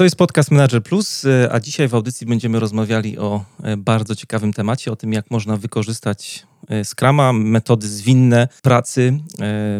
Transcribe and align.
To 0.00 0.04
jest 0.04 0.16
podcast 0.16 0.50
Manager 0.50 0.82
Plus, 0.82 1.24
e, 1.24 1.52
a 1.52 1.60
dzisiaj 1.60 1.88
w 1.88 1.94
audycji 1.94 2.26
będziemy 2.26 2.60
rozmawiali 2.60 3.18
o 3.18 3.44
e, 3.62 3.76
bardzo 3.76 4.16
ciekawym 4.16 4.52
temacie, 4.52 4.92
o 4.92 4.96
tym, 4.96 5.12
jak 5.12 5.30
można 5.30 5.56
wykorzystać 5.56 6.46
e, 6.68 6.84
Scrama, 6.84 7.32
metody 7.32 7.88
zwinne 7.88 8.48
pracy 8.62 9.20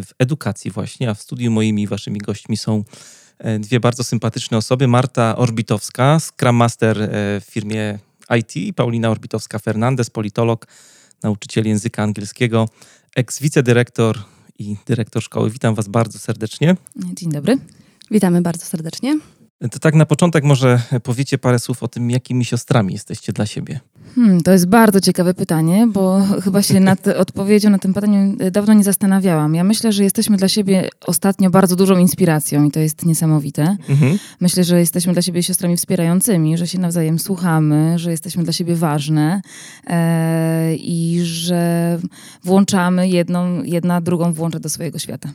w 0.03 0.09
edukacji 0.19 0.71
właśnie, 0.71 1.11
a 1.11 1.15
w 1.15 1.23
studiu 1.23 1.51
moimi 1.51 1.83
i 1.83 1.87
waszymi 1.87 2.19
gośćmi 2.19 2.57
są 2.57 2.85
dwie 3.61 3.81
bardzo 3.81 4.05
sympatyczne 4.05 4.59
osoby. 4.59 4.89
Marta 4.89 5.37
Orbitowska, 5.37 6.19
Scrum 6.21 6.57
Master 6.57 7.09
w 7.41 7.45
firmie 7.51 7.99
IT, 8.39 8.77
Paulina 8.77 9.11
Orbitowska-Fernandez, 9.11 10.11
politolog, 10.11 10.67
nauczyciel 11.23 11.67
języka 11.67 12.03
angielskiego, 12.03 12.69
eks-wicedyrektor 13.17 14.19
i 14.59 14.77
dyrektor 14.87 15.23
szkoły. 15.23 15.51
Witam 15.51 15.75
was 15.75 15.89
bardzo 15.89 16.19
serdecznie. 16.19 16.77
Dzień 17.15 17.33
dobry. 17.33 17.59
Witamy 18.11 18.43
bardzo 18.43 18.67
serdecznie. 18.67 19.19
To 19.61 19.79
tak 19.79 19.95
na 19.95 20.07
początek 20.07 20.45
może 20.45 20.83
powiecie 21.03 21.39
parę 21.39 21.59
słów 21.59 21.83
o 21.83 21.89
tym, 21.89 22.11
jakimi 22.11 22.45
siostrami 22.45 22.93
jesteście 22.93 23.33
dla 23.33 23.47
siebie. 23.47 23.81
Hmm, 24.15 24.41
to 24.41 24.53
jest 24.53 24.67
bardzo 24.67 25.01
ciekawe 25.01 25.35
pytanie, 25.35 25.87
bo 25.93 26.23
chyba 26.45 26.63
się 26.63 26.81
nad 26.81 27.09
odpowiedzią 27.25 27.71
na 27.71 27.79
tym 27.79 27.95
pytaniu 27.95 28.37
dawno 28.51 28.75
nie 28.75 28.85
zastanawiałam. 28.85 29.55
Ja 29.55 29.65
myślę, 29.65 29.93
że 29.93 30.05
jesteśmy 30.05 30.37
dla 30.37 30.49
siebie 30.49 30.89
ostatnio 31.07 31.51
bardzo 31.51 31.77
dużą 31.77 31.99
inspiracją 31.99 32.65
i 32.65 32.71
to 32.71 32.81
jest 32.81 33.07
niesamowite. 33.07 33.77
Mhm. 33.89 34.19
Myślę, 34.41 34.65
że 34.65 34.79
jesteśmy 34.79 35.13
dla 35.13 35.23
siebie 35.23 35.43
siostrami 35.43 35.77
wspierającymi, 35.77 36.59
że 36.59 36.67
się 36.67 36.79
nawzajem 36.79 37.19
słuchamy, 37.19 37.99
że 37.99 38.11
jesteśmy 38.11 38.45
dla 38.45 38.53
siebie 38.53 38.77
ważne 38.77 39.43
e, 39.87 40.75
i 40.75 41.21
że 41.23 41.99
włączamy 42.45 43.09
jedną, 43.09 43.63
jedna 43.63 44.01
drugą 44.01 44.33
włącza 44.33 44.61
do 44.61 44.69
swojego 44.69 44.99
świata. 44.99 45.29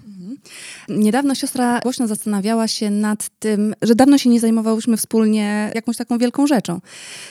Niedawno 0.90 1.36
siostra 1.36 1.80
głośno 1.80 2.08
zastanawiała 2.08 2.68
się 2.68 2.90
nad 2.90 3.30
tym, 3.40 3.74
że 3.82 3.96
dawno 3.96 4.18
się 4.18 4.30
nie 4.30 4.40
zajmowałyśmy 4.40 4.98
wspólnie 4.98 5.72
jakąś 5.76 5.98
taką 5.98 6.18
wielką 6.18 6.48
rzeczą. 6.48 6.82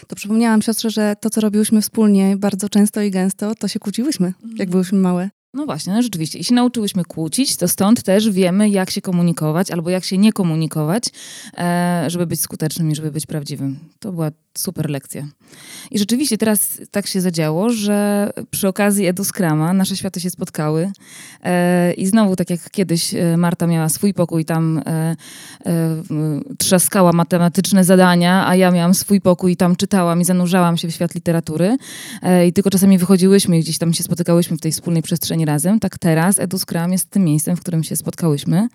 To 0.07 0.17
przypomniałam 0.17 0.63
siostrze, 0.63 0.91
że 0.91 1.17
to, 1.21 1.31
co 1.31 1.41
robiłyśmy 1.41 1.83
wspólnie 1.83 2.37
bardzo 2.37 2.69
często 2.69 3.03
i 3.03 3.11
gęsto, 3.11 3.55
to 3.55 3.69
się 3.69 3.79
kłóciłyśmy, 3.79 4.33
jak 4.57 4.71
byłyśmy 4.71 4.99
małe. 4.99 5.31
No 5.55 5.67
właśnie, 5.67 5.93
no 5.93 6.03
rzeczywiście. 6.03 6.39
I 6.39 6.45
się 6.45 6.55
nauczyłyśmy 6.55 7.05
kłócić, 7.05 7.57
to 7.57 7.69
stąd 7.69 8.03
też 8.03 8.31
wiemy, 8.31 8.69
jak 8.69 8.91
się 8.91 9.01
komunikować 9.01 9.71
albo 9.71 9.91
jak 9.91 10.05
się 10.05 10.19
nie 10.19 10.33
komunikować, 10.33 11.05
e, 11.59 12.05
żeby 12.07 12.27
być 12.27 12.41
skutecznym 12.41 12.91
i 12.91 12.95
żeby 12.95 13.11
być 13.11 13.27
prawdziwym. 13.27 13.79
To 13.99 14.13
była 14.13 14.31
super 14.59 14.91
lekcja. 14.91 15.29
I 15.91 15.99
rzeczywiście 15.99 16.39
teraz 16.39 16.81
tak 16.91 17.07
się 17.07 17.21
zadziało, 17.21 17.71
że 17.71 18.31
przy 18.51 18.69
okazji 18.69 19.07
Eduskrama 19.07 19.73
nasze 19.73 19.97
światy 19.97 20.21
się 20.21 20.31
spotkały 20.31 20.93
e, 21.43 21.93
i 21.93 22.07
znowu, 22.07 22.37
tak 22.37 22.51
jak 22.51 22.71
kiedyś 22.71 23.15
e, 23.15 23.37
Marta 23.37 23.67
miała 23.67 23.89
swój 23.89 24.15
pokój, 24.15 24.45
tam 24.45 24.79
e, 24.79 25.17
e, 25.67 25.97
trzaskała 26.59 27.13
matematyczne 27.13 27.85
zadania, 27.85 28.49
a 28.49 28.57
ja 28.57 28.71
miałam 28.71 28.95
swój 28.95 29.21
pokój 29.21 29.57
tam 29.57 29.77
czytałam 29.77 30.21
i 30.21 30.25
zanurzałam 30.25 30.77
się 30.77 30.89
w 30.89 30.95
świat 30.95 31.15
literatury 31.15 31.77
e, 32.23 32.47
i 32.47 32.53
tylko 32.53 32.71
czasami 32.71 32.99
wychodziłyśmy 32.99 33.59
i 33.59 33.61
gdzieś 33.61 33.79
tam 33.79 33.95
się 33.95 34.03
spotykałyśmy 34.03 34.57
w 34.57 34.61
tej 34.61 34.73
wspólnej 34.73 35.03
przestrzeni 35.03 35.45
razem. 35.45 35.81
Tak 35.81 35.99
teraz 35.99 36.39
Eduskram 36.39 36.93
jest 36.93 37.11
tym 37.11 37.25
miejscem, 37.25 37.57
w 37.57 37.61
którym 37.61 37.85
się 37.85 37.97
spotkałyśmy 37.97 38.69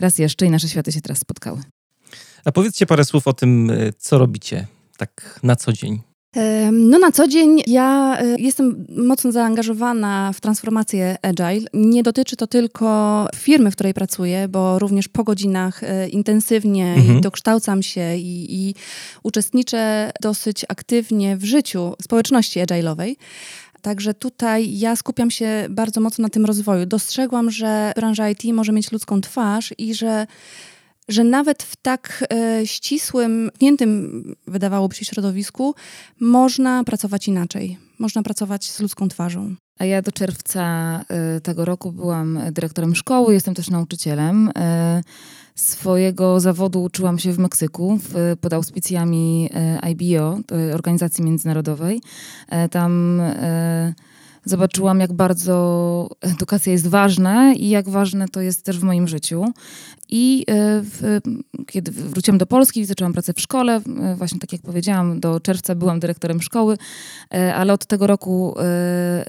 raz 0.00 0.18
jeszcze 0.18 0.46
i 0.46 0.50
nasze 0.50 0.68
światy 0.68 0.92
się 0.92 1.00
teraz 1.00 1.18
spotkały. 1.18 1.60
A 2.44 2.52
powiedzcie 2.52 2.86
parę 2.86 3.04
słów 3.04 3.26
o 3.26 3.32
tym, 3.32 3.70
e, 3.70 3.92
co 3.98 4.18
robicie 4.18 4.66
tak 5.00 5.40
na 5.42 5.56
co 5.56 5.72
dzień? 5.72 6.02
No 6.72 6.98
na 6.98 7.12
co 7.12 7.28
dzień 7.28 7.62
ja 7.66 8.18
e, 8.20 8.36
jestem 8.38 8.86
mocno 8.96 9.32
zaangażowana 9.32 10.32
w 10.32 10.40
transformację 10.40 11.16
agile. 11.22 11.66
Nie 11.74 12.02
dotyczy 12.02 12.36
to 12.36 12.46
tylko 12.46 13.26
firmy, 13.36 13.70
w 13.70 13.74
której 13.74 13.94
pracuję, 13.94 14.48
bo 14.48 14.78
również 14.78 15.08
po 15.08 15.24
godzinach 15.24 15.84
e, 15.84 16.08
intensywnie 16.08 16.94
mhm. 16.94 17.20
dokształcam 17.20 17.82
się 17.82 18.16
i, 18.16 18.54
i 18.54 18.74
uczestniczę 19.22 20.10
dosyć 20.20 20.64
aktywnie 20.68 21.36
w 21.36 21.44
życiu 21.44 21.94
społeczności 22.02 22.60
agile'owej. 22.60 23.14
Także 23.82 24.14
tutaj 24.14 24.78
ja 24.78 24.96
skupiam 24.96 25.30
się 25.30 25.66
bardzo 25.70 26.00
mocno 26.00 26.22
na 26.22 26.28
tym 26.28 26.44
rozwoju. 26.44 26.86
Dostrzegłam, 26.86 27.50
że 27.50 27.92
branża 27.96 28.30
IT 28.30 28.44
może 28.52 28.72
mieć 28.72 28.92
ludzką 28.92 29.20
twarz 29.20 29.74
i 29.78 29.94
że 29.94 30.26
że 31.10 31.24
nawet 31.24 31.62
w 31.62 31.76
tak 31.76 32.24
e, 32.32 32.66
ścisłym, 32.66 33.50
pniętym, 33.58 34.22
wydawałoby 34.46 34.94
się, 34.94 35.04
środowisku 35.04 35.74
można 36.20 36.84
pracować 36.84 37.28
inaczej. 37.28 37.78
Można 37.98 38.22
pracować 38.22 38.70
z 38.70 38.80
ludzką 38.80 39.08
twarzą. 39.08 39.54
A 39.78 39.84
ja 39.84 40.02
do 40.02 40.12
czerwca 40.12 40.64
e, 41.08 41.40
tego 41.40 41.64
roku 41.64 41.92
byłam 41.92 42.38
dyrektorem 42.52 42.94
szkoły, 42.94 43.34
jestem 43.34 43.54
też 43.54 43.70
nauczycielem. 43.70 44.50
E, 44.58 45.02
swojego 45.54 46.40
zawodu 46.40 46.82
uczyłam 46.82 47.18
się 47.18 47.32
w 47.32 47.38
Meksyku 47.38 47.98
w, 48.02 48.36
pod 48.40 48.52
auspicjami 48.52 49.50
e, 49.54 49.78
IBO, 49.80 50.38
organizacji 50.74 51.24
międzynarodowej. 51.24 52.00
Tam 52.70 53.22
zobaczyłam, 54.44 55.00
jak 55.00 55.12
bardzo 55.12 56.08
edukacja 56.20 56.72
jest 56.72 56.86
ważna 56.86 57.52
i 57.52 57.68
jak 57.68 57.88
ważne 57.88 58.28
to 58.28 58.40
jest 58.40 58.64
też 58.64 58.78
w 58.78 58.82
moim 58.82 59.08
życiu. 59.08 59.44
I 60.12 60.44
e, 60.48 60.54
w, 60.82 61.20
kiedy 61.66 61.92
wróciłam 61.92 62.38
do 62.38 62.46
Polski, 62.46 62.84
zaczęłam 62.84 63.12
pracę 63.12 63.32
w 63.34 63.40
szkole, 63.40 63.80
e, 64.02 64.16
właśnie 64.16 64.40
tak 64.40 64.52
jak 64.52 64.62
powiedziałam, 64.62 65.20
do 65.20 65.40
czerwca 65.40 65.74
byłam 65.74 66.00
dyrektorem 66.00 66.42
szkoły, 66.42 66.76
e, 67.34 67.54
ale 67.54 67.72
od 67.72 67.86
tego 67.86 68.06
roku 68.06 68.54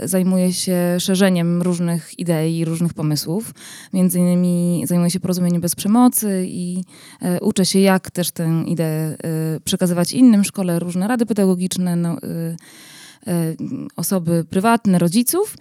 zajmuję 0.04 0.54
się 0.54 0.78
szerzeniem 1.00 1.62
różnych 1.62 2.20
idei, 2.20 2.66
różnych 2.66 2.94
pomysłów. 2.94 3.54
Między 3.94 4.20
innymi 4.20 4.84
zajmuję 4.88 5.12
się 5.12 5.20
porozumieniem 5.20 5.62
bez 5.62 5.76
przemocy 5.76 6.46
i 6.48 6.84
uczę 7.42 7.66
się, 7.66 7.80
jak 7.80 8.12
też 8.12 8.32
tę 8.32 8.64
ideę 8.68 9.18
przekazywać 9.64 10.12
innym, 10.12 10.44
szkole 10.44 10.80
różne 10.80 11.08
rady 11.08 11.26
pedagogiczne, 11.26 11.96
no, 11.96 12.18
osoby 13.96 14.46
prywatne, 14.50 15.00
rodziców. 15.00 15.58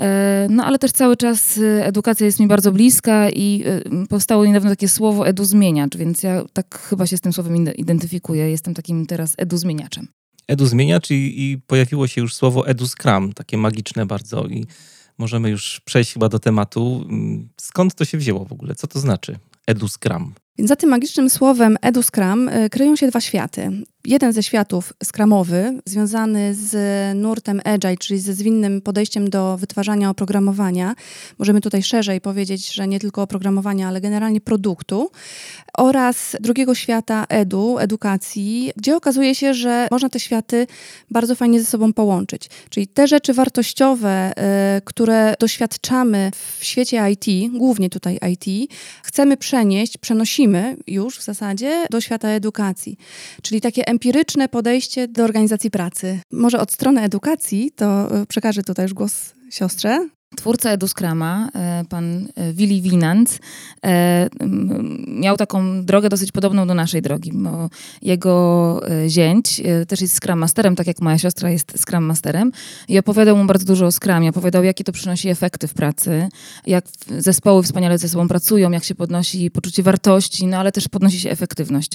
E, 0.00 0.46
no 0.50 0.64
ale 0.64 0.78
też 0.78 0.92
cały 0.92 1.16
czas 1.16 1.58
e, 1.58 1.86
edukacja 1.86 2.26
jest 2.26 2.40
mi 2.40 2.46
bardzo 2.46 2.72
bliska 2.72 3.30
i 3.30 3.64
powstało 4.08 4.46
niedawno 4.46 4.70
takie 4.70 4.88
słowo 4.88 5.26
eduzmieniacz, 5.26 5.96
więc 5.96 6.22
ja 6.22 6.44
tak 6.52 6.78
chyba 6.78 7.06
się 7.06 7.16
z 7.16 7.20
tym 7.20 7.32
słowem 7.32 7.74
identyfikuję. 7.76 8.50
Jestem 8.50 8.74
takim 8.74 9.06
teraz 9.06 9.34
eduzmieniaczem. 9.38 10.08
Eduzmieniacz 10.48 11.10
i, 11.10 11.50
i 11.50 11.58
pojawiło 11.58 12.06
się 12.06 12.20
już 12.20 12.34
słowo 12.34 12.66
eduscram, 12.66 13.32
takie 13.32 13.56
magiczne 13.56 14.06
bardzo 14.06 14.46
i 14.46 14.66
możemy 15.18 15.50
już 15.50 15.80
przejść 15.84 16.12
chyba 16.12 16.28
do 16.28 16.38
tematu. 16.38 17.04
Mm, 17.08 17.48
skąd 17.56 17.94
to 17.94 18.04
się 18.04 18.18
wzięło 18.18 18.44
w 18.44 18.52
ogóle? 18.52 18.74
Co 18.74 18.86
to 18.86 19.00
znaczy 19.00 19.38
eduscram? 19.66 20.34
Więc 20.58 20.68
za 20.68 20.76
tym 20.76 20.90
magicznym 20.90 21.30
słowem 21.30 21.76
EduScrum 21.82 22.50
kryją 22.70 22.96
się 22.96 23.08
dwa 23.08 23.20
światy 23.20 23.84
jeden 24.04 24.32
ze 24.32 24.42
światów 24.42 24.92
skramowy, 25.04 25.80
związany 25.86 26.54
z 26.54 26.74
nurtem 27.16 27.60
Agile, 27.64 27.96
czyli 27.96 28.20
ze 28.20 28.34
zwinnym 28.34 28.80
podejściem 28.80 29.30
do 29.30 29.56
wytwarzania 29.56 30.10
oprogramowania. 30.10 30.94
Możemy 31.38 31.60
tutaj 31.60 31.82
szerzej 31.82 32.20
powiedzieć, 32.20 32.74
że 32.74 32.88
nie 32.88 33.00
tylko 33.00 33.22
oprogramowania, 33.22 33.88
ale 33.88 34.00
generalnie 34.00 34.40
produktu. 34.40 35.10
Oraz 35.78 36.36
drugiego 36.40 36.74
świata 36.74 37.26
edu, 37.28 37.78
edukacji, 37.78 38.72
gdzie 38.76 38.96
okazuje 38.96 39.34
się, 39.34 39.54
że 39.54 39.88
można 39.90 40.08
te 40.08 40.20
światy 40.20 40.66
bardzo 41.10 41.34
fajnie 41.34 41.60
ze 41.60 41.66
sobą 41.66 41.92
połączyć. 41.92 42.50
Czyli 42.70 42.86
te 42.86 43.08
rzeczy 43.08 43.34
wartościowe, 43.34 44.32
y, 44.76 44.80
które 44.84 45.34
doświadczamy 45.40 46.30
w 46.58 46.64
świecie 46.64 47.10
IT, 47.10 47.52
głównie 47.52 47.90
tutaj 47.90 48.18
IT, 48.32 48.72
chcemy 49.02 49.36
przenieść, 49.36 49.98
przenosimy 49.98 50.76
już 50.86 51.18
w 51.18 51.24
zasadzie 51.24 51.86
do 51.90 52.00
świata 52.00 52.28
edukacji. 52.28 52.96
Czyli 53.42 53.60
takie 53.60 53.91
empiryczne 53.92 54.48
podejście 54.48 55.08
do 55.08 55.24
organizacji 55.24 55.70
pracy. 55.70 56.20
Może 56.32 56.60
od 56.60 56.72
strony 56.72 57.00
edukacji, 57.02 57.70
to 57.76 58.16
e, 58.20 58.26
przekażę 58.26 58.62
tutaj 58.62 58.84
już 58.84 58.94
głos 58.94 59.34
siostrze. 59.50 60.08
Twórca 60.36 60.70
Eduskrama, 60.70 61.48
e, 61.54 61.84
pan 61.88 62.28
e, 62.36 62.52
Willy 62.52 62.80
Winant, 62.80 63.38
e, 63.84 64.28
miał 65.06 65.36
taką 65.36 65.84
drogę 65.84 66.08
dosyć 66.08 66.32
podobną 66.32 66.66
do 66.66 66.74
naszej 66.74 67.02
drogi, 67.02 67.32
jego 68.02 68.80
zięć 69.08 69.62
też 69.88 70.00
jest 70.00 70.16
Scrum 70.16 70.38
Masterem, 70.38 70.76
tak 70.76 70.86
jak 70.86 71.00
moja 71.00 71.18
siostra 71.18 71.50
jest 71.50 71.78
Scrum 71.78 72.04
Masterem 72.04 72.52
i 72.88 72.98
opowiadał 72.98 73.36
mu 73.36 73.44
bardzo 73.44 73.66
dużo 73.66 73.86
o 73.86 73.92
Scrumie, 73.92 74.30
opowiadał 74.30 74.64
jakie 74.64 74.84
to 74.84 74.92
przynosi 74.92 75.28
efekty 75.28 75.68
w 75.68 75.74
pracy, 75.74 76.28
jak 76.66 76.84
zespoły 77.18 77.62
wspaniale 77.62 77.98
ze 77.98 78.08
sobą 78.08 78.28
pracują, 78.28 78.70
jak 78.70 78.84
się 78.84 78.94
podnosi 78.94 79.50
poczucie 79.50 79.82
wartości, 79.82 80.46
no 80.46 80.56
ale 80.56 80.72
też 80.72 80.88
podnosi 80.88 81.20
się 81.20 81.30
efektywność. 81.30 81.92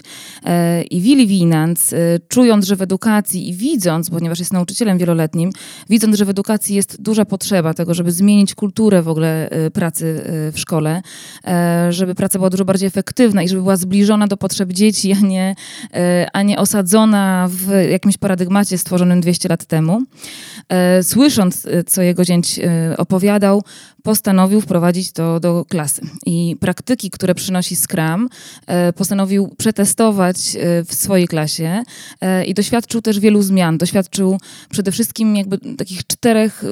I 0.90 1.02
Willy 1.02 1.26
Winant, 1.26 1.90
czując, 2.28 2.66
że 2.66 2.76
w 2.76 2.82
edukacji 2.82 3.50
i 3.50 3.54
widząc, 3.54 4.10
ponieważ 4.10 4.40
jest 4.40 4.54
nauczycielem 4.54 4.98
wieloletnim, 4.98 5.52
widząc, 5.90 6.18
że 6.18 6.26
w 6.26 6.30
edukacji 6.30 6.76
jest 6.76 7.02
duża 7.02 7.26
potrzeba 7.26 7.74
tego, 7.74 7.94
żeby 7.94 8.12
zmienić 8.12 8.27
zmienić 8.28 8.56
kulturę 8.56 9.02
w 9.02 9.08
ogóle 9.08 9.50
y, 9.66 9.72
pracy 9.72 10.06
y, 10.48 10.52
w 10.52 10.60
szkole, 10.60 11.02
e, 11.48 11.88
żeby 11.94 12.16
praca 12.16 12.40
była 12.40 12.50
dużo 12.50 12.66
bardziej 12.66 12.88
efektywna 12.88 13.44
i 13.44 13.50
żeby 13.50 13.62
była 13.62 13.76
zbliżona 13.76 14.28
do 14.28 14.38
potrzeb 14.38 14.74
dzieci, 14.74 15.14
a 15.14 15.20
nie, 15.20 15.56
e, 15.94 16.28
a 16.34 16.42
nie 16.42 16.60
osadzona 16.60 17.48
w 17.52 17.72
jakimś 17.92 18.18
paradygmacie 18.18 18.78
stworzonym 18.78 19.22
200 19.22 19.50
lat 19.50 19.66
temu. 19.66 20.02
E, 20.70 21.04
słysząc, 21.04 21.68
co 21.88 22.02
jego 22.02 22.26
zięć 22.26 22.60
opowiadał, 22.98 23.64
postanowił 24.04 24.62
wprowadzić 24.62 25.12
to 25.12 25.40
do 25.40 25.66
klasy. 25.70 26.02
I 26.26 26.56
praktyki, 26.60 27.10
które 27.10 27.36
przynosi 27.36 27.76
Scrum, 27.76 28.30
postanowił 28.96 29.56
przetestować 29.58 30.38
w 30.86 30.94
swojej 30.94 31.28
klasie 31.28 31.84
i 32.46 32.54
doświadczył 32.54 33.02
też 33.02 33.20
wielu 33.20 33.42
zmian. 33.42 33.78
Doświadczył 33.78 34.38
przede 34.70 34.92
wszystkim 34.92 35.36
jakby 35.36 35.58
takich 35.58 36.08
czterech 36.08 36.64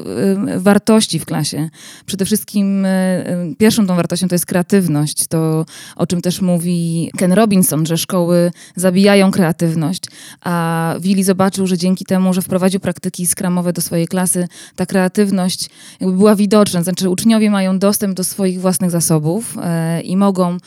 wartości 0.58 1.20
w 1.20 1.26
klasie. 1.26 1.70
Przede 2.06 2.26
wszystkim 2.26 2.86
e, 2.86 2.90
e, 2.90 3.56
pierwszą 3.58 3.88
tą 3.88 3.96
wartością 3.96 4.28
to 4.28 4.36
jest 4.36 4.46
kreatywność. 4.46 5.28
To, 5.28 5.66
o 5.96 6.08
czym 6.08 6.22
też 6.22 6.42
mówi 6.42 7.12
Ken 7.18 7.34
Robinson, 7.34 7.86
że 7.86 7.98
szkoły 7.98 8.52
zabijają 8.76 9.32
kreatywność. 9.32 10.04
A 10.42 10.96
Willi 11.00 11.24
zobaczył, 11.24 11.68
że 11.68 11.78
dzięki 11.78 12.06
temu, 12.06 12.34
że 12.34 12.42
wprowadził 12.42 12.80
praktyki 12.80 13.26
skramowe 13.26 13.74
do 13.74 13.82
swojej 13.82 14.08
klasy, 14.08 14.48
ta 14.76 14.86
kreatywność 14.86 15.70
jakby 16.00 16.18
była 16.18 16.36
widoczna. 16.36 16.84
Znaczy 16.84 17.10
mają 17.26 17.80
dostęp 17.80 18.14
do 18.18 18.24
swoich 18.24 18.62
własnych 18.62 18.92
zasobów 18.92 19.58
e, 19.62 20.02
i 20.02 20.18
mogą 20.18 20.52
e, 20.52 20.58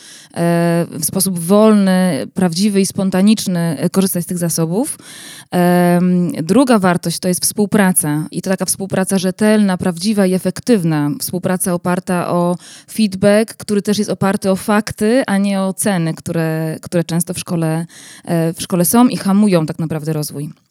w 0.90 1.04
sposób 1.04 1.38
wolny, 1.38 2.26
prawdziwy 2.34 2.80
i 2.80 2.86
spontaniczny 2.86 3.88
korzystać 3.92 4.24
z 4.24 4.26
tych 4.26 4.38
zasobów. 4.38 4.98
E, 5.54 6.00
druga 6.42 6.78
wartość 6.78 7.18
to 7.18 7.28
jest 7.28 7.42
współpraca. 7.42 8.26
I 8.30 8.42
to 8.42 8.50
taka 8.50 8.64
współpraca 8.64 9.18
rzetelna, 9.18 9.76
prawdziwa 9.76 10.26
i 10.26 10.34
efektywna 10.34 11.10
współpraca 11.20 11.74
oparta 11.74 12.30
o 12.30 12.56
feedback, 12.90 13.54
który 13.54 13.82
też 13.82 13.98
jest 13.98 14.10
oparty 14.10 14.50
o 14.50 14.56
fakty, 14.56 15.22
a 15.26 15.38
nie 15.38 15.60
o 15.60 15.72
ceny, 15.72 16.14
które, 16.14 16.76
które 16.82 17.04
często 17.04 17.34
w 17.34 17.38
szkole, 17.38 17.86
e, 18.24 18.52
w 18.52 18.62
szkole 18.62 18.84
są 18.84 19.08
i 19.08 19.16
hamują 19.16 19.66
tak 19.66 19.78
naprawdę 19.78 20.12
rozwój. 20.12 20.67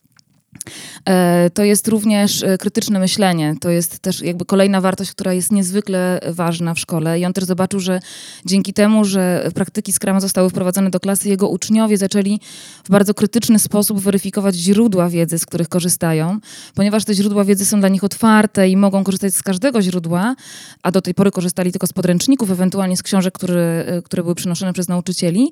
E, 1.10 1.50
to 1.50 1.64
jest 1.64 1.88
również 1.88 2.44
e, 2.44 2.58
krytyczne 2.58 3.00
myślenie. 3.00 3.56
To 3.62 3.70
jest 3.70 4.00
też 4.00 4.22
jakby 4.22 4.46
kolejna 4.46 4.82
wartość, 4.82 5.12
która 5.12 5.34
jest 5.34 5.52
niezwykle 5.52 6.20
ważna 6.28 6.74
w 6.74 6.80
szkole. 6.80 7.20
I 7.20 7.26
on 7.26 7.34
też 7.34 7.44
zobaczył, 7.44 7.80
że 7.80 8.00
dzięki 8.46 8.74
temu, 8.74 9.06
że 9.06 9.50
praktyki 9.56 9.94
Scrama 9.94 10.20
zostały 10.20 10.50
wprowadzone 10.50 10.90
do 10.90 11.00
klasy, 11.00 11.30
jego 11.30 11.50
uczniowie 11.50 11.98
zaczęli 11.98 12.40
w 12.84 12.90
bardzo 12.90 13.14
krytyczny 13.14 13.60
sposób 13.60 14.00
weryfikować 14.00 14.56
źródła 14.56 15.10
wiedzy, 15.10 15.40
z 15.40 15.46
których 15.46 15.70
korzystają, 15.70 16.40
ponieważ 16.76 17.06
te 17.06 17.14
źródła 17.14 17.44
wiedzy 17.44 17.66
są 17.66 17.80
dla 17.80 17.90
nich 17.90 18.04
otwarte 18.04 18.70
i 18.70 18.78
mogą 18.78 19.04
korzystać 19.04 19.34
z 19.34 19.44
każdego 19.44 19.82
źródła, 19.82 20.36
a 20.84 20.92
do 20.92 21.02
tej 21.02 21.14
pory 21.14 21.32
korzystali 21.32 21.72
tylko 21.72 21.88
z 21.88 21.94
podręczników, 21.94 22.52
ewentualnie 22.52 22.98
z 22.98 23.04
książek, 23.04 23.34
które, 23.34 23.86
e, 23.88 24.02
które 24.02 24.24
były 24.24 24.36
przynoszone 24.36 24.74
przez 24.74 24.88
nauczycieli, 24.88 25.52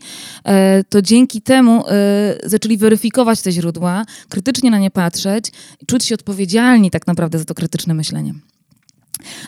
to 0.89 1.01
dzięki 1.01 1.41
temu 1.41 1.83
zaczęli 2.43 2.77
weryfikować 2.77 3.41
te 3.41 3.51
źródła, 3.51 4.05
krytycznie 4.29 4.71
na 4.71 4.79
nie 4.79 4.84
patrzeć 4.91 5.51
i 5.81 5.85
czuć 5.85 6.05
się 6.05 6.15
odpowiedzialni 6.15 6.91
tak 6.91 7.07
naprawdę 7.07 7.39
za 7.39 7.45
to 7.45 7.53
krytyczne 7.55 7.93
myślenie. 7.93 8.33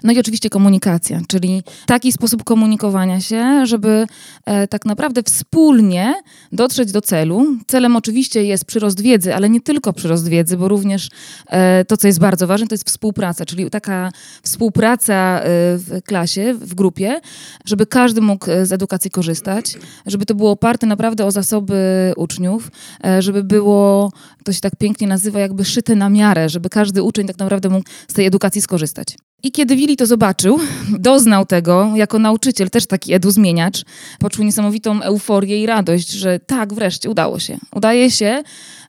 No 0.04 0.14
i 0.14 0.20
oczywiście 0.20 0.50
komunikacja, 0.50 1.22
czyli 1.28 1.64
taki 1.86 2.12
sposób 2.12 2.44
komunikowania 2.44 3.22
się, 3.22 3.66
żeby 3.66 4.08
e, 4.46 4.68
tak 4.68 4.86
naprawdę 4.86 5.24
wspólnie 5.24 6.14
dotrzeć 6.52 6.92
do 6.92 7.02
celu. 7.02 7.46
Celem 7.68 7.96
oczywiście 7.96 8.44
jest 8.44 8.66
przyrost 8.66 9.02
wiedzy, 9.02 9.36
ale 9.36 9.50
nie 9.50 9.62
tylko 9.62 9.94
przyrost 9.94 10.28
wiedzy, 10.28 10.58
bo 10.58 10.68
również 10.68 11.10
e, 11.48 11.86
to, 11.86 11.98
co 11.98 12.08
jest 12.08 12.20
bardzo 12.20 12.48
ważne, 12.48 12.68
to 12.68 12.74
jest 12.74 12.88
współpraca, 12.88 13.46
czyli 13.46 13.70
taka 13.70 14.12
współpraca 14.44 15.40
e, 15.40 15.44
w 15.78 16.02
klasie, 16.06 16.54
w 16.54 16.76
grupie, 16.76 17.22
żeby 17.66 17.86
każdy 17.86 18.22
mógł 18.22 18.52
e, 18.52 18.66
z 18.66 18.72
edukacji 18.72 19.12
korzystać, 19.12 19.78
żeby 20.06 20.26
to 20.26 20.36
było 20.36 20.52
oparte 20.52 20.88
naprawdę 20.88 21.26
o 21.26 21.32
zasoby 21.32 22.14
uczniów, 22.18 22.72
e, 23.06 23.22
żeby 23.22 23.44
było, 23.44 24.12
to 24.44 24.54
się 24.54 24.62
tak 24.62 24.76
pięknie 24.76 25.08
nazywa, 25.08 25.40
jakby 25.40 25.66
szyte 25.66 25.96
na 25.96 26.10
miarę, 26.10 26.50
żeby 26.50 26.70
każdy 26.70 27.04
uczeń 27.04 27.28
tak 27.28 27.38
naprawdę 27.38 27.70
mógł 27.70 27.90
z 28.08 28.14
tej 28.14 28.26
edukacji 28.26 28.62
skorzystać. 28.62 29.27
I 29.44 29.52
kiedy 29.52 29.76
Willi 29.76 29.98
to 29.98 30.06
zobaczył, 30.06 30.60
doznał 31.00 31.46
tego 31.46 31.92
jako 31.96 32.20
nauczyciel, 32.20 32.70
też 32.70 32.86
taki 32.86 33.14
eduzmieniacz, 33.14 33.84
poczuł 34.20 34.46
niesamowitą 34.46 35.02
euforię 35.02 35.62
i 35.64 35.66
radość, 35.66 36.10
że 36.10 36.40
tak, 36.40 36.74
wreszcie 36.74 37.10
udało 37.10 37.40
się. 37.40 37.58
Udaje 37.76 38.12
się 38.12 38.44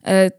e, 0.05 0.31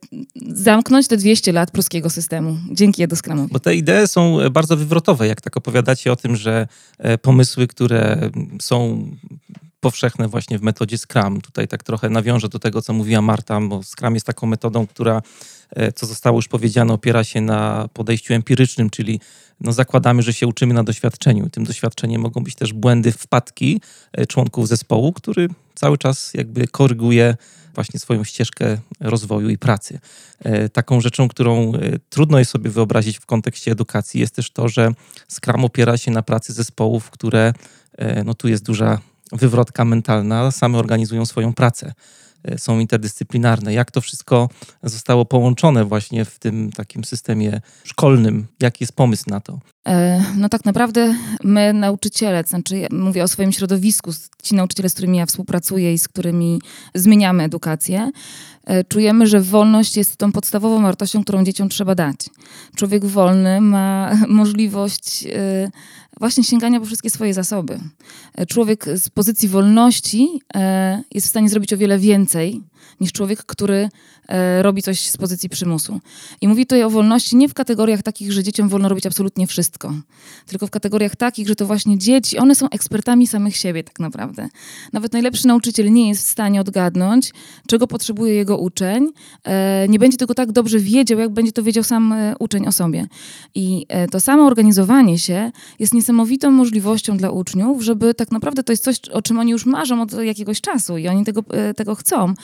zamknąć 0.47 1.09
te 1.09 1.17
200 1.17 1.53
lat 1.53 1.71
pruskiego 1.71 2.11
systemu 2.11 2.57
dzięki 2.73 3.03
eduskramowi. 3.03 3.53
Bo 3.53 3.61
te 3.61 3.75
idee 3.75 4.07
są 4.07 4.39
bardzo 4.51 4.77
wywrotowe, 4.77 5.27
jak 5.27 5.41
tak 5.41 5.57
opowiadacie 5.57 6.13
o 6.13 6.17
tym, 6.17 6.37
że 6.37 6.67
e, 6.99 7.19
pomysły, 7.19 7.67
które 7.67 8.31
są 8.63 9.07
powszechne 9.81 10.29
właśnie 10.29 10.59
w 10.59 10.63
metodzie 10.63 10.99
Scrum. 10.99 11.41
Tutaj 11.41 11.69
tak 11.69 11.83
trochę 11.83 12.11
nawiążę 12.11 12.49
do 12.49 12.59
tego, 12.59 12.83
co 12.83 12.93
mówiła 12.93 13.23
Marta, 13.23 13.61
bo 13.61 13.83
Scrum 13.83 14.15
jest 14.15 14.27
taką 14.27 14.47
metodą, 14.47 14.87
która, 14.87 15.23
e, 15.71 15.93
co 15.93 16.07
zostało 16.07 16.39
już 16.39 16.49
powiedziane, 16.49 16.93
opiera 16.93 17.25
się 17.25 17.41
na 17.41 17.89
podejściu 17.93 18.35
empirycznym, 18.35 18.91
czyli 18.91 19.21
no 19.61 19.73
zakładamy, 19.73 20.23
że 20.23 20.33
się 20.33 20.47
uczymy 20.47 20.75
na 20.75 20.85
doświadczeniu. 20.85 21.51
Tym 21.51 21.65
doświadczeniem 21.65 22.21
mogą 22.21 22.45
być 22.45 22.55
też 22.55 22.73
błędy, 22.73 23.13
wpadki 23.13 23.81
e, 24.13 24.27
członków 24.27 24.69
zespołu, 24.69 25.13
który 25.13 25.49
cały 25.75 25.99
czas 25.99 26.35
jakby 26.35 26.67
koryguje 26.69 27.37
właśnie 27.75 28.01
swoją 28.01 28.25
ścieżkę 28.25 28.79
rozwoju 29.01 29.49
i 29.49 29.59
pracy. 29.59 29.99
E, 30.39 30.69
taką 30.69 31.01
rzeczą, 31.01 31.29
którą 31.29 31.73
trudno 32.11 32.39
jest 32.39 32.51
sobie 32.51 32.71
wyobrazić 32.71 33.19
w 33.19 33.27
kontekście 33.27 33.73
edukacji, 33.73 34.21
jest 34.21 34.35
też 34.35 34.51
to, 34.51 34.69
że 34.69 34.93
Scrum 35.29 35.65
opiera 35.65 35.97
się 35.97 36.11
na 36.11 36.23
pracy 36.23 36.53
zespołów, 36.53 37.11
które, 37.11 37.53
no 38.25 38.35
tu 38.35 38.49
jest 38.49 38.65
duża 38.65 39.01
wywrotka 39.33 39.85
mentalna, 39.85 40.51
same 40.51 40.79
organizują 40.79 41.27
swoją 41.27 41.53
pracę. 41.53 41.93
E, 42.45 42.59
są 42.59 42.79
interdyscyplinarne. 42.79 43.73
Jak 43.73 43.91
to 43.91 44.01
wszystko 44.01 44.49
zostało 44.83 45.25
połączone 45.25 45.85
właśnie 45.85 46.25
w 46.25 46.39
tym 46.39 46.73
takim 46.73 47.05
systemie 47.05 47.61
szkolnym? 47.85 48.47
Jaki 48.61 48.85
jest 48.85 48.93
pomysł 48.93 49.25
na 49.27 49.41
to? 49.41 49.59
E, 49.89 50.25
no 50.37 50.49
tak 50.49 50.65
naprawdę 50.65 51.15
my 51.45 51.73
nauczyciele, 51.73 52.45
znaczy 52.47 52.79
ja 52.79 52.89
mówię 52.91 53.25
o 53.25 53.29
swoim 53.29 53.53
środowisku, 53.53 54.11
ci 54.43 54.55
nauczyciele, 54.55 54.89
z 54.89 54.93
którymi 54.93 55.19
ja 55.19 55.27
współpracuję 55.27 55.95
i 55.95 55.99
z 55.99 56.09
którymi 56.09 56.61
zmieniamy 56.95 57.43
edukację, 57.43 58.11
e, 58.65 58.85
czujemy, 58.85 59.27
że 59.27 59.41
wolność 59.41 59.97
jest 59.97 60.17
tą 60.17 60.33
podstawową 60.33 60.83
wartością, 60.83 61.23
którą 61.23 61.45
dzieciom 61.45 61.69
trzeba 61.69 61.95
dać. 61.95 62.17
Człowiek 62.77 63.05
wolny 63.05 63.61
ma 63.61 64.13
możliwość 64.29 65.25
właśnie 66.21 66.45
sięgania 66.45 66.81
po 66.81 66.87
wszystkie 66.87 67.11
swoje 67.11 67.35
zasoby. 67.35 67.81
Człowiek 68.49 68.87
z 68.95 69.09
pozycji 69.09 69.49
wolności 69.49 70.41
jest 71.15 71.27
w 71.27 71.31
stanie 71.31 71.49
zrobić 71.49 71.73
o 71.73 71.77
wiele 71.77 71.99
więcej 71.99 72.61
niż 73.01 73.13
człowiek, 73.13 73.45
który 73.45 73.89
e, 74.29 74.63
robi 74.63 74.83
coś 74.83 75.11
z 75.11 75.17
pozycji 75.17 75.49
przymusu. 75.49 76.01
I 76.41 76.49
mówi 76.49 76.67
tutaj 76.67 76.83
o 76.83 76.91
wolności 76.91 77.37
nie 77.37 77.49
w 77.49 77.55
kategoriach 77.55 78.03
takich, 78.03 78.33
że 78.33 78.43
dzieciom 78.43 78.69
wolno 78.69 78.89
robić 78.89 79.07
absolutnie 79.07 79.47
wszystko, 79.47 79.95
tylko 80.47 80.67
w 80.67 80.71
kategoriach 80.71 81.17
takich, 81.17 81.49
że 81.49 81.57
to 81.57 81.67
właśnie 81.67 81.99
dzieci, 81.99 82.39
one 82.39 82.55
są 82.55 82.69
ekspertami 82.71 83.27
samych 83.27 83.57
siebie 83.57 83.85
tak 83.85 84.01
naprawdę. 84.01 84.49
Nawet 84.93 85.13
najlepszy 85.13 85.47
nauczyciel 85.47 85.93
nie 85.93 86.09
jest 86.09 86.27
w 86.27 86.29
stanie 86.29 86.61
odgadnąć, 86.61 87.33
czego 87.67 87.87
potrzebuje 87.87 88.35
jego 88.35 88.59
uczeń. 88.59 89.13
E, 89.45 89.89
nie 89.89 89.99
będzie 89.99 90.19
tego 90.19 90.35
tak 90.35 90.53
dobrze 90.53 90.79
wiedział, 90.79 91.19
jak 91.19 91.31
będzie 91.31 91.53
to 91.53 91.63
wiedział 91.63 91.85
sam 91.85 92.13
e, 92.13 92.35
uczeń 92.39 92.67
o 92.67 92.73
sobie. 92.73 93.07
I 93.55 93.87
e, 93.89 94.09
to 94.09 94.21
samo 94.21 94.47
organizowanie 94.47 95.19
się 95.19 95.53
jest 95.79 95.95
niesamowitą 95.95 96.51
możliwością 96.51 97.17
dla 97.17 97.31
uczniów, 97.31 97.83
żeby 97.83 98.15
tak 98.15 98.31
naprawdę 98.31 98.63
to 98.63 98.73
jest 98.73 98.85
coś, 98.85 99.01
o 99.13 99.23
czym 99.23 99.39
oni 99.39 99.53
już 99.53 99.67
marzą 99.67 100.03
od 100.03 100.13
jakiegoś 100.13 100.61
czasu 100.61 100.99
i 100.99 101.09
oni 101.09 101.25
tego, 101.25 101.43
e, 101.51 101.75
tego 101.75 101.95
chcą 101.95 102.35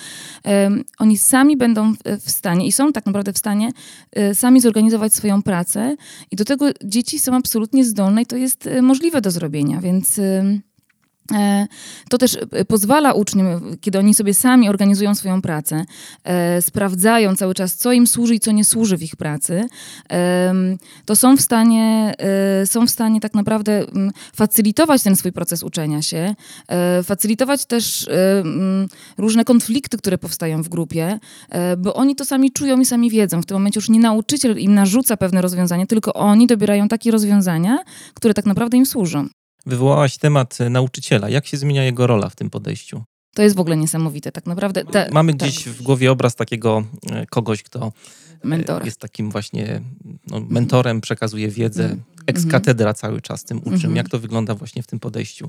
oni 0.98 1.18
sami 1.18 1.56
będą 1.56 1.94
w 2.20 2.30
stanie 2.30 2.66
i 2.66 2.72
są 2.72 2.92
tak 2.92 3.06
naprawdę 3.06 3.32
w 3.32 3.38
stanie 3.38 3.70
e, 4.12 4.34
sami 4.34 4.60
zorganizować 4.60 5.14
swoją 5.14 5.42
pracę 5.42 5.96
i 6.30 6.36
do 6.36 6.44
tego 6.44 6.66
dzieci 6.84 7.18
są 7.18 7.34
absolutnie 7.34 7.84
zdolne 7.84 8.22
i 8.22 8.26
to 8.26 8.36
jest 8.36 8.66
e, 8.66 8.82
możliwe 8.82 9.20
do 9.20 9.30
zrobienia, 9.30 9.80
więc 9.80 10.20
to 12.08 12.18
też 12.18 12.38
e, 12.50 12.64
pozwala 12.64 13.12
uczniom, 13.12 13.76
kiedy 13.80 13.98
oni 13.98 14.14
sobie 14.14 14.34
sami 14.34 14.68
organizują 14.68 15.14
swoją 15.14 15.42
pracę, 15.42 15.84
e, 16.24 16.62
sprawdzają 16.62 17.36
cały 17.36 17.54
czas, 17.54 17.76
co 17.76 17.92
im 17.92 18.06
służy 18.06 18.34
i 18.34 18.40
co 18.40 18.52
nie 18.52 18.64
służy 18.64 18.96
w 18.96 19.02
ich 19.02 19.16
pracy, 19.16 19.64
to 21.04 21.16
są 21.16 21.36
w 21.36 21.40
stanie, 21.40 22.14
są 22.64 22.86
w 22.86 22.90
stanie 22.90 23.20
tak 23.20 23.34
naprawdę 23.34 23.72
mm, 23.72 24.10
facylitować 24.34 25.02
ten 25.02 25.16
swój 25.16 25.32
proces 25.32 25.62
uczenia 25.62 26.02
się, 26.02 26.34
facylitować 27.04 27.66
też 27.66 28.08
mm, 28.08 28.88
różne 29.18 29.44
konflikty, 29.44 29.98
które 29.98 30.18
powstają 30.18 30.62
w 30.62 30.68
grupie, 30.68 31.18
bo 31.78 31.94
oni 31.94 32.16
to 32.16 32.24
sami 32.24 32.52
czują 32.52 32.80
i 32.80 32.84
sami 32.84 33.10
wiedzą. 33.10 33.42
W 33.42 33.46
tym 33.46 33.54
momencie 33.54 33.78
już 33.78 33.88
nie 33.88 34.00
nauczyciel 34.00 34.58
im 34.58 34.74
narzuca 34.74 35.16
pewne 35.16 35.42
rozwiązania, 35.42 35.86
tylko 35.86 36.12
oni 36.12 36.46
dobierają 36.46 36.88
takie 36.88 37.10
rozwiązania, 37.10 37.78
które 38.14 38.34
tak 38.34 38.46
naprawdę 38.46 38.76
im 38.76 38.86
służą. 38.86 39.28
Wywołałaś 39.66 40.18
temat 40.18 40.60
e, 40.60 40.70
nauczyciela. 40.70 41.28
Jak 41.28 41.46
się 41.46 41.56
zmienia 41.56 41.84
jego 41.84 42.06
rola 42.06 42.28
w 42.28 42.36
tym 42.36 42.50
podejściu? 42.50 43.02
To 43.34 43.42
jest 43.42 43.56
w 43.56 43.60
ogóle 43.60 43.76
niesamowite, 43.76 44.32
tak 44.32 44.46
naprawdę. 44.46 44.84
Te, 44.84 45.08
Mamy 45.12 45.34
tak. 45.34 45.48
gdzieś 45.48 45.68
w 45.68 45.82
głowie 45.82 46.12
obraz 46.12 46.34
takiego 46.34 46.84
e, 47.10 47.26
kogoś, 47.26 47.62
kto 47.62 47.92
e, 48.44 48.48
Mentora. 48.48 48.84
jest 48.84 49.00
takim 49.00 49.30
właśnie 49.30 49.80
no, 50.26 50.40
mentorem, 50.40 51.00
przekazuje 51.00 51.48
wiedzę, 51.48 51.84
mm. 51.84 52.02
Ex 52.26 52.44
mhm. 52.44 52.50
katedra 52.50 52.94
cały 52.94 53.20
czas 53.20 53.44
tym 53.44 53.58
uczym. 53.58 53.92
-hmm. 53.92 53.96
Jak 53.96 54.08
to 54.08 54.18
wygląda 54.18 54.54
właśnie 54.54 54.82
w 54.82 54.86
tym 54.86 55.00
podejściu? 55.00 55.48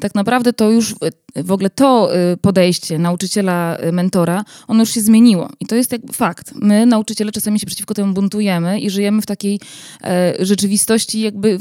tak 0.00 0.14
naprawdę 0.14 0.52
to 0.52 0.70
już 0.70 0.94
w 1.36 1.52
ogóle 1.52 1.70
to 1.70 2.16
y, 2.32 2.36
podejście 2.36 2.98
nauczyciela, 2.98 3.78
y, 3.84 3.92
mentora, 3.92 4.44
ono 4.68 4.80
już 4.80 4.90
się 4.90 5.00
zmieniło. 5.00 5.50
I 5.60 5.66
to 5.66 5.74
jest 5.74 5.92
jak 5.92 6.00
fakt. 6.12 6.54
My, 6.54 6.86
nauczyciele, 6.86 7.32
czasami 7.32 7.60
się 7.60 7.66
przeciwko 7.66 7.94
temu 7.94 8.12
buntujemy 8.12 8.80
i 8.80 8.90
żyjemy 8.90 9.22
w 9.22 9.26
takiej 9.26 9.60
e, 10.04 10.34
rzeczywistości 10.40 11.20
jakby, 11.20 11.58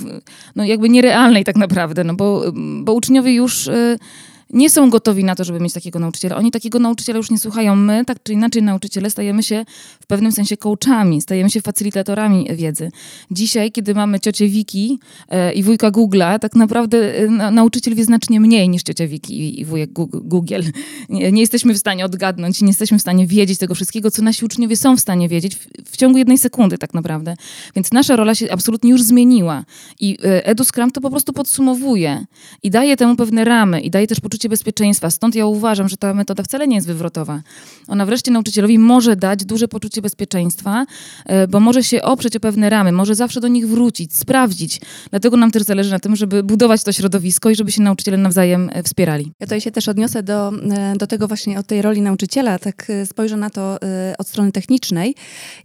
no 0.55 0.65
jakby 0.65 0.89
nierealnej 0.89 1.43
tak 1.43 1.55
naprawdę, 1.55 2.03
no 2.03 2.13
bo, 2.13 2.43
bo 2.83 2.93
uczniowie 2.93 3.33
już... 3.33 3.67
E, 3.67 3.97
nie 4.55 4.69
są 4.69 4.89
gotowi 4.89 5.23
na 5.23 5.35
to, 5.35 5.43
żeby 5.43 5.59
mieć 5.59 5.73
takiego 5.73 5.99
nauczyciela. 5.99 6.35
Oni 6.35 6.51
takiego 6.51 6.79
nauczyciela 6.79 7.17
już 7.17 7.31
nie 7.31 7.37
słuchają. 7.37 7.75
My, 7.75 8.05
tak 8.05 8.23
czy 8.23 8.33
inaczej, 8.33 8.63
nauczyciele 8.63 9.09
stajemy 9.09 9.43
się 9.43 9.65
w 10.01 10.07
pewnym 10.07 10.31
sensie 10.31 10.57
coachami, 10.57 11.21
stajemy 11.21 11.49
się 11.49 11.61
facylitatorami 11.61 12.47
wiedzy. 12.55 12.91
Dzisiaj, 13.31 13.71
kiedy 13.71 13.93
mamy 13.93 14.19
ciocię 14.19 14.47
Wiki 14.47 14.99
e, 15.29 15.53
i 15.53 15.63
wujka 15.63 15.91
Google'a, 15.91 16.39
tak 16.39 16.55
naprawdę 16.55 17.17
e, 17.17 17.27
na, 17.27 17.51
nauczyciel 17.51 17.95
wie 17.95 18.05
znacznie 18.05 18.39
mniej 18.39 18.69
niż 18.69 18.83
ciocia 18.83 19.07
Wiki 19.07 19.39
i, 19.39 19.59
i 19.59 19.65
wujek 19.65 19.89
Google. 20.09 20.61
Nie, 21.09 21.31
nie, 21.31 21.41
jesteśmy 21.41 21.73
w 21.73 21.77
stanie 21.77 22.05
odgadnąć, 22.05 22.61
nie 22.61 22.67
jesteśmy 22.67 22.97
w 22.97 23.01
stanie 23.01 23.27
wiedzieć 23.27 23.59
tego 23.59 23.75
wszystkiego, 23.75 24.11
co 24.11 24.21
nasi 24.21 24.45
uczniowie 24.45 24.77
są 24.77 24.97
w 24.97 24.99
stanie 24.99 25.29
wiedzieć 25.29 25.55
w, 25.55 25.67
w 25.85 25.97
ciągu 25.97 26.17
jednej 26.17 26.37
sekundy 26.37 26.77
tak 26.77 26.93
naprawdę. 26.93 27.35
Więc 27.75 27.91
nasza 27.91 28.15
rola 28.15 28.35
się 28.35 28.51
absolutnie 28.51 28.91
już 28.91 29.03
zmieniła. 29.03 29.63
I 29.99 30.17
e, 30.23 30.45
EduScrum 30.45 30.91
to 30.91 31.01
po 31.01 31.09
prostu 31.09 31.33
podsumowuje 31.33 32.25
i 32.63 32.69
daje 32.69 32.97
temu 32.97 33.15
pewne 33.15 33.45
ramy 33.45 33.81
i 33.81 33.89
daje 33.89 34.07
też 34.07 34.19
poczucie 34.19 34.44
poczucie 34.45 34.49
bezpieczeństwa. 34.49 35.09
Stąd 35.09 35.35
ja 35.35 35.45
uważam, 35.45 35.89
że 35.89 35.97
ta 35.97 36.13
metoda 36.13 36.43
wcale 36.43 36.67
nie 36.67 36.75
jest 36.75 36.87
wywrotowa. 36.87 37.41
Ona 37.87 38.05
wreszcie 38.05 38.31
nauczycielowi 38.31 38.79
może 38.79 39.15
dać 39.15 39.45
duże 39.45 39.67
poczucie 39.67 40.01
bezpieczeństwa, 40.01 40.85
e, 41.25 41.47
bo 41.47 41.59
może 41.59 41.83
się 41.83 42.01
oprzeć 42.01 42.35
o 42.35 42.39
pewne 42.39 42.69
ramy, 42.69 42.91
może 42.91 43.15
zawsze 43.15 43.41
do 43.41 43.47
nich 43.47 43.67
wrócić, 43.67 44.15
sprawdzić. 44.15 44.81
Dlatego 45.09 45.37
nam 45.37 45.51
też 45.51 45.63
zależy 45.63 45.91
na 45.91 45.99
tym, 45.99 46.15
żeby 46.15 46.43
budować 46.43 46.83
to 46.83 46.91
środowisko 46.91 47.49
i 47.49 47.55
żeby 47.55 47.71
się 47.71 47.81
nauczyciele 47.81 48.17
nawzajem 48.17 48.69
e, 48.73 48.83
wspierali. 48.83 49.31
Ja 49.39 49.47
tutaj 49.47 49.61
się 49.61 49.71
też 49.71 49.89
odniosę 49.89 50.23
do, 50.23 50.51
e, 50.71 50.95
do 50.97 51.07
tego 51.07 51.27
właśnie 51.27 51.59
od 51.59 51.67
tej 51.67 51.81
roli 51.81 52.01
nauczyciela, 52.01 52.59
tak 52.59 52.91
spojrzę 53.05 53.37
na 53.37 53.49
to 53.49 53.79
od 54.17 54.27
strony 54.27 54.51
technicznej 54.51 55.15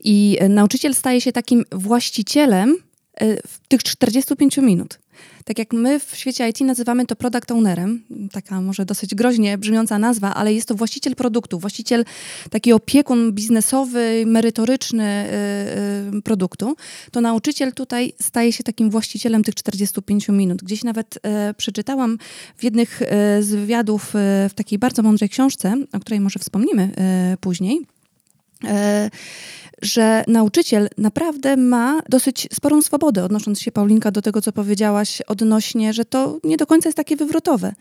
i 0.05 0.39
nauczyciel 0.49 0.95
staje 0.95 1.21
się 1.21 1.33
takim 1.33 1.65
właścicielem 1.73 2.77
w 3.47 3.69
tych 3.69 3.83
45 3.83 4.57
minut. 4.57 4.99
Tak 5.45 5.59
jak 5.59 5.73
my 5.73 6.01
w 6.01 6.17
świecie 6.17 6.49
IT 6.49 6.61
nazywamy 6.61 7.07
to 7.07 7.17
product 7.17 7.51
ownerem, 7.51 8.03
taka 8.33 8.61
może 8.61 8.85
dosyć 8.85 9.15
groźnie 9.15 9.59
brzmiąca 9.59 9.99
nazwa, 9.99 10.35
ale 10.35 10.55
jest 10.55 10.69
to 10.69 10.75
właściciel 10.75 11.15
produktu, 11.15 11.59
właściciel, 11.59 12.05
taki 12.51 12.73
opiekun 12.73 13.33
biznesowy, 13.33 14.25
merytoryczny 14.27 15.29
yy, 16.11 16.15
yy, 16.15 16.23
produktu, 16.23 16.77
to 17.13 17.21
nauczyciel 17.21 17.73
tutaj 17.73 18.13
staje 18.21 18.53
się 18.53 18.65
takim 18.65 18.91
właścicielem 18.91 19.45
tych 19.45 19.55
45 19.55 20.29
minut. 20.29 20.63
Gdzieś 20.63 20.85
nawet 20.85 21.19
przeczytałam 21.57 22.19
w 22.57 22.65
jednych 22.65 23.03
y, 23.03 23.07
z 23.43 23.51
wywiadów 23.51 24.15
y, 24.15 24.49
w 24.49 24.55
takiej 24.55 24.79
bardzo 24.79 25.03
mądrej 25.03 25.31
książce, 25.31 25.77
o 25.93 26.01
której 26.01 26.21
może 26.21 26.39
wspomnimy 26.39 26.91
y, 27.33 27.37
później, 27.37 27.87
że 29.83 30.25
nauczyciel 30.29 30.89
naprawdę 30.99 31.57
ma 31.57 32.03
dosyć 32.09 32.49
sporą 32.53 32.83
swobodę, 32.83 33.25
odnosząc 33.25 33.61
się, 33.61 33.73
Paulinka, 33.73 34.11
do 34.11 34.23
tego, 34.23 34.43
co 34.43 34.53
powiedziałaś 34.53 35.23
odnośnie, 35.27 35.93
że 35.93 36.05
to 36.05 36.39
nie 36.45 36.57
do 36.57 36.67
końca 36.67 36.89
jest 36.89 36.97
takie 36.97 37.17
wywrotowe. 37.17 37.73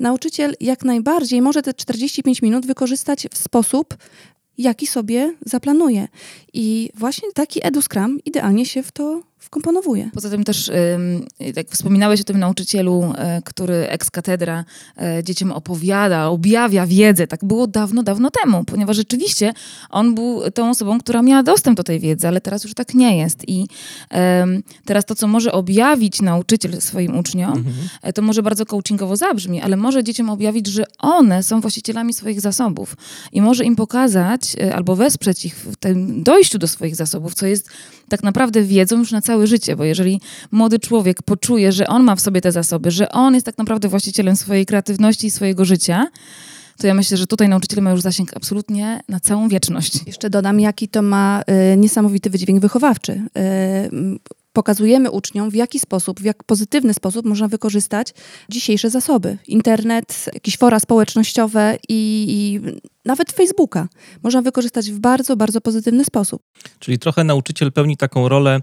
Nauczyciel 0.00 0.54
jak 0.60 0.84
najbardziej 0.84 1.42
może 1.42 1.62
te 1.62 1.74
45 1.74 2.42
minut 2.42 2.66
wykorzystać 2.66 3.26
w 3.34 3.38
sposób, 3.38 3.96
jaki 4.58 4.86
sobie 4.86 5.34
zaplanuje. 5.46 6.08
I 6.52 6.90
właśnie 6.94 7.32
taki 7.32 7.66
EduScrum 7.66 8.18
idealnie 8.24 8.66
się 8.66 8.82
w 8.82 8.92
to 8.92 9.22
wkomponowuje. 9.46 10.10
Poza 10.14 10.30
tym 10.30 10.44
też, 10.44 10.70
jak 11.56 11.68
wspominałeś 11.68 12.20
o 12.20 12.24
tym 12.24 12.38
nauczycielu, 12.38 13.12
e, 13.18 13.42
który 13.44 13.74
ex 13.74 14.10
katedra 14.10 14.64
e, 14.96 15.24
dzieciom 15.24 15.52
opowiada, 15.52 16.28
objawia 16.28 16.86
wiedzę, 16.86 17.26
tak 17.26 17.44
było 17.44 17.66
dawno, 17.66 18.02
dawno 18.02 18.30
temu, 18.30 18.64
ponieważ 18.64 18.96
rzeczywiście 18.96 19.52
on 19.90 20.14
był 20.14 20.50
tą 20.50 20.70
osobą, 20.70 20.98
która 21.00 21.22
miała 21.22 21.42
dostęp 21.42 21.76
do 21.76 21.84
tej 21.84 22.00
wiedzy, 22.00 22.28
ale 22.28 22.40
teraz 22.40 22.64
już 22.64 22.74
tak 22.74 22.94
nie 22.94 23.16
jest. 23.16 23.48
I 23.48 23.66
teraz 24.84 25.04
to, 25.04 25.14
co 25.14 25.26
może 25.26 25.52
objawić 25.52 26.22
nauczyciel 26.22 26.80
swoim 26.80 27.18
uczniom, 27.18 27.52
mhm. 27.52 27.74
E, 28.02 28.12
to 28.12 28.22
może 28.22 28.42
bardzo 28.42 28.66
coachingowo 28.66 29.16
zabrzmi, 29.16 29.60
ale 29.60 29.76
może 29.76 30.04
dzieciom 30.04 30.30
objawić, 30.30 30.66
że 30.66 30.84
one 30.98 31.42
są 31.42 31.60
właścicielami 31.60 32.12
swoich 32.12 32.40
zasobów 32.40 32.96
i 33.32 33.42
może 33.42 33.64
im 33.64 33.76
pokazać 33.76 34.56
albo 34.74 34.96
wesprzeć 34.96 35.44
ich 35.44 35.56
w 35.56 35.76
tym 35.76 36.22
dojściu 36.22 36.58
do 36.58 36.68
swoich 36.68 36.96
zasobów, 36.96 37.34
co 37.34 37.46
jest 37.46 37.70
tak 38.08 38.22
naprawdę 38.22 38.62
wiedzą 38.62 38.98
już 38.98 39.12
na 39.12 39.20
całe 39.36 39.46
życie, 39.46 39.76
bo 39.76 39.84
jeżeli 39.84 40.20
młody 40.52 40.78
człowiek 40.78 41.22
poczuje, 41.22 41.72
że 41.72 41.86
on 41.86 42.02
ma 42.02 42.16
w 42.16 42.20
sobie 42.20 42.40
te 42.40 42.52
zasoby, 42.52 42.90
że 42.90 43.08
on 43.12 43.34
jest 43.34 43.46
tak 43.46 43.58
naprawdę 43.58 43.88
właścicielem 43.88 44.36
swojej 44.36 44.66
kreatywności 44.66 45.26
i 45.26 45.30
swojego 45.30 45.64
życia, 45.64 46.06
to 46.78 46.86
ja 46.86 46.94
myślę, 46.94 47.16
że 47.16 47.26
tutaj 47.26 47.48
nauczyciel 47.48 47.82
ma 47.82 47.90
już 47.90 48.00
zasięg 48.00 48.36
absolutnie 48.36 49.00
na 49.08 49.20
całą 49.20 49.48
wieczność. 49.48 50.06
Jeszcze 50.06 50.30
dodam, 50.30 50.60
jaki 50.60 50.88
to 50.88 51.02
ma 51.02 51.42
y, 51.72 51.76
niesamowity 51.76 52.30
wydźwięk 52.30 52.60
wychowawczy. 52.60 53.12
Y, 53.12 54.18
pokazujemy 54.52 55.10
uczniom, 55.10 55.50
w 55.50 55.54
jaki 55.54 55.78
sposób, 55.78 56.20
w 56.20 56.24
jak 56.24 56.44
pozytywny 56.44 56.94
sposób 56.94 57.26
można 57.26 57.48
wykorzystać 57.48 58.14
dzisiejsze 58.48 58.90
zasoby. 58.90 59.38
Internet, 59.48 60.30
jakieś 60.34 60.58
fora 60.58 60.80
społecznościowe 60.80 61.78
i, 61.88 62.26
i 62.28 62.60
nawet 63.04 63.32
Facebooka. 63.32 63.88
Można 64.22 64.42
wykorzystać 64.42 64.90
w 64.90 64.98
bardzo, 64.98 65.36
bardzo 65.36 65.60
pozytywny 65.60 66.04
sposób. 66.04 66.42
Czyli 66.78 66.98
trochę 66.98 67.24
nauczyciel 67.24 67.72
pełni 67.72 67.96
taką 67.96 68.28
rolę 68.28 68.60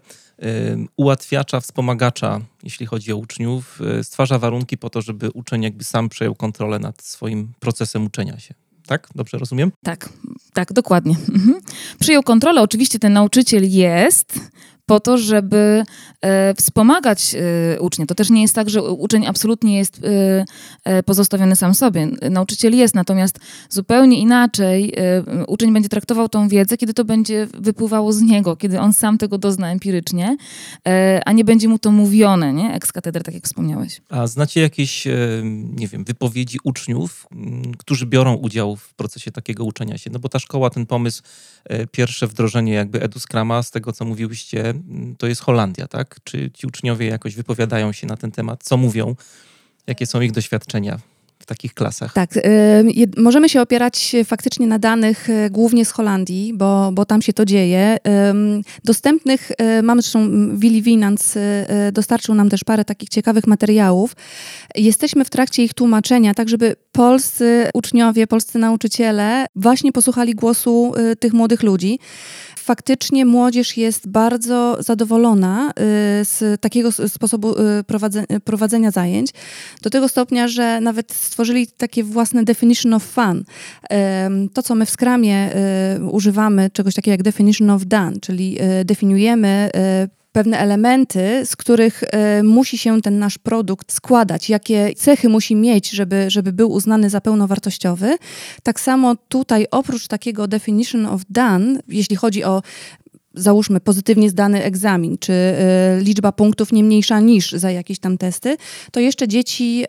ułatwiacza, 0.97 1.59
wspomagacza, 1.59 2.41
jeśli 2.63 2.85
chodzi 2.85 3.13
o 3.13 3.17
uczniów, 3.17 3.81
y, 3.99 4.03
stwarza 4.03 4.39
warunki 4.39 4.77
po 4.77 4.89
to, 4.89 5.01
żeby 5.01 5.31
uczeń 5.31 5.63
jakby 5.63 5.83
sam 5.83 6.09
przejął 6.09 6.35
kontrolę 6.35 6.79
nad 6.79 7.01
swoim 7.01 7.53
procesem 7.59 8.05
uczenia 8.05 8.39
się. 8.39 8.53
Tak? 8.87 9.09
Dobrze 9.15 9.37
rozumiem? 9.37 9.71
Tak, 9.83 10.09
tak, 10.53 10.73
dokładnie. 10.73 11.15
Mhm. 11.29 11.61
Przyjął 11.99 12.23
kontrolę. 12.23 12.61
Oczywiście 12.61 12.99
ten 12.99 13.13
nauczyciel 13.13 13.69
jest, 13.69 14.39
po 14.85 14.99
to, 14.99 15.17
żeby 15.17 15.83
e, 16.21 16.53
wspomagać 16.53 17.35
e, 17.35 17.79
ucznia. 17.79 18.05
To 18.05 18.15
też 18.15 18.29
nie 18.29 18.41
jest 18.41 18.55
tak, 18.55 18.69
że 18.69 18.83
uczeń 18.83 19.25
absolutnie 19.25 19.77
jest 19.77 20.01
e, 20.85 21.03
pozostawiony 21.03 21.55
sam 21.55 21.73
sobie. 21.73 22.07
Nauczyciel 22.31 22.75
jest, 22.75 22.95
natomiast 22.95 23.39
zupełnie 23.69 24.19
inaczej 24.19 24.93
uczeń 25.47 25.73
będzie 25.73 25.89
traktował 25.89 26.29
tą 26.29 26.47
wiedzę, 26.47 26.77
kiedy 26.77 26.93
to 26.93 27.05
będzie 27.05 27.47
wypływało 27.53 28.13
z 28.13 28.21
niego, 28.21 28.55
kiedy 28.55 28.79
on 28.79 28.93
sam 28.93 29.17
tego 29.17 29.37
dozna 29.37 29.71
empirycznie, 29.71 30.37
a 31.25 31.31
nie 31.31 31.43
będzie 31.43 31.67
mu 31.67 31.79
to 31.79 31.91
mówione, 31.91 32.53
nie? 32.53 32.73
Ex 32.73 32.91
katedra, 32.91 33.23
tak 33.23 33.33
jak 33.33 33.43
wspomniałeś. 33.43 34.01
A 34.09 34.27
znacie 34.27 34.61
jakieś, 34.61 35.07
nie 35.75 35.87
wiem, 35.87 36.03
wypowiedzi 36.03 36.59
uczniów, 36.63 37.27
którzy 37.77 38.05
biorą 38.05 38.33
udział 38.33 38.75
w 38.75 38.93
procesie 38.93 39.31
takiego 39.31 39.63
uczenia 39.63 39.97
się? 39.97 40.09
No 40.09 40.19
bo 40.19 40.29
ta 40.29 40.39
szkoła, 40.39 40.69
ten 40.69 40.85
pomysł, 40.85 41.23
pierwsze 41.91 42.27
wdrożenie 42.27 42.73
jakby 42.73 43.01
EduScrama, 43.01 43.63
z 43.63 43.71
tego 43.71 43.93
co 43.93 44.05
mówiłyście, 44.05 44.72
to 45.17 45.27
jest 45.27 45.41
Holandia, 45.41 45.87
tak? 45.87 46.19
Czy 46.23 46.51
ci 46.51 46.67
uczniowie 46.67 47.07
jakoś 47.07 47.35
wypowiadają 47.35 47.91
się 47.91 48.07
na 48.07 48.17
ten 48.17 48.31
temat? 48.31 48.63
Co 48.63 48.77
mówią? 48.77 49.15
Jakie 49.87 50.05
są 50.05 50.21
ich 50.21 50.31
doświadczenia 50.31 50.99
w 51.43 51.45
takich 51.45 51.73
klasach? 51.73 52.13
Tak, 52.13 52.37
y, 52.37 52.41
możemy 53.17 53.49
się 53.49 53.61
opierać 53.61 54.15
faktycznie 54.25 54.67
na 54.67 54.79
danych 54.79 55.29
y, 55.29 55.49
głównie 55.49 55.85
z 55.85 55.91
Holandii, 55.91 56.53
bo, 56.53 56.91
bo 56.93 57.05
tam 57.05 57.21
się 57.21 57.33
to 57.33 57.45
dzieje. 57.45 57.97
Dostępnych, 58.83 59.51
y, 59.79 59.83
mamy 59.83 60.01
zresztą 60.01 60.29
Willy 60.57 60.81
Winans 60.81 61.37
dostarczył 61.91 62.35
nam 62.35 62.49
też 62.49 62.63
parę 62.63 62.85
takich 62.85 63.09
ciekawych 63.09 63.47
materiałów. 63.47 64.15
Jesteśmy 64.75 65.25
w 65.25 65.29
trakcie 65.29 65.63
ich 65.63 65.73
tłumaczenia, 65.73 66.33
tak 66.33 66.49
żeby 66.49 66.75
polscy 66.91 67.69
uczniowie, 67.73 68.27
polscy 68.27 68.59
nauczyciele 68.59 69.45
właśnie 69.55 69.91
posłuchali 69.91 70.35
głosu 70.35 70.93
tych 71.19 71.33
młodych 71.33 71.63
ludzi 71.63 71.99
faktycznie 72.63 73.25
młodzież 73.25 73.77
jest 73.77 74.07
bardzo 74.07 74.77
zadowolona 74.79 75.69
y, 75.69 75.73
z 76.25 76.61
takiego 76.61 76.91
sposobu 76.91 77.55
y, 77.59 78.41
prowadzenia 78.43 78.91
zajęć, 78.91 79.31
do 79.81 79.89
tego 79.89 80.09
stopnia, 80.09 80.47
że 80.47 80.81
nawet 80.81 81.13
stworzyli 81.13 81.67
takie 81.67 82.03
własne 82.03 82.43
definition 82.43 82.93
of 82.93 83.03
fun. 83.03 83.43
To, 84.53 84.63
co 84.63 84.75
my 84.75 84.85
w 84.85 84.89
Scrumie 84.89 85.49
y, 85.55 86.05
używamy, 86.05 86.69
czegoś 86.69 86.95
takiego 86.95 87.13
jak 87.13 87.23
definition 87.23 87.69
of 87.69 87.85
done, 87.85 88.19
czyli 88.21 88.57
definiujemy 88.85 89.69
pewne 90.33 90.57
elementy, 90.59 91.45
z 91.45 91.55
których 91.55 92.03
y, 92.03 92.43
musi 92.43 92.77
się 92.77 93.01
ten 93.01 93.19
nasz 93.19 93.37
produkt 93.37 93.91
składać, 93.91 94.49
jakie 94.49 94.93
cechy 94.95 95.29
musi 95.29 95.55
mieć, 95.55 95.89
żeby, 95.89 96.25
żeby 96.27 96.53
był 96.53 96.71
uznany 96.71 97.09
za 97.09 97.21
pełnowartościowy. 97.21 98.17
Tak 98.63 98.79
samo 98.79 99.15
tutaj 99.15 99.65
oprócz 99.71 100.07
takiego 100.07 100.47
definition 100.47 101.05
of 101.05 101.21
done, 101.29 101.79
jeśli 101.87 102.15
chodzi 102.15 102.43
o 102.43 102.61
załóżmy 103.33 103.79
pozytywnie 103.79 104.29
zdany 104.29 104.63
egzamin, 104.63 105.17
czy 105.17 105.33
y, 105.33 106.03
liczba 106.03 106.31
punktów 106.31 106.71
nie 106.71 106.83
mniejsza 106.83 107.19
niż 107.19 107.51
za 107.51 107.71
jakieś 107.71 107.99
tam 107.99 108.17
testy, 108.17 108.57
to 108.91 108.99
jeszcze 108.99 109.27
dzieci 109.27 109.85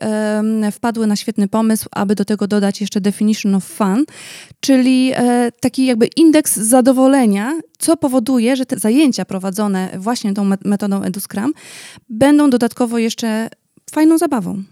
wpadły 0.72 1.06
na 1.06 1.16
świetny 1.16 1.48
pomysł, 1.48 1.88
aby 1.92 2.14
do 2.14 2.24
tego 2.24 2.46
dodać 2.46 2.80
jeszcze 2.80 3.00
definition 3.00 3.54
of 3.54 3.64
fun, 3.64 4.04
czyli 4.60 5.12
y, 5.12 5.52
taki 5.60 5.86
jakby 5.86 6.06
indeks 6.06 6.56
zadowolenia, 6.56 7.60
co 7.78 7.96
powoduje, 7.96 8.56
że 8.56 8.66
te 8.66 8.78
zajęcia 8.78 9.24
prowadzone 9.24 9.88
właśnie 9.98 10.34
tą 10.34 10.44
metodą 10.64 11.02
EduScrum 11.02 11.52
będą 12.08 12.50
dodatkowo 12.50 12.98
jeszcze 12.98 13.48
fajną 13.90 14.18
zabawą. 14.18 14.62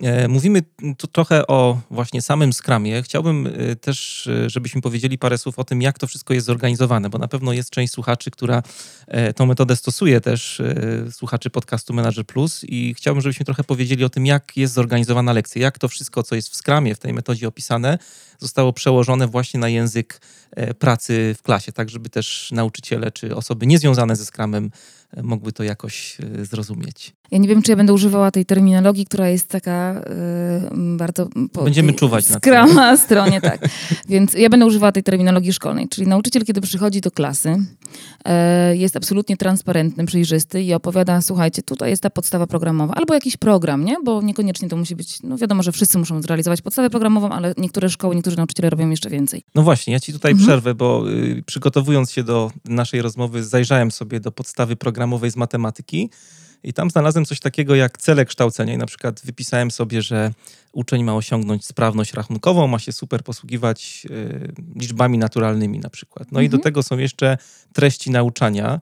E, 0.00 0.28
mówimy 0.28 0.62
tu 0.98 1.06
trochę 1.06 1.46
o 1.46 1.80
właśnie 1.90 2.22
samym 2.22 2.52
Scrumie. 2.52 3.02
Chciałbym 3.02 3.46
e, 3.46 3.76
też, 3.76 4.26
e, 4.26 4.50
żebyśmy 4.50 4.80
powiedzieli 4.80 5.18
parę 5.18 5.38
słów 5.38 5.58
o 5.58 5.64
tym, 5.64 5.82
jak 5.82 5.98
to 5.98 6.06
wszystko 6.06 6.34
jest 6.34 6.46
zorganizowane, 6.46 7.10
bo 7.10 7.18
na 7.18 7.28
pewno 7.28 7.52
jest 7.52 7.70
część 7.70 7.92
słuchaczy, 7.92 8.30
która 8.30 8.62
tą 9.36 9.46
metodę 9.46 9.76
stosuje 9.76 10.20
też, 10.20 10.62
słuchaczy 11.10 11.50
podcastu 11.50 11.94
Manager 11.94 12.26
Plus 12.26 12.64
i 12.64 12.94
chciałbym, 12.94 13.22
żebyśmy 13.22 13.46
trochę 13.46 13.64
powiedzieli 13.64 14.04
o 14.04 14.08
tym, 14.08 14.26
jak 14.26 14.56
jest 14.56 14.74
zorganizowana 14.74 15.32
lekcja, 15.32 15.62
jak 15.62 15.78
to 15.78 15.88
wszystko, 15.88 16.22
co 16.22 16.34
jest 16.34 16.48
w 16.48 16.56
Scrumie, 16.56 16.94
w 16.94 16.98
tej 16.98 17.12
metodzie 17.12 17.48
opisane, 17.48 17.98
zostało 18.38 18.72
przełożone 18.72 19.26
właśnie 19.26 19.60
na 19.60 19.68
język 19.68 20.20
pracy 20.78 21.34
w 21.38 21.42
klasie, 21.42 21.72
tak 21.72 21.90
żeby 21.90 22.08
też 22.08 22.50
nauczyciele 22.52 23.10
czy 23.10 23.36
osoby 23.36 23.66
niezwiązane 23.66 24.16
ze 24.16 24.24
Scrumem 24.24 24.70
mogły 25.22 25.52
to 25.52 25.62
jakoś 25.62 26.16
zrozumieć. 26.42 27.12
Ja 27.30 27.38
nie 27.38 27.48
wiem, 27.48 27.62
czy 27.62 27.70
ja 27.70 27.76
będę 27.76 27.92
używała 27.92 28.30
tej 28.30 28.44
terminologii, 28.44 29.06
która 29.06 29.28
jest 29.28 29.48
taka 29.48 30.00
y, 30.00 30.96
bardzo... 30.96 31.28
Będziemy 31.64 31.92
czuwać 31.92 32.30
na 32.30 32.36
Skrama 32.36 32.96
stronie, 33.06 33.40
tak. 33.40 33.60
Więc 34.08 34.34
ja 34.34 34.48
będę 34.48 34.66
używała 34.66 34.92
tej 34.92 35.02
terminologii 35.02 35.52
szkolnej, 35.52 35.88
czyli 35.88 36.06
nauczyciel, 36.06 36.44
kiedy 36.44 36.60
przychodzi 36.60 37.00
do 37.00 37.10
klasy, 37.10 37.48
y, 37.48 38.76
jest 38.76 38.96
absolutnie 38.96 39.36
transparentny, 39.36 40.06
przejrzysty 40.06 40.62
i 40.62 40.74
opowiada, 40.74 41.20
słuchajcie, 41.20 41.62
tutaj 41.62 41.90
jest 41.90 42.02
ta 42.02 42.10
podstawa 42.10 42.46
programowa, 42.46 42.94
albo 42.94 43.14
jakiś 43.14 43.36
program, 43.36 43.84
nie? 43.84 43.96
Bo 44.04 44.22
niekoniecznie 44.22 44.68
to 44.68 44.76
musi 44.76 44.96
być, 44.96 45.22
no 45.22 45.38
wiadomo, 45.38 45.62
że 45.62 45.72
wszyscy 45.72 45.98
muszą 45.98 46.22
zrealizować 46.22 46.62
podstawę 46.62 46.90
programową, 46.90 47.30
ale 47.30 47.54
niektóre 47.58 47.90
szkoły, 47.90 48.14
niektórzy 48.14 48.36
nauczyciele 48.36 48.70
robią 48.70 48.90
jeszcze 48.90 49.10
więcej. 49.10 49.42
No 49.54 49.62
właśnie, 49.62 49.92
ja 49.92 50.00
ci 50.00 50.12
tutaj 50.12 50.32
mhm. 50.32 50.48
przerwę, 50.48 50.74
bo 50.74 51.10
y, 51.10 51.42
przygotowując 51.46 52.10
się 52.10 52.22
do 52.22 52.50
naszej 52.64 53.02
rozmowy, 53.02 53.44
zajrzałem 53.44 53.90
sobie 53.90 54.20
do 54.20 54.32
podstawy 54.32 54.76
programowej 54.76 55.30
z 55.30 55.36
matematyki, 55.36 56.10
i 56.62 56.72
tam 56.72 56.90
znalazłem 56.90 57.24
coś 57.24 57.40
takiego 57.40 57.74
jak 57.74 57.98
cele 57.98 58.24
kształcenia. 58.24 58.74
I 58.74 58.78
na 58.78 58.86
przykład 58.86 59.20
wypisałem 59.24 59.70
sobie, 59.70 60.02
że 60.02 60.32
uczeń 60.72 61.04
ma 61.04 61.14
osiągnąć 61.14 61.64
sprawność 61.64 62.14
rachunkową, 62.14 62.66
ma 62.66 62.78
się 62.78 62.92
super 62.92 63.22
posługiwać 63.22 64.06
y, 64.10 64.52
liczbami 64.76 65.18
naturalnymi 65.18 65.78
na 65.78 65.90
przykład. 65.90 66.32
No 66.32 66.38
mhm. 66.38 66.44
i 66.44 66.48
do 66.48 66.56
mhm. 66.56 66.62
tego 66.62 66.82
są 66.82 66.98
jeszcze 66.98 67.38
treści 67.72 68.10
nauczania, 68.10 68.80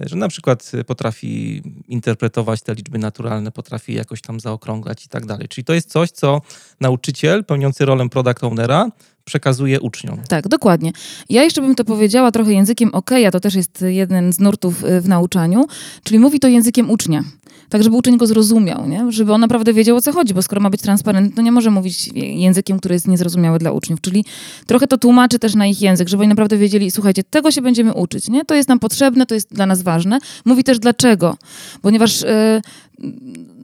y, 0.00 0.08
że 0.08 0.16
na 0.16 0.28
przykład 0.28 0.72
potrafi 0.86 1.62
interpretować 1.88 2.62
te 2.62 2.74
liczby 2.74 2.98
naturalne, 2.98 3.50
potrafi 3.52 3.94
jakoś 3.94 4.22
tam 4.22 4.40
zaokrąglać 4.40 5.04
i 5.04 5.08
tak 5.08 5.26
dalej. 5.26 5.48
Czyli 5.48 5.64
to 5.64 5.74
jest 5.74 5.90
coś, 5.90 6.10
co 6.10 6.40
nauczyciel 6.80 7.44
pełniący 7.44 7.84
rolę 7.84 8.08
product 8.08 8.44
ownera 8.44 8.90
przekazuje 9.30 9.80
uczniom. 9.80 10.18
Tak, 10.28 10.48
dokładnie. 10.48 10.92
Ja 11.28 11.42
jeszcze 11.42 11.60
bym 11.60 11.74
to 11.74 11.84
powiedziała 11.84 12.30
trochę 12.30 12.52
językiem 12.52 12.90
OK, 12.92 13.10
a 13.26 13.30
to 13.30 13.40
też 13.40 13.54
jest 13.54 13.84
jeden 13.88 14.32
z 14.32 14.40
nurtów 14.40 14.84
y, 14.84 15.00
w 15.00 15.08
nauczaniu, 15.08 15.66
czyli 16.04 16.18
mówi 16.18 16.40
to 16.40 16.48
językiem 16.48 16.90
ucznia. 16.90 17.24
Tak, 17.68 17.82
żeby 17.82 17.96
uczeń 17.96 18.16
go 18.16 18.26
zrozumiał, 18.26 18.88
nie? 18.88 19.12
żeby 19.12 19.32
on 19.32 19.40
naprawdę 19.40 19.72
wiedział 19.72 19.96
o 19.96 20.00
co 20.00 20.12
chodzi, 20.12 20.34
bo 20.34 20.42
skoro 20.42 20.60
ma 20.60 20.70
być 20.70 20.80
transparentny, 20.82 21.36
to 21.36 21.42
nie 21.42 21.52
może 21.52 21.70
mówić 21.70 22.10
językiem, 22.14 22.78
który 22.78 22.94
jest 22.94 23.08
niezrozumiały 23.08 23.58
dla 23.58 23.72
uczniów. 23.72 24.00
Czyli 24.00 24.24
trochę 24.66 24.86
to 24.86 24.98
tłumaczy 24.98 25.38
też 25.38 25.54
na 25.54 25.66
ich 25.66 25.82
język, 25.82 26.08
żeby 26.08 26.22
oni 26.22 26.28
naprawdę 26.28 26.56
wiedzieli, 26.56 26.90
słuchajcie, 26.90 27.22
tego 27.24 27.50
się 27.50 27.62
będziemy 27.62 27.94
uczyć, 27.94 28.28
nie? 28.28 28.44
to 28.44 28.54
jest 28.54 28.68
nam 28.68 28.78
potrzebne, 28.78 29.26
to 29.26 29.34
jest 29.34 29.54
dla 29.54 29.66
nas 29.66 29.82
ważne. 29.82 30.18
Mówi 30.44 30.64
też 30.64 30.78
dlaczego, 30.78 31.36
ponieważ. 31.82 32.22
Yy, 32.22 32.60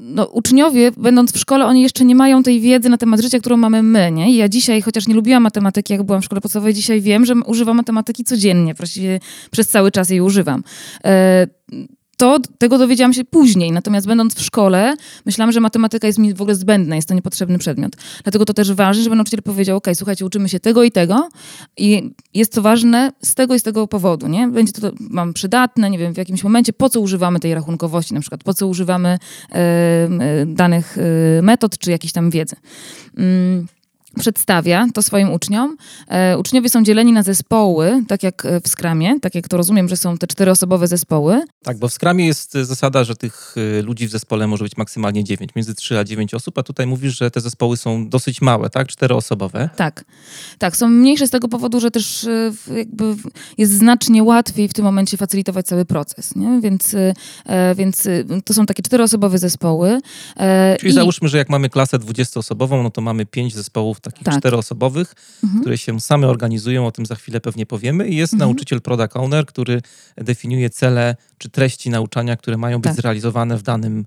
no, 0.07 0.27
uczniowie, 0.27 0.93
będąc 0.97 1.33
w 1.33 1.39
szkole, 1.39 1.67
oni 1.67 1.83
jeszcze 1.83 2.05
nie 2.05 2.15
mają 2.15 2.43
tej 2.43 2.61
wiedzy 2.61 2.89
na 2.89 2.99
temat 2.99 3.21
życia, 3.21 3.39
którą 3.39 3.57
mamy 3.57 3.83
my, 3.83 4.13
nie? 4.13 4.33
I 4.33 4.37
ja 4.37 4.49
dzisiaj, 4.49 4.83
chociaż 4.83 5.09
nie 5.09 5.15
lubiłam 5.15 5.43
matematyki, 5.43 5.93
jak 5.93 6.03
byłam 6.03 6.23
w 6.23 6.25
szkole 6.25 6.41
podstawowej, 6.41 6.75
dzisiaj 6.75 7.01
wiem, 7.01 7.25
że 7.25 7.35
używam 7.47 7.77
matematyki 7.77 8.25
codziennie, 8.25 8.75
właściwie 8.75 9.21
przez 9.51 9.69
cały 9.69 9.91
czas 9.91 10.11
jej 10.11 10.21
używam. 10.21 10.63
E, 11.05 11.47
to 12.17 12.39
tego 12.59 12.79
dowiedziałam 12.79 13.13
się 13.13 13.25
później. 13.25 13.73
Natomiast 13.73 14.07
będąc 14.07 14.35
w 14.35 14.43
szkole, 14.43 14.95
myślałam, 15.27 15.53
że 15.53 15.61
matematyka 15.61 16.07
jest 16.07 16.19
mi 16.19 16.35
w 16.35 16.43
ogóle 16.43 16.55
zbędna, 16.55 16.97
jest 16.97 17.09
to 17.09 17.15
niepotrzebny 17.15 17.59
przedmiot. 17.59 17.93
Dlatego 18.23 18.45
to 18.45 18.55
też 18.55 18.73
ważne, 18.73 19.03
żeby 19.03 19.17
nauczyciel 19.17 19.43
powiedział, 19.43 19.77
ok, 19.77 19.87
słuchajcie, 19.95 20.27
uczymy 20.27 20.49
się 20.49 20.61
tego 20.61 20.83
i 20.83 20.91
tego 20.91 21.29
i 21.77 22.15
jest 22.35 22.53
to 22.53 22.63
ważne 22.63 23.13
z 23.23 23.35
tego 23.35 23.55
i 23.55 23.61
z 23.61 23.63
tego 23.63 23.89
powodu, 23.89 24.29
nie? 24.29 24.49
Będzie 24.49 24.73
to, 24.73 24.91
mam 25.01 25.33
przydatne, 25.33 25.91
nie 25.91 25.99
wiem, 25.99 26.15
w 26.15 26.17
jakimś 26.17 26.45
momencie, 26.45 26.73
po 26.73 26.89
co 26.89 27.01
używamy 27.01 27.41
tej 27.41 27.55
rachunkowości, 27.55 28.15
na 28.15 28.21
przykład, 28.21 28.45
po 28.45 28.55
co 28.55 28.67
używamy 28.67 29.19
e, 29.53 30.09
danych 30.47 30.99
e, 30.99 31.43
metod, 31.43 31.79
czy 31.79 31.91
jakiejś 31.91 32.13
tam 32.13 32.31
wiedzy. 32.31 32.57
Mm 33.17 33.67
przedstawia 34.19 34.87
to 34.95 35.03
swoim 35.03 35.31
uczniom. 35.33 35.77
E, 36.09 36.39
uczniowie 36.39 36.69
są 36.69 36.85
dzieleni 36.85 37.13
na 37.13 37.23
zespoły, 37.23 38.05
tak 38.09 38.23
jak 38.23 38.47
e, 38.47 38.61
w 38.61 38.69
Skramie, 38.69 39.21
tak 39.21 39.35
jak 39.35 39.49
to 39.49 39.57
rozumiem, 39.57 39.89
że 39.89 39.97
są 39.97 40.19
te 40.19 40.27
czteroosobowe 40.27 40.89
zespoły. 40.89 41.43
Tak, 41.63 41.79
bo 41.79 41.89
w 41.89 41.93
Skramie 41.93 42.27
jest 42.27 42.53
zasada, 42.53 43.05
że 43.05 43.17
tych 43.17 43.55
e, 43.79 43.83
ludzi 43.83 44.07
w 44.07 44.11
zespole 44.11 44.47
może 44.47 44.65
być 44.65 44.77
maksymalnie 44.77 45.25
dziewięć, 45.25 45.55
między 45.57 45.75
trzy 45.75 45.99
a 45.99 46.05
dziewięć 46.05 46.35
osób, 46.35 46.59
a 46.59 46.63
tutaj 46.63 46.87
mówisz, 46.87 47.19
że 47.19 47.31
te 47.31 47.41
zespoły 47.41 47.77
są 47.77 48.09
dosyć 48.09 48.41
małe, 48.41 48.71
tak? 48.71 48.89
Czteroosobowe. 48.89 49.69
Tak, 49.77 50.05
tak, 50.59 50.77
są 50.77 50.89
mniejsze 50.89 51.27
z 51.27 51.31
tego 51.31 51.49
powodu, 51.49 51.81
że 51.81 51.91
też 51.91 52.25
e, 52.25 52.53
jakby 52.77 53.05
jest 53.59 53.73
znacznie 53.73 54.23
łatwiej 54.23 54.69
w 54.69 54.73
tym 54.73 54.85
momencie 54.85 55.17
facylitować 55.17 55.67
cały 55.67 55.85
proces, 55.85 56.37
nie? 56.37 56.61
Więc, 56.61 56.95
e, 56.95 57.75
więc 57.75 58.09
to 58.45 58.55
są 58.55 58.67
takie 58.67 58.83
czteroosobowe 58.83 59.39
zespoły. 59.39 60.01
Czyli 60.79 60.91
i... 60.91 60.95
załóżmy, 60.95 61.29
że 61.29 61.39
jak 61.39 61.49
mamy 61.49 61.71
klasę 61.71 61.99
dwudziestoosobową, 61.99 62.83
no 62.83 62.91
to 62.91 63.01
mamy 63.01 63.27
pięć 63.27 63.55
zespołów 63.55 64.01
takich 64.11 64.25
tak. 64.25 64.39
czteroosobowych, 64.39 65.15
mhm. 65.45 65.61
które 65.61 65.79
się 65.79 66.01
same 66.01 66.29
organizują, 66.29 66.87
o 66.87 66.93
tym 66.93 67.07
za 67.07 67.15
chwilę 67.15 67.41
pewnie 67.41 67.67
powiemy. 67.67 68.09
I 68.09 68.17
jest 68.17 68.33
mhm. 68.33 68.49
nauczyciel 68.49 68.81
product 68.81 69.17
owner, 69.17 69.47
który 69.47 69.83
definiuje 70.17 70.71
cele 70.71 71.17
czy 71.39 71.49
treści 71.49 71.91
nauczania, 71.91 72.37
które 72.37 72.57
mają 72.57 72.79
być 72.79 72.85
tak. 72.85 72.97
zrealizowane 72.97 73.57
w 73.59 73.63
danym 73.63 74.07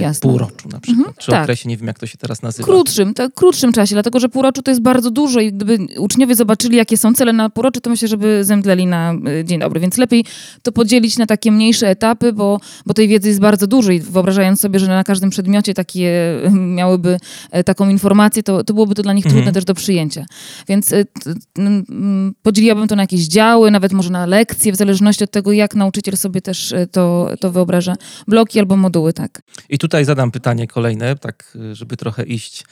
Jasne. 0.00 0.30
półroczu 0.30 0.68
na 0.68 0.80
przykład, 0.80 0.98
mhm, 0.98 1.14
czy 1.18 1.30
tak. 1.30 1.42
okresie, 1.42 1.68
nie 1.68 1.76
wiem 1.76 1.86
jak 1.86 1.98
to 1.98 2.06
się 2.06 2.18
teraz 2.18 2.42
nazywa. 2.42 2.64
Krótszym, 2.64 3.14
tak, 3.14 3.34
krótszym 3.34 3.72
czasie, 3.72 3.94
dlatego 3.94 4.20
że 4.20 4.28
półroczu 4.28 4.62
to 4.62 4.70
jest 4.70 4.82
bardzo 4.82 5.10
dużo 5.10 5.40
i 5.40 5.52
gdyby 5.52 5.78
uczniowie 5.98 6.34
zobaczyli, 6.34 6.76
jakie 6.76 6.96
są 6.96 7.14
cele 7.14 7.32
na 7.32 7.50
półrocze, 7.50 7.80
to 7.80 7.90
myślę, 7.90 8.08
żeby 8.08 8.44
zemdleli 8.44 8.86
na 8.86 9.14
e, 9.40 9.44
dzień 9.44 9.60
dobry, 9.60 9.80
więc 9.80 9.98
lepiej 9.98 10.24
to 10.62 10.72
podzielić 10.72 11.18
na 11.18 11.26
takie 11.26 11.52
mniejsze 11.52 11.88
etapy, 11.88 12.32
bo, 12.32 12.60
bo 12.86 12.94
tej 12.94 13.08
wiedzy 13.08 13.28
jest 13.28 13.40
bardzo 13.40 13.66
dużo 13.66 13.92
i 13.92 14.00
wyobrażając 14.00 14.60
sobie, 14.60 14.78
że 14.78 14.86
na 14.86 15.04
każdym 15.04 15.30
przedmiocie 15.30 15.74
takie 15.74 16.08
e, 16.44 16.50
miałyby 16.50 17.18
taką 17.64 17.88
informację, 17.88 18.42
to, 18.42 18.64
to 18.64 18.74
byłoby 18.74 18.94
to 18.94 19.02
dla 19.02 19.12
nich 19.12 19.24
trudne 19.24 19.38
mhm. 19.38 19.54
też 19.54 19.64
do 19.64 19.74
przyjęcia. 19.74 20.26
Więc 20.68 20.94
podzieliłabym 22.42 22.88
to 22.88 22.96
na 22.96 23.02
jakieś 23.02 23.26
działy, 23.26 23.70
nawet 23.70 23.92
może 23.92 24.10
na 24.10 24.26
lekcje, 24.26 24.72
w 24.72 24.76
zależności 24.76 25.24
od 25.24 25.30
tego, 25.30 25.52
jak 25.52 25.74
nauczyciel 25.74 26.16
sobie 26.16 26.40
też 26.40 26.74
to, 26.92 27.30
to 27.40 27.52
wyobraża. 27.52 27.94
Bloki 28.28 28.58
albo 28.58 28.76
moduły, 28.76 29.12
tak. 29.12 29.42
I 29.76 29.78
tutaj 29.78 30.04
zadam 30.04 30.30
pytanie 30.30 30.66
kolejne, 30.66 31.16
tak 31.16 31.58
żeby 31.72 31.96
trochę 31.96 32.24
iść 32.24 32.64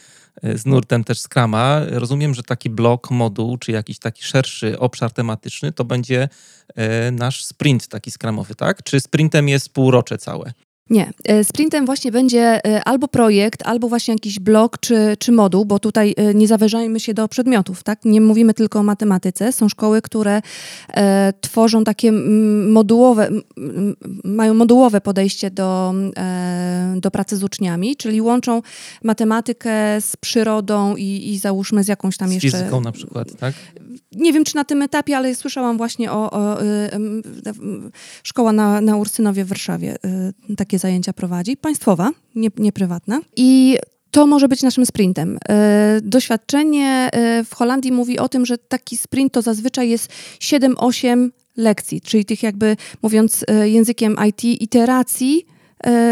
e, 0.42 0.58
z 0.58 0.66
nurtem 0.66 1.04
też 1.04 1.20
Scrama. 1.20 1.80
Rozumiem, 1.86 2.34
że 2.34 2.42
taki 2.42 2.70
blok, 2.70 3.10
moduł, 3.10 3.58
czy 3.58 3.72
jakiś 3.72 3.98
taki 3.98 4.22
szerszy 4.22 4.78
obszar 4.78 5.12
tematyczny, 5.12 5.72
to 5.72 5.84
będzie 5.84 6.28
e, 6.74 7.10
nasz 7.10 7.44
sprint 7.44 7.88
taki 7.88 8.10
skramowy, 8.10 8.54
tak? 8.54 8.82
Czy 8.82 9.00
sprintem 9.00 9.48
jest 9.48 9.72
półrocze 9.72 10.18
całe? 10.18 10.52
Nie. 10.90 11.12
E, 11.24 11.44
sprintem 11.44 11.86
właśnie 11.86 12.12
będzie 12.12 12.66
e, 12.66 12.84
albo 12.84 13.08
projekt, 13.08 13.62
albo 13.66 13.88
właśnie 13.88 14.14
jakiś 14.14 14.38
blok 14.38 14.78
czy, 14.78 15.16
czy 15.18 15.32
moduł, 15.32 15.64
bo 15.64 15.78
tutaj 15.78 16.14
e, 16.16 16.34
nie 16.34 16.48
zawężajmy 16.48 17.00
się 17.00 17.14
do 17.14 17.28
przedmiotów, 17.28 17.82
tak? 17.82 18.04
Nie 18.04 18.20
mówimy 18.20 18.54
tylko 18.54 18.78
o 18.78 18.82
matematyce. 18.82 19.52
Są 19.52 19.68
szkoły, 19.68 20.02
które 20.02 20.42
e, 20.94 21.32
tworzą 21.40 21.84
takie 21.84 22.12
modułowe, 22.68 23.28
mają 24.24 24.54
modułowe 24.54 25.00
podejście 25.00 25.50
do, 25.50 25.94
e, 26.16 26.94
do 27.00 27.10
pracy 27.10 27.36
z 27.36 27.44
uczniami, 27.44 27.96
czyli 27.96 28.20
łączą 28.20 28.62
matematykę 29.04 30.00
z 30.00 30.16
przyrodą 30.16 30.96
i, 30.96 31.32
i 31.32 31.38
załóżmy 31.38 31.84
z 31.84 31.88
jakąś 31.88 32.16
tam 32.16 32.28
z 32.28 32.32
jeszcze... 32.32 32.50
Fizyką 32.50 32.80
na 32.80 32.92
przykład, 32.92 33.36
tak? 33.38 33.54
Nie 34.12 34.32
wiem, 34.32 34.44
czy 34.44 34.56
na 34.56 34.64
tym 34.64 34.82
etapie, 34.82 35.16
ale 35.16 35.34
słyszałam 35.34 35.76
właśnie 35.76 36.12
o, 36.12 36.30
o 36.30 36.62
y, 36.62 36.64
y, 36.66 37.50
szkoła 38.22 38.52
na, 38.52 38.80
na 38.80 38.96
Ursynowie 38.96 39.44
w 39.44 39.48
Warszawie 39.48 39.96
y, 40.50 40.56
takie 40.56 40.78
zajęcia 40.78 41.12
prowadzi. 41.12 41.56
Państwowa, 41.56 42.10
nie, 42.34 42.48
nie 42.56 42.72
prywatna. 42.72 43.20
I 43.36 43.78
to 44.10 44.26
może 44.26 44.48
być 44.48 44.62
naszym 44.62 44.86
sprintem. 44.86 45.38
Doświadczenie 46.02 47.10
w 47.44 47.54
Holandii 47.54 47.92
mówi 47.92 48.18
o 48.18 48.28
tym, 48.28 48.46
że 48.46 48.58
taki 48.58 48.96
sprint 48.96 49.32
to 49.32 49.42
zazwyczaj 49.42 49.88
jest 49.88 50.12
7-8 50.40 51.28
lekcji, 51.56 52.00
czyli 52.00 52.24
tych 52.24 52.42
jakby 52.42 52.76
mówiąc 53.02 53.44
językiem 53.64 54.16
IT 54.28 54.44
iteracji 54.44 55.46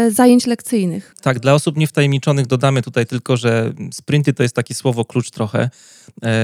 zajęć 0.09 0.47
lekcyjnych. 0.47 1.15
Tak, 1.21 1.39
dla 1.39 1.53
osób 1.53 1.77
niewtajemniczonych 1.77 2.47
dodamy 2.47 2.81
tutaj 2.81 3.05
tylko, 3.05 3.37
że 3.37 3.73
sprinty 3.93 4.33
to 4.33 4.43
jest 4.43 4.55
takie 4.55 4.75
słowo 4.75 5.05
klucz 5.05 5.29
trochę 5.29 5.69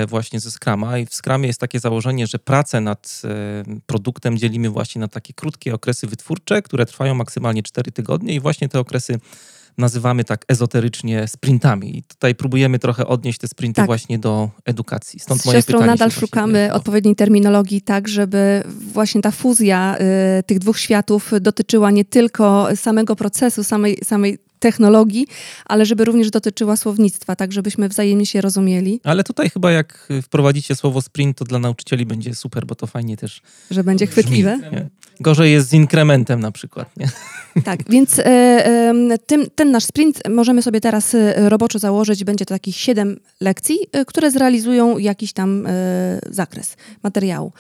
właśnie 0.08 0.40
ze 0.40 0.52
Scrama 0.52 0.98
i 0.98 1.06
w 1.06 1.14
Scrumie 1.14 1.48
jest 1.48 1.60
takie 1.60 1.80
założenie, 1.80 2.28
że 2.28 2.40
pracę 2.40 2.82
nad 2.82 3.22
e, 3.24 3.64
produktem 3.86 4.38
dzielimy 4.38 4.70
właśnie 4.70 5.00
na 5.00 5.08
takie 5.08 5.34
krótkie 5.34 5.74
okresy 5.74 6.08
wytwórcze, 6.08 6.62
które 6.62 6.86
trwają 6.86 7.16
maksymalnie 7.16 7.64
4 7.64 7.92
tygodnie 7.92 8.36
i 8.36 8.40
właśnie 8.40 8.70
te 8.70 8.80
okresy 8.80 9.20
nazywamy 9.78 10.24
tak 10.24 10.46
ezoterycznie 10.48 11.28
sprintami. 11.28 11.98
I 11.98 12.04
tutaj 12.04 12.36
próbujemy 12.36 12.80
trochę 12.80 13.08
odnieść 13.08 13.40
te 13.40 13.48
sprinty 13.48 13.76
tak. 13.76 13.86
właśnie 13.86 14.20
do 14.20 14.50
edukacji. 14.66 15.20
Stąd 15.20 15.42
Z 15.42 15.46
moje 15.46 15.64
pytanie 15.64 15.86
nadal 15.86 16.12
szukamy 16.12 16.74
odpowiedniej 16.74 17.16
terminologii, 17.16 17.82
tak 17.82 18.08
żeby 18.08 18.64
właśnie 18.94 19.22
ta 19.22 19.32
fuzja 19.32 19.98
y, 20.40 20.44
tych 20.44 20.60
dwóch 20.60 20.80
światów 20.80 21.32
dotyczyła 21.42 21.92
nie 21.92 22.06
tylko 22.06 22.68
samego 22.76 23.16
procesu, 23.16 23.64
samej, 23.64 23.98
samej 24.04 24.38
technologii, 24.60 25.28
ale 25.66 25.86
żeby 25.86 26.06
również 26.06 26.32
dotyczyła 26.32 26.78
słownictwa, 26.78 27.36
tak 27.36 27.52
żebyśmy 27.52 27.90
wzajemnie 27.90 28.26
się 28.26 28.42
rozumieli. 28.42 29.02
Ale 29.04 29.24
tutaj 29.24 29.50
chyba 29.50 29.72
jak 29.72 30.10
wprowadzicie 30.24 30.76
słowo 30.76 31.02
sprint, 31.02 31.38
to 31.38 31.46
dla 31.46 31.60
nauczycieli 31.60 32.06
będzie 32.06 32.36
super, 32.36 32.66
bo 32.66 32.76
to 32.76 32.88
fajnie 32.88 33.18
też 33.18 33.42
Że 33.72 33.84
będzie 33.84 34.08
chwytliwe. 34.08 34.58
Nie? 34.72 34.90
Gorzej 35.20 35.52
jest 35.52 35.70
z 35.70 35.74
inkrementem 35.74 36.40
na 36.40 36.52
przykład. 36.52 36.98
Nie? 36.98 37.10
Tak, 37.64 37.80
więc 37.90 38.20
e, 38.20 39.18
tym, 39.26 39.46
ten 39.56 39.72
nasz 39.72 39.84
sprint 39.84 40.22
możemy 40.30 40.62
sobie 40.62 40.82
teraz 40.82 41.16
e, 41.16 41.50
roboczo 41.50 41.80
założyć, 41.80 42.24
będzie 42.24 42.46
to 42.46 42.56
takich 42.56 42.76
siedem 42.76 43.20
lekcji, 43.42 43.78
e, 43.92 44.06
które 44.06 44.32
zrealizują 44.32 44.98
jakiś 44.98 45.34
tam 45.34 45.68
zakres 46.30 46.78
materiału. 47.04 47.52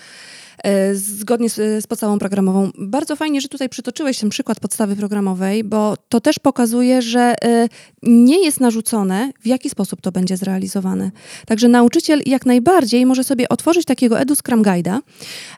E, 0.63 0.95
zgodnie 0.95 1.49
z, 1.49 1.83
z 1.83 1.87
podstawą 1.87 2.19
programową. 2.19 2.71
Bardzo 2.77 3.15
fajnie, 3.15 3.41
że 3.41 3.47
tutaj 3.47 3.69
przytoczyłeś 3.69 4.19
ten 4.19 4.29
przykład 4.29 4.59
podstawy 4.59 4.95
programowej, 4.95 5.63
bo 5.63 5.95
to 6.09 6.21
też 6.21 6.39
pokazuje, 6.39 7.01
że 7.01 7.35
e, 7.43 7.67
nie 8.03 8.45
jest 8.45 8.59
narzucone, 8.59 9.31
w 9.41 9.47
jaki 9.47 9.69
sposób 9.69 10.01
to 10.01 10.11
będzie 10.11 10.37
zrealizowane. 10.37 11.11
Także 11.47 11.67
nauczyciel 11.67 12.21
jak 12.25 12.45
najbardziej 12.45 13.05
może 13.05 13.23
sobie 13.23 13.49
otworzyć 13.49 13.85
takiego 13.85 14.19
Edu 14.19 14.35
Scrum 14.35 14.63
Guide'a, 14.63 14.99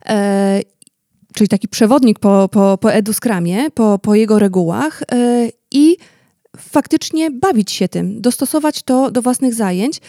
e, 0.05 0.61
czyli 1.33 1.47
taki 1.47 1.67
przewodnik 1.67 2.19
po, 2.19 2.49
po, 2.51 2.77
po 2.77 2.93
Edu 2.93 3.13
Scrumie, 3.13 3.71
po, 3.71 3.99
po 3.99 4.15
jego 4.15 4.39
regułach 4.39 5.03
i 5.71 5.97
faktycznie 6.57 7.31
bawić 7.31 7.71
się 7.71 7.87
tym, 7.87 8.21
dostosować 8.21 8.83
to 8.83 9.11
do 9.11 9.21
własnych 9.21 9.53
zajęć. 9.53 10.01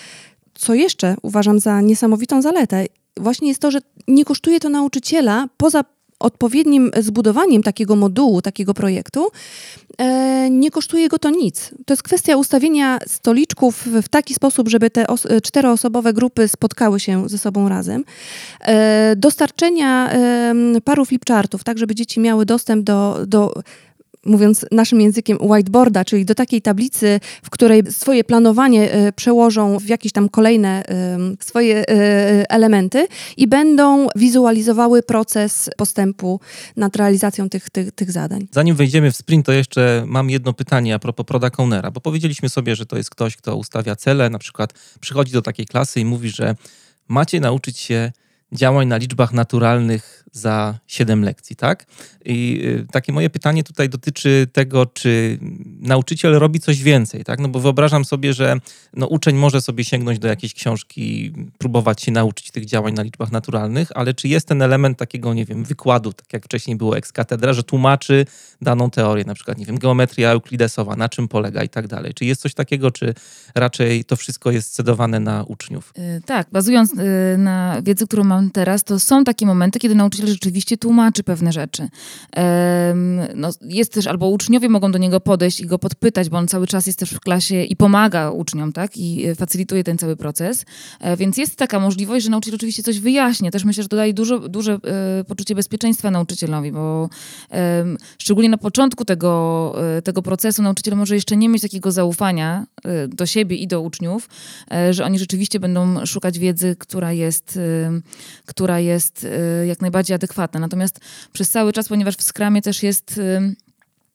Co 0.55 0.75
jeszcze 0.75 1.17
uważam 1.23 1.59
za 1.59 1.81
niesamowitą 1.81 2.43
zaletę, 2.43 2.87
właśnie 3.17 3.49
jest 3.49 3.61
to, 3.61 3.71
że 3.71 3.79
nie 4.09 4.25
kosztuje 4.25 4.61
to 4.61 4.69
nauczyciela 4.69 5.47
poza 5.57 5.85
odpowiednim 6.23 6.91
zbudowaniem 7.01 7.63
takiego 7.63 7.97
modułu, 7.97 8.43
takiego 8.43 8.75
projektu, 8.75 9.29
e, 9.99 10.51
nie 10.51 10.71
kosztuje 10.71 11.09
go 11.09 11.19
to 11.19 11.31
nic. 11.31 11.71
To 11.87 11.93
jest 11.93 12.03
kwestia 12.03 12.37
ustawienia 12.37 12.99
stoliczków 13.07 13.87
w 14.03 14.09
taki 14.09 14.35
sposób, 14.35 14.69
żeby 14.69 14.91
te 14.91 15.07
os 15.07 15.27
czteroosobowe 15.43 16.13
grupy 16.13 16.49
spotkały 16.49 17.01
się 17.01 17.29
ze 17.29 17.39
sobą 17.39 17.69
razem, 17.69 18.05
e, 18.61 19.17
dostarczenia 19.17 20.13
e, 20.13 20.55
paru 20.85 21.05
flipchartów, 21.05 21.65
tak 21.65 21.79
żeby 21.79 21.95
dzieci 21.95 22.21
miały 22.21 22.47
dostęp 22.47 22.85
do, 22.85 23.19
do 23.27 23.55
mówiąc 24.27 24.67
naszym 24.71 25.01
językiem, 25.01 25.39
whiteboarda, 25.41 26.05
czyli 26.05 26.25
do 26.25 26.35
takiej 26.35 26.63
tablicy, 26.63 27.21
w 27.43 27.51
której 27.51 27.83
swoje 27.91 28.25
planowanie 28.25 28.93
e, 28.93 29.13
przełożą 29.13 29.79
w 29.79 29.89
jakieś 29.89 30.13
tam 30.13 30.29
kolejne 30.29 30.83
swoje 31.41 31.85
e, 31.89 32.51
elementy 32.51 33.07
i 33.37 33.47
będą 33.47 34.09
wizualizowały 34.17 35.03
proces 35.03 35.71
postępu 35.77 36.41
nad 36.77 36.97
realizacją 36.97 37.49
tych, 37.49 37.71
tych, 37.71 37.93
tych 37.93 38.13
zadań. 38.13 38.49
Zanim 38.51 38.77
wejdziemy 38.77 39.13
w 39.13 39.17
sprint, 39.17 39.47
to 39.47 39.53
jeszcze 39.53 40.05
mam 40.07 40.31
jedno 40.31 40.53
pytanie 40.53 40.95
a 40.95 40.99
propos 40.99 41.27
product 41.27 41.61
ownera, 41.61 41.91
bo 41.91 42.01
powiedzieliśmy 42.01 42.49
sobie, 42.49 42.77
że 42.77 42.87
to 42.87 42.97
jest 42.97 43.11
ktoś, 43.11 43.37
kto 43.37 43.57
ustawia 43.57 43.97
cele, 43.97 44.31
na 44.31 44.39
przykład 44.39 44.73
przychodzi 45.01 45.33
do 45.33 45.43
takiej 45.43 45.67
klasy 45.67 46.01
i 46.01 46.05
mówi, 46.05 46.31
że 46.31 46.55
macie 47.09 47.41
nauczyć 47.41 47.79
się 47.79 48.13
działań 48.53 48.89
na 48.89 48.97
liczbach 48.97 49.33
naturalnych 49.33 50.23
za 50.33 50.79
7 50.87 51.25
lekcji, 51.25 51.57
tak? 51.57 51.87
I 52.25 52.63
y, 52.65 52.87
takie 52.93 53.13
moje 53.13 53.31
pytanie 53.31 53.65
tutaj 53.65 53.89
dotyczy 53.89 54.47
tego, 54.53 54.87
czy 54.87 55.39
nauczyciel 55.81 56.33
robi 56.33 56.61
coś 56.61 56.83
więcej, 56.83 57.25
tak? 57.25 57.41
No 57.41 57.49
bo 57.49 57.61
wyobrażam 57.61 58.05
sobie, 58.05 58.33
że 58.33 58.57
no, 58.95 59.07
uczeń 59.07 59.37
może 59.37 59.61
sobie 59.61 59.85
sięgnąć 59.85 60.19
do 60.19 60.29
jakiejś 60.29 60.55
książki, 60.55 61.33
próbować 61.59 62.03
się 62.03 62.13
nauczyć 62.13 62.51
tych 62.51 62.65
działań 62.65 62.95
na 62.95 63.03
liczbach 63.03 63.33
naturalnych, 63.33 63.89
ale 63.95 64.15
czy 64.15 64.29
jest 64.29 64.49
ten 64.49 64.63
element 64.63 64.99
takiego, 64.99 65.35
nie 65.35 65.45
wiem, 65.45 65.65
wykładu, 65.65 66.13
tak 66.13 66.33
jak 66.33 66.45
wcześniej 66.45 66.77
było 66.77 66.97
ex 66.97 67.13
katedra, 67.13 67.53
że 67.53 67.63
tłumaczy 67.63 68.27
daną 68.63 68.91
teorię, 68.91 69.25
na 69.25 69.35
przykład, 69.35 69.59
nie 69.59 69.67
wiem, 69.67 69.79
geometria 69.79 70.31
euklidesowa, 70.31 70.97
na 70.97 71.09
czym 71.09 71.29
polega 71.29 71.63
i 71.63 71.69
tak 71.69 71.89
dalej. 71.89 72.15
Czy 72.15 72.25
jest 72.25 72.43
coś 72.43 72.55
takiego, 72.55 72.91
czy 72.91 73.15
raczej 73.55 74.05
to 74.05 74.17
wszystko 74.17 74.51
jest 74.51 74.69
scedowane 74.69 75.21
na 75.21 75.45
uczniów? 75.45 75.93
Yy, 75.97 76.21
tak, 76.27 76.47
bazując 76.53 76.93
yy, 76.93 77.39
na 77.39 77.83
wiedzy, 77.83 78.07
którą 78.07 78.25
mam 78.25 78.42
teraz, 78.51 78.85
to 78.85 78.99
są 78.99 79.25
takie 79.25 79.47
momenty, 79.47 79.79
kiedy 79.79 79.95
nauczyciel 79.95 80.27
rzeczywiście 80.27 80.77
tłumaczy 80.77 81.23
pewne 81.23 81.53
rzeczy. 81.53 81.89
No, 83.35 83.51
jest 83.63 83.93
też, 83.93 84.07
albo 84.07 84.29
uczniowie 84.29 84.69
mogą 84.69 84.93
do 84.93 84.99
niego 84.99 85.21
podejść 85.21 85.61
i 85.61 85.67
go 85.67 85.79
podpytać, 85.79 86.29
bo 86.29 86.39
on 86.39 86.49
cały 86.49 86.67
czas 86.67 86.87
jest 86.87 86.99
też 86.99 87.11
w 87.11 87.21
klasie 87.21 87.65
i 87.65 87.77
pomaga 87.77 88.31
uczniom, 88.31 88.73
tak? 88.73 88.97
I 88.97 89.27
e, 89.27 89.35
facylituje 89.35 89.85
ten 89.85 89.99
cały 89.99 90.17
proces. 90.17 90.65
E, 91.01 91.17
więc 91.17 91.37
jest 91.37 91.57
taka 91.57 91.81
możliwość, 91.81 92.25
że 92.25 92.31
nauczyciel 92.31 92.55
oczywiście 92.55 92.83
coś 92.83 93.01
wyjaśnia. 93.01 93.51
Też 93.51 93.65
myślę, 93.65 93.83
że 93.83 93.89
to 93.89 93.97
daje 93.97 94.15
dużo, 94.15 94.39
duże 94.39 94.73
e, 94.73 95.25
poczucie 95.25 95.55
bezpieczeństwa 95.55 96.11
nauczycielowi, 96.11 96.73
bo 96.73 97.09
szczególnie 98.19 98.49
na 98.49 98.59
początku 98.59 99.05
tego, 99.05 99.75
tego 100.05 100.23
procesu 100.23 100.63
nauczyciel 100.63 100.97
może 100.97 101.15
jeszcze 101.15 101.37
nie 101.37 101.49
mieć 101.49 101.63
takiego 101.63 101.93
zaufania 101.93 102.67
do 103.09 103.27
siebie 103.27 103.57
i 103.57 103.67
do 103.67 103.81
uczniów, 103.81 104.29
że 104.91 105.05
oni 105.05 105.19
rzeczywiście 105.19 105.61
będą 105.61 106.07
szukać 106.07 106.39
wiedzy, 106.39 106.77
która 106.79 107.13
jest, 107.13 107.59
która 108.47 108.81
jest 108.81 109.27
jak 109.67 109.81
najbardziej 109.81 110.03
bardziej 110.03 110.15
adekwatna. 110.15 110.61
Natomiast 110.61 111.01
przez 111.33 111.51
cały 111.51 111.73
czas, 111.73 111.89
ponieważ 111.89 112.17
w 112.17 112.23
skramie 112.23 112.63
też 112.63 112.83
jest 112.83 113.21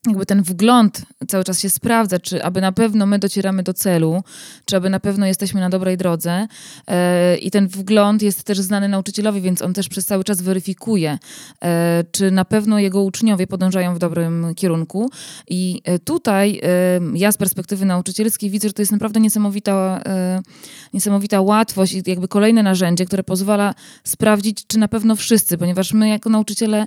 jakby 0.06 0.26
ten 0.26 0.42
wgląd 0.42 1.02
cały 1.28 1.44
czas 1.44 1.60
się 1.60 1.70
sprawdza, 1.70 2.18
czy 2.18 2.44
aby 2.44 2.60
na 2.60 2.72
pewno 2.72 3.06
my 3.06 3.18
docieramy 3.18 3.62
do 3.62 3.74
celu, 3.74 4.22
czy 4.64 4.76
aby 4.76 4.90
na 4.90 5.00
pewno 5.00 5.26
jesteśmy 5.26 5.60
na 5.60 5.70
dobrej 5.70 5.96
drodze. 5.96 6.46
E, 6.86 7.36
I 7.36 7.50
ten 7.50 7.68
wgląd 7.68 8.22
jest 8.22 8.44
też 8.44 8.58
znany 8.58 8.88
nauczycielowi, 8.88 9.40
więc 9.40 9.62
on 9.62 9.74
też 9.74 9.88
przez 9.88 10.06
cały 10.06 10.24
czas 10.24 10.42
weryfikuje, 10.42 11.18
e, 11.64 12.04
czy 12.12 12.30
na 12.30 12.44
pewno 12.44 12.78
jego 12.78 13.02
uczniowie 13.02 13.46
podążają 13.46 13.94
w 13.94 13.98
dobrym 13.98 14.54
kierunku. 14.56 15.10
I 15.48 15.82
e, 15.84 15.98
tutaj 15.98 16.60
ja 17.14 17.32
z 17.32 17.36
perspektywy 17.36 17.84
nauczycielskiej 17.84 18.50
widzę, 18.50 18.68
że 18.68 18.74
to 18.74 18.82
jest 18.82 18.92
naprawdę 18.92 19.20
niesamowita, 19.20 20.02
niesamowita 20.94 21.40
łatwość 21.40 21.92
i 21.92 22.02
jakby 22.06 22.28
kolejne 22.28 22.62
narzędzie, 22.62 23.06
które 23.06 23.24
pozwala 23.24 23.74
sprawdzić, 24.04 24.66
czy 24.66 24.78
na 24.78 24.88
pewno 24.88 25.16
wszyscy, 25.16 25.58
ponieważ 25.58 25.92
my 25.92 26.08
jako 26.08 26.30
nauczyciele 26.30 26.86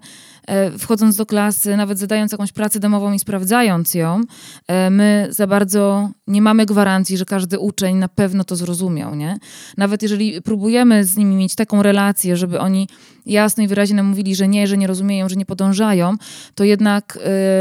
wchodząc 0.80 1.15
do 1.15 1.25
klasy, 1.25 1.77
nawet 1.77 1.99
zadając 1.99 2.32
jakąś 2.32 2.51
pracę 2.51 2.80
domową, 2.80 3.13
i 3.13 3.19
sprawdzając 3.19 3.93
ją, 3.93 4.21
e, 4.67 4.89
my 4.89 5.27
za 5.30 5.47
bardzo 5.47 6.10
nie 6.27 6.41
mamy 6.41 6.65
gwarancji, 6.65 7.17
że 7.17 7.25
każdy 7.25 7.60
uczeń 7.60 7.95
na 7.95 8.08
pewno 8.08 8.43
to 8.43 8.56
zrozumiał, 8.56 9.15
nie? 9.15 9.38
Nawet 9.77 10.01
jeżeli 10.01 10.41
próbujemy 10.41 11.06
z 11.06 11.17
nimi 11.17 11.36
mieć 11.36 11.56
taką 11.56 11.84
relację, 11.84 12.38
żeby 12.38 12.60
oni 12.60 12.88
jasno 13.25 13.63
i 13.63 13.67
wyraźnie 13.67 13.95
nam 13.95 14.06
mówili, 14.06 14.36
że 14.36 14.47
nie, 14.47 14.67
że 14.67 14.77
nie 14.77 14.88
rozumieją, 14.88 15.30
że 15.30 15.36
nie 15.36 15.45
podążają, 15.45 16.15
to 16.56 16.63
jednak 16.63 17.19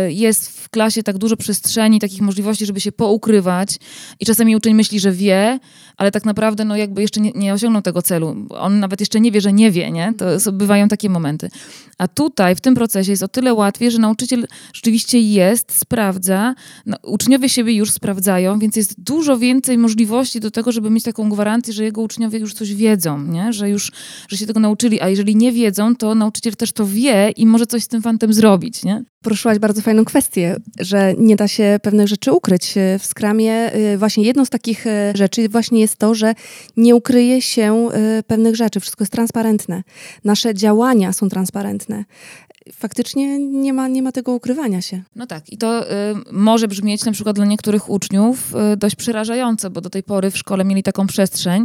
y, 0.09 0.13
jest 0.13 0.61
w 0.61 0.69
klasie 0.69 1.03
tak 1.03 1.19
dużo 1.19 1.37
przestrzeni, 1.37 2.01
takich 2.01 2.21
możliwości, 2.21 2.67
żeby 2.67 2.81
się 2.81 2.93
poukrywać 2.93 3.79
i 4.21 4.27
czasami 4.27 4.57
uczeń 4.57 4.75
myśli, 4.75 5.01
że 5.01 5.13
wie, 5.13 5.59
ale 5.97 6.11
tak 6.11 6.25
naprawdę 6.25 6.65
no 6.65 6.77
jakby 6.77 7.03
jeszcze 7.03 7.21
nie, 7.21 7.33
nie 7.33 7.55
osiągnął 7.55 7.83
tego 7.83 8.03
celu. 8.03 8.37
On 8.51 8.81
nawet 8.81 9.01
jeszcze 9.01 9.21
nie 9.21 9.33
wie, 9.33 9.41
że 9.41 9.53
nie 9.53 9.71
wie, 9.71 9.91
nie? 9.91 10.13
To 10.43 10.53
bywają 10.53 10.89
takie 10.89 11.11
momenty. 11.11 11.51
A 11.99 12.09
tutaj, 12.09 12.55
w 12.57 12.61
tym 12.61 12.70
procesie 12.75 13.11
jest 13.11 13.23
o 13.23 13.29
tyle 13.29 13.55
łatwiej, 13.55 13.91
że 13.91 13.99
nauczyciel 13.99 14.47
rzeczywiście 14.73 15.21
jest, 15.21 15.79
sprawdza. 15.79 16.55
No, 16.87 16.97
uczniowie 17.03 17.49
siebie 17.49 17.73
już 17.73 17.91
sprawdzają, 17.93 18.59
więc 18.59 18.77
jest 18.77 19.01
dużo 19.01 19.39
więcej 19.39 19.79
możliwości 19.79 20.41
do 20.41 20.51
tego, 20.51 20.73
żeby 20.73 20.91
mieć 20.91 21.05
taką 21.05 21.31
gwarancję, 21.31 21.73
że 21.73 21.85
jego 21.85 22.01
uczniowie 22.03 22.39
już 22.39 22.55
coś 22.55 22.75
wiedzą, 22.75 23.23
nie? 23.23 23.53
Że 23.53 23.71
już 23.71 23.93
że 24.29 24.37
się 24.37 24.47
tego 24.47 24.61
nauczyli, 24.61 25.01
a 25.01 25.09
jeżeli 25.09 25.37
nie 25.37 25.53
wiedzą, 25.53 25.97
to 25.97 26.15
nauczyciel 26.15 26.57
też 26.57 26.73
to 26.73 26.87
wie 26.87 27.33
i 27.37 27.47
może 27.47 27.67
coś 27.67 27.85
z 27.85 27.89
tym 27.89 28.03
fantem 28.03 28.33
zrobić. 28.33 28.85
Nie? 28.85 29.05
Poruszyłaś 29.23 29.59
bardzo 29.59 29.83
fajną 29.83 30.05
kwestię, 30.05 30.57
że 30.81 31.15
nie 31.19 31.37
da 31.37 31.49
się 31.49 31.79
pewnych 31.83 32.09
rzeczy 32.09 32.33
ukryć. 32.33 32.75
W 32.99 33.07
skramie 33.07 33.75
y, 33.75 33.99
właśnie 33.99 34.25
jedną 34.25 34.45
z 34.45 34.51
takich 34.51 34.87
y, 34.87 34.91
rzeczy 35.15 35.49
właśnie 35.49 35.81
jest 35.81 35.97
to, 35.97 36.15
że 36.15 36.35
nie 36.77 36.97
ukryje 36.97 37.43
się 37.43 37.89
y, 38.19 38.23
pewnych 38.23 38.57
rzeczy. 38.57 38.81
Wszystko 38.81 39.05
jest 39.05 39.13
transparentne. 39.13 39.83
Nasze 40.25 40.55
działania 40.55 41.13
są 41.13 41.29
transparentne 41.29 42.05
faktycznie 42.73 43.39
nie 43.39 43.73
ma, 43.73 43.89
nie 43.89 44.03
ma 44.03 44.13
tego 44.13 44.33
ukrywania 44.33 44.83
się. 44.83 45.03
No 45.17 45.27
tak, 45.27 45.53
i 45.53 45.59
to 45.59 45.93
y, 45.93 46.15
może 46.33 46.69
brzmieć 46.69 47.05
na 47.05 47.13
przykład 47.13 47.37
dla 47.37 47.45
niektórych 47.45 47.91
uczniów 47.91 48.55
y, 48.73 48.77
dość 48.77 48.97
przerażająco, 48.97 49.71
bo 49.71 49.81
do 49.81 49.91
tej 49.91 50.03
pory 50.03 50.31
w 50.31 50.39
szkole 50.39 50.65
mieli 50.65 50.83
taką 50.83 51.07
przestrzeń, 51.07 51.63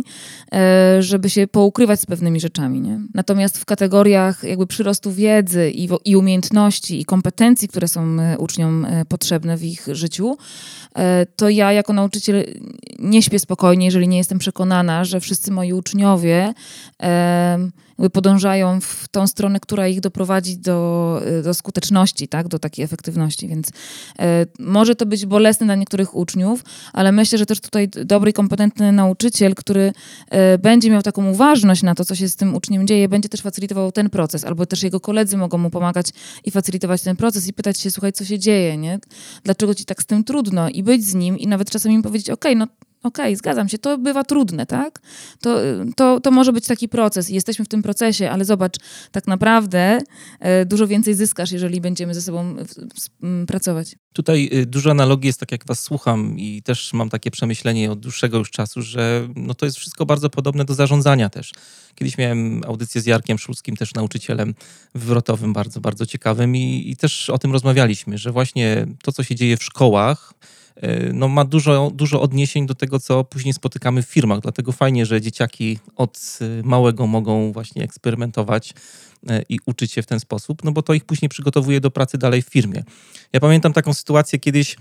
y, 0.98 1.04
żeby 1.04 1.30
się 1.30 1.48
poukrywać 1.48 2.00
z 2.00 2.06
pewnymi 2.06 2.40
rzeczami. 2.40 2.82
Nie? 2.82 3.00
Natomiast 3.14 3.58
w 3.58 3.66
kategoriach 3.66 4.44
jakby 4.44 4.68
przyrostu 4.68 5.12
wiedzy 5.12 5.72
i, 5.72 5.90
i 6.06 6.16
umiejętności 6.16 7.02
i 7.02 7.06
kompetencji, 7.06 7.68
które 7.68 7.88
są 7.88 8.18
y, 8.20 8.38
uczniom 8.38 8.86
y, 8.86 9.06
potrzebne 9.06 9.58
w 9.58 9.64
ich 9.64 9.88
życiu, 9.92 10.38
y, 10.98 11.02
to 11.36 11.50
ja 11.50 11.72
jako 11.72 11.94
nauczyciel 11.94 12.46
nie 13.00 13.22
śpię 13.22 13.40
spokojnie, 13.40 13.86
jeżeli 13.86 14.08
nie 14.08 14.18
jestem 14.18 14.40
przekonana, 14.40 15.06
że 15.06 15.20
wszyscy 15.20 15.52
moi 15.52 15.74
uczniowie 15.74 16.54
podążają 18.14 18.82
w 18.82 19.08
tą 19.08 19.28
stronę, 19.28 19.60
która 19.60 19.88
ich 19.88 20.00
doprowadzi 20.00 20.58
do, 20.58 21.22
do 21.44 21.54
skuteczności, 21.54 22.28
tak? 22.28 22.48
do 22.48 22.60
takiej 22.60 22.86
efektywności. 22.86 23.48
Więc 23.48 23.70
e, 24.20 24.46
może 24.60 24.96
to 24.96 25.06
być 25.06 25.26
bolesne 25.26 25.66
dla 25.66 25.76
niektórych 25.76 26.16
uczniów, 26.16 26.64
ale 26.94 27.12
myślę, 27.12 27.38
że 27.38 27.46
też 27.46 27.60
tutaj 27.60 27.90
dobry 28.06 28.32
i 28.32 28.34
kompetentny 28.34 28.92
nauczyciel, 28.92 29.56
który 29.56 29.94
e, 30.30 30.58
będzie 30.58 30.92
miał 30.92 31.02
taką 31.02 31.32
uważność 31.32 31.84
na 31.84 31.96
to, 31.96 32.06
co 32.06 32.16
się 32.16 32.30
z 32.30 32.36
tym 32.36 32.56
uczniem 32.56 32.88
dzieje, 32.88 33.10
będzie 33.10 33.30
też 33.30 33.42
facylitował 33.42 33.92
ten 33.92 34.10
proces, 34.10 34.44
albo 34.44 34.66
też 34.66 34.84
jego 34.84 35.00
koledzy 35.00 35.38
mogą 35.38 35.58
mu 35.58 35.70
pomagać 35.70 36.08
i 36.44 36.52
facylitować 36.52 37.02
ten 37.02 37.16
proces 37.16 37.48
i 37.48 37.54
pytać 37.54 37.80
się, 37.80 37.92
słuchaj, 37.92 38.14
co 38.14 38.26
się 38.26 38.40
dzieje, 38.40 38.78
nie? 38.78 39.00
Dlaczego 39.44 39.76
ci 39.76 39.86
tak 39.86 40.02
z 40.02 40.06
tym 40.06 40.24
trudno? 40.24 40.70
I 40.70 40.84
być 40.84 41.06
z 41.06 41.14
nim 41.14 41.38
i 41.38 41.48
nawet 41.48 41.70
czasem 41.70 41.92
im 41.92 42.02
powiedzieć, 42.02 42.30
okej, 42.30 42.54
okay, 42.54 42.60
no 42.60 42.85
okej, 43.06 43.26
okay, 43.26 43.36
zgadzam 43.36 43.70
się, 43.70 43.78
to 43.78 43.98
bywa 43.98 44.24
trudne, 44.24 44.66
tak? 44.66 45.00
To, 45.42 45.60
to, 45.96 46.20
to 46.20 46.32
może 46.32 46.54
być 46.54 46.68
taki 46.68 46.90
proces 46.90 47.30
i 47.30 47.34
jesteśmy 47.34 47.66
w 47.66 47.68
tym 47.68 47.84
procesie, 47.84 48.32
ale 48.32 48.46
zobacz, 48.46 48.78
tak 49.12 49.28
naprawdę 49.28 50.00
e, 50.40 50.66
dużo 50.66 50.88
więcej 50.88 51.14
zyskasz, 51.14 51.52
jeżeli 51.52 51.82
będziemy 51.82 52.14
ze 52.14 52.22
sobą 52.22 52.56
pracować. 53.48 53.96
Tutaj 54.14 54.50
y, 54.54 54.66
dużo 54.66 54.92
analogii 54.92 55.28
jest, 55.28 55.40
tak 55.40 55.52
jak 55.52 55.66
was 55.66 55.84
słucham 55.84 56.40
i 56.40 56.62
też 56.64 56.94
mam 56.94 57.10
takie 57.10 57.32
przemyślenie 57.32 57.92
od 57.92 58.00
dłuższego 58.00 58.38
już 58.38 58.52
czasu, 58.52 58.82
że 58.82 59.28
no 59.36 59.54
to 59.54 59.66
jest 59.66 59.78
wszystko 59.78 60.06
bardzo 60.06 60.30
podobne 60.30 60.66
do 60.66 60.74
zarządzania 60.74 61.30
też. 61.30 61.54
Kiedyś 61.96 62.18
miałem 62.18 62.62
audycję 62.66 63.02
z 63.02 63.06
Jarkiem 63.06 63.38
Szulskim, 63.38 63.76
też 63.76 63.94
nauczycielem 63.94 64.56
wywrotowym, 64.96 65.54
bardzo, 65.54 65.82
bardzo 65.82 66.06
ciekawym 66.06 66.56
i, 66.56 66.90
i 66.90 66.96
też 66.96 67.30
o 67.30 67.38
tym 67.38 67.52
rozmawialiśmy, 67.52 68.18
że 68.18 68.32
właśnie 68.32 68.88
to, 69.04 69.12
co 69.12 69.24
się 69.24 69.36
dzieje 69.36 69.58
w 69.58 69.64
szkołach, 69.64 70.34
no, 71.14 71.28
ma 71.28 71.46
dużo, 71.46 71.92
dużo 71.94 72.22
odniesień 72.22 72.66
do 72.66 72.76
tego, 72.76 73.00
co 73.00 73.24
później 73.24 73.54
spotykamy 73.54 74.04
w 74.04 74.06
firmach. 74.06 74.40
Dlatego 74.40 74.72
fajnie, 74.72 75.06
że 75.06 75.22
dzieciaki 75.22 75.80
od 75.96 76.40
e, 76.42 76.64
małego 76.64 77.08
mogą 77.08 77.52
właśnie 77.52 77.84
eksperymentować 77.84 78.74
e, 79.30 79.44
i 79.50 79.60
uczyć 79.66 79.92
się 79.92 80.02
w 80.02 80.06
ten 80.06 80.20
sposób, 80.20 80.64
no 80.64 80.72
bo 80.72 80.82
to 80.82 80.94
ich 80.94 81.06
później 81.06 81.30
przygotowuje 81.30 81.82
do 81.82 81.92
pracy 81.92 82.18
dalej 82.18 82.42
w 82.42 82.50
firmie. 82.50 82.84
Ja 83.34 83.40
pamiętam 83.40 83.74
taką 83.74 83.94
sytuację 83.94 84.40
kiedyś, 84.40 84.76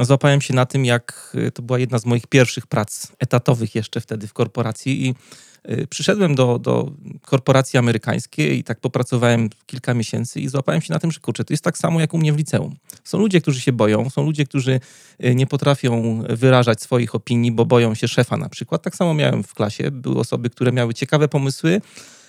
złapałem 0.00 0.40
się 0.40 0.54
na 0.54 0.66
tym, 0.66 0.84
jak 0.84 1.36
to 1.54 1.62
była 1.62 1.78
jedna 1.78 1.98
z 1.98 2.06
moich 2.06 2.26
pierwszych 2.26 2.66
prac 2.66 3.06
etatowych 3.18 3.74
jeszcze 3.74 4.00
wtedy 4.00 4.26
w 4.26 4.32
korporacji 4.32 5.06
i 5.06 5.14
Y, 5.14 5.53
przyszedłem 5.90 6.34
do, 6.34 6.58
do 6.58 6.92
korporacji 7.22 7.78
amerykańskiej 7.78 8.58
i 8.58 8.64
tak 8.64 8.80
popracowałem 8.80 9.48
kilka 9.66 9.94
miesięcy 9.94 10.40
i 10.40 10.48
złapałem 10.48 10.80
się 10.80 10.92
na 10.92 10.98
tym, 10.98 11.12
że 11.12 11.20
kurczę, 11.20 11.44
to 11.44 11.52
jest 11.52 11.64
tak 11.64 11.78
samo 11.78 12.00
jak 12.00 12.14
u 12.14 12.18
mnie 12.18 12.32
w 12.32 12.36
liceum. 12.36 12.76
Są 13.04 13.18
ludzie, 13.18 13.40
którzy 13.40 13.60
się 13.60 13.72
boją, 13.72 14.10
są 14.10 14.22
ludzie, 14.22 14.44
którzy 14.44 14.80
y, 15.24 15.34
nie 15.34 15.46
potrafią 15.46 16.22
wyrażać 16.28 16.82
swoich 16.82 17.14
opinii, 17.14 17.52
bo 17.52 17.64
boją 17.66 17.94
się 17.94 18.08
szefa 18.08 18.36
na 18.36 18.48
przykład. 18.48 18.82
Tak 18.82 18.96
samo 18.96 19.14
miałem 19.14 19.42
w 19.42 19.54
klasie. 19.54 19.90
Były 19.90 20.18
osoby, 20.18 20.50
które 20.50 20.72
miały 20.72 20.94
ciekawe 20.94 21.28
pomysły, 21.28 21.80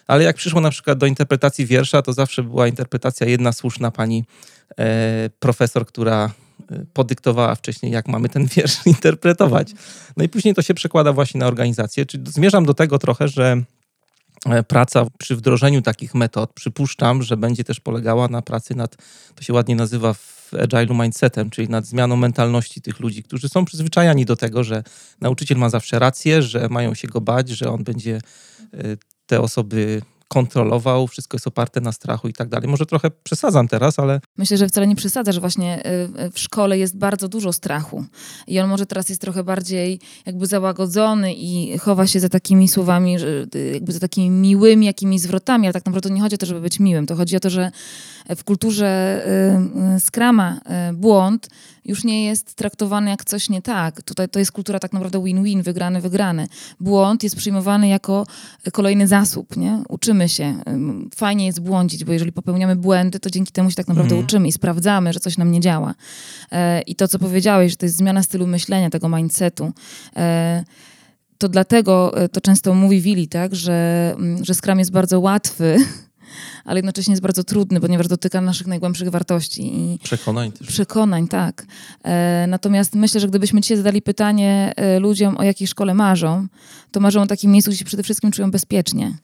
ale 0.08 0.24
jak 0.24 0.36
przyszło 0.36 0.62
na 0.62 0.70
przykład 0.70 0.98
do 0.98 1.06
interpretacji 1.06 1.66
wiersza, 1.66 2.02
to 2.02 2.14
zawsze 2.14 2.44
była 2.44 2.68
interpretacja 2.68 3.28
jedna 3.28 3.54
słuszna 3.54 3.92
pani 3.92 4.26
e, 4.78 5.30
profesor, 5.40 5.86
która 5.86 6.32
podyktowała 6.94 7.56
wcześniej, 7.56 7.92
jak 7.92 8.08
mamy 8.08 8.30
ten 8.30 8.46
wiersz 8.56 8.86
interpretować. 8.86 9.72
No 10.18 10.24
i 10.24 10.30
później 10.30 10.54
to 10.54 10.62
się 10.62 10.74
przekłada 10.74 11.14
właśnie 11.14 11.40
na 11.40 11.48
organizację. 11.48 12.06
Czyli 12.06 12.24
zmierzam 12.28 12.66
do 12.66 12.74
tego 12.74 13.00
trochę, 13.00 13.28
że 13.28 13.62
e, 14.46 14.64
praca 14.64 15.06
przy 15.18 15.36
wdrożeniu 15.36 15.82
takich 15.82 16.16
metod, 16.16 16.54
przypuszczam, 16.54 17.24
że 17.24 17.38
będzie 17.38 17.64
też 17.64 17.80
polegała 17.80 18.28
na 18.28 18.42
pracy 18.42 18.76
nad, 18.76 18.96
to 19.36 19.44
się 19.44 19.54
ładnie 19.54 19.76
nazywa 19.76 20.14
w 20.14 20.52
agile'u 20.54 21.02
mindsetem, 21.02 21.50
czyli 21.50 21.70
nad 21.70 21.86
zmianą 21.86 22.16
mentalności 22.16 22.82
tych 22.82 23.00
ludzi, 23.00 23.24
którzy 23.24 23.50
są 23.50 23.66
przyzwyczajani 23.66 24.26
do 24.26 24.36
tego, 24.36 24.64
że 24.64 24.84
nauczyciel 25.22 25.58
ma 25.58 25.70
zawsze 25.70 26.00
rację, 26.00 26.42
że 26.42 26.68
mają 26.70 26.94
się 26.94 27.08
go 27.08 27.22
bać, 27.22 27.50
że 27.50 27.70
on 27.72 27.84
będzie 27.84 28.20
e, 28.74 28.78
te 29.26 29.42
osoby 29.42 30.02
kontrolował, 30.28 31.08
wszystko 31.08 31.36
jest 31.36 31.48
oparte 31.48 31.82
na 31.82 31.92
strachu 31.92 32.28
i 32.28 32.34
tak 32.34 32.50
dalej. 32.50 32.70
Może 32.70 32.86
trochę 32.86 33.12
przesadzam 33.24 33.68
teraz, 33.68 34.00
ale... 34.00 34.20
Myślę, 34.38 34.58
że 34.58 34.68
wcale 34.68 34.88
nie 34.88 34.96
przesadza, 34.96 35.32
że 35.32 35.40
właśnie 35.40 35.84
y, 36.26 36.32
w 36.32 36.40
szkole 36.40 36.78
jest 36.78 36.98
bardzo 36.98 37.28
dużo 37.28 37.54
strachu 37.54 38.06
i 38.48 38.60
on 38.60 38.70
może 38.70 38.86
teraz 38.86 39.10
jest 39.10 39.22
trochę 39.22 39.44
bardziej 39.44 40.00
jakby 40.26 40.46
załagodzony 40.46 41.34
i 41.34 41.78
chowa 41.78 42.08
się 42.08 42.20
za 42.20 42.30
takimi 42.30 42.68
słowami, 42.68 43.18
y, 43.56 43.72
jakby 43.74 43.92
za 43.92 44.00
takimi 44.00 44.30
miłymi 44.30 44.86
jakimiś 44.86 45.22
zwrotami, 45.22 45.68
ale 45.68 45.74
tak 45.74 45.86
naprawdę 45.86 46.10
nie 46.10 46.22
chodzi 46.22 46.36
o 46.36 46.38
to, 46.38 46.46
żeby 46.46 46.62
być 46.62 46.80
miłym. 46.80 47.06
To 47.06 47.16
chodzi 47.16 47.36
o 47.36 47.40
to, 47.40 47.50
że 47.50 47.72
w 48.36 48.44
kulturze 48.44 49.22
skrama 50.00 50.60
błąd 50.94 51.50
już 51.86 52.04
nie 52.04 52.26
jest 52.26 52.56
traktowany 52.56 53.10
jak 53.10 53.26
coś 53.26 53.50
nie 53.50 53.62
tak. 53.62 54.02
Tutaj 54.02 54.30
to 54.30 54.40
jest 54.40 54.52
kultura 54.52 54.80
tak 54.80 54.94
naprawdę 54.94 55.24
win-win, 55.24 55.62
wygrany, 55.62 56.02
wygrany. 56.02 56.48
Błąd 56.80 57.24
jest 57.24 57.36
przyjmowany 57.36 57.88
jako 57.88 58.28
kolejny 58.74 59.08
zasób, 59.08 59.58
nie? 59.58 59.84
Uczymy 59.90 60.30
się. 60.30 60.56
Fajnie 61.16 61.46
jest 61.46 61.62
błądzić, 61.62 62.04
bo 62.04 62.14
jeżeli 62.14 62.32
popełniamy 62.32 62.76
błędy, 62.76 63.20
to 63.20 63.30
dzięki 63.30 63.52
temu 63.52 63.70
się 63.70 63.76
tak 63.76 63.88
naprawdę 63.88 64.16
mm. 64.16 64.26
uczymy 64.26 64.48
i 64.48 64.52
sprawdzamy, 64.52 65.14
że 65.14 65.20
coś 65.20 65.38
nam 65.38 65.52
nie 65.52 65.60
działa. 65.60 65.96
I 66.88 66.96
to, 66.96 67.08
co 67.08 67.20
powiedziałeś, 67.20 67.72
że 67.72 67.78
to 67.78 67.86
jest 67.86 67.98
zmiana 67.98 68.24
stylu 68.24 68.48
myślenia, 68.48 68.90
tego 68.90 69.10
mindsetu 69.10 69.74
to 71.38 71.50
dlatego 71.50 72.14
to 72.32 72.42
często 72.42 72.74
mówi 72.74 73.02
Willi, 73.02 73.28
tak, 73.28 73.56
że, 73.56 74.16
że 74.42 74.54
Scrum 74.54 74.80
jest 74.80 74.92
bardzo 74.92 75.20
łatwy 75.20 75.78
ale 76.66 76.78
jednocześnie 76.78 77.12
jest 77.12 77.22
bardzo 77.22 77.44
trudny, 77.44 77.82
ponieważ 77.82 78.08
dotyka 78.08 78.42
naszych 78.42 78.68
najgłębszych 78.68 79.10
wartości. 79.10 79.78
I 79.78 80.00
przekonań 80.04 80.52
też. 80.52 80.68
Przekonań, 80.68 81.28
tak. 81.28 81.66
E, 82.04 82.46
natomiast 82.48 82.96
myślę, 82.96 83.20
że 83.20 83.28
gdybyśmy 83.28 83.62
dzisiaj 83.62 83.78
zadali 83.78 84.02
pytanie 84.02 84.74
e, 84.76 85.00
ludziom, 85.00 85.38
o 85.38 85.44
jakiej 85.44 85.68
szkole 85.68 85.94
marzą, 85.94 86.48
to 86.92 87.00
marzą 87.00 87.22
o 87.22 87.28
takim 87.28 87.52
miejscu, 87.52 87.72
gdzie 87.72 87.78
się 87.78 87.86
przede 87.86 88.04
wszystkim 88.04 88.32
czują 88.32 88.52
bezpiecznie. 88.52 89.18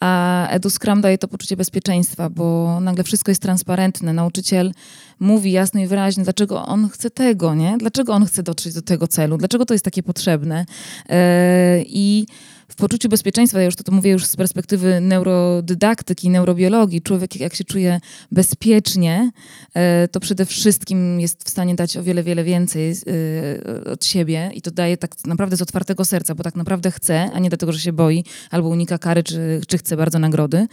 A 0.00 0.48
Edu 0.48 0.70
Scrum 0.70 1.00
daje 1.00 1.18
to 1.18 1.28
poczucie 1.28 1.56
bezpieczeństwa, 1.56 2.30
bo 2.30 2.78
nagle 2.80 3.04
wszystko 3.04 3.30
jest 3.30 3.42
transparentne. 3.42 4.12
Nauczyciel 4.12 4.72
mówi 5.20 5.52
jasno 5.52 5.80
i 5.80 5.86
wyraźnie, 5.86 6.24
dlaczego 6.24 6.66
on 6.66 6.88
chce 6.88 7.10
tego, 7.10 7.54
nie? 7.54 7.78
Dlaczego 7.78 8.12
on 8.12 8.26
chce 8.26 8.42
dotrzeć 8.42 8.74
do 8.74 8.82
tego 8.82 9.08
celu, 9.08 9.38
dlaczego 9.38 9.66
to 9.66 9.74
jest 9.74 9.84
takie 9.84 10.02
potrzebne. 10.02 10.66
E, 11.08 11.82
I 11.86 12.26
w 12.68 12.74
poczuciu 12.74 13.08
bezpieczeństwa, 13.08 13.58
ja 13.58 13.64
już 13.64 13.76
to, 13.76 13.84
to 13.84 13.92
mówię 13.92 14.10
już 14.10 14.26
z 14.26 14.36
perspektywy 14.36 15.00
neurodydaktyki, 15.00 16.30
neurobiologii, 16.30 17.02
człowiek 17.02 17.40
jak 17.40 17.54
się 17.54 17.64
czuje 17.64 18.00
bezpiecznie, 18.32 19.30
e, 19.74 20.08
to 20.08 20.20
przede 20.20 20.46
wszystkim 20.46 21.20
jest 21.20 21.44
w 21.44 21.50
stanie 21.50 21.74
dać 21.74 21.96
o 21.96 22.02
wiele, 22.02 22.22
wiele 22.22 22.44
więcej 22.44 22.90
e, 22.90 23.90
od 23.90 24.04
siebie 24.04 24.50
i 24.54 24.62
to 24.62 24.70
daje 24.70 24.96
tak 24.96 25.10
naprawdę 25.26 25.56
z 25.56 25.62
otwartego 25.62 26.04
serca, 26.04 26.34
bo 26.34 26.42
tak 26.42 26.56
naprawdę 26.56 26.90
chce, 26.90 27.30
a 27.34 27.38
nie 27.38 27.48
dlatego, 27.48 27.72
że 27.72 27.78
się 27.78 27.92
boi 27.92 28.24
albo 28.50 28.68
unika 28.68 28.98
kary, 28.98 29.22
czy, 29.22 29.60
czy 29.66 29.78
chce 29.78 29.96
bardzo 29.96 30.18
nagrody. 30.18 30.66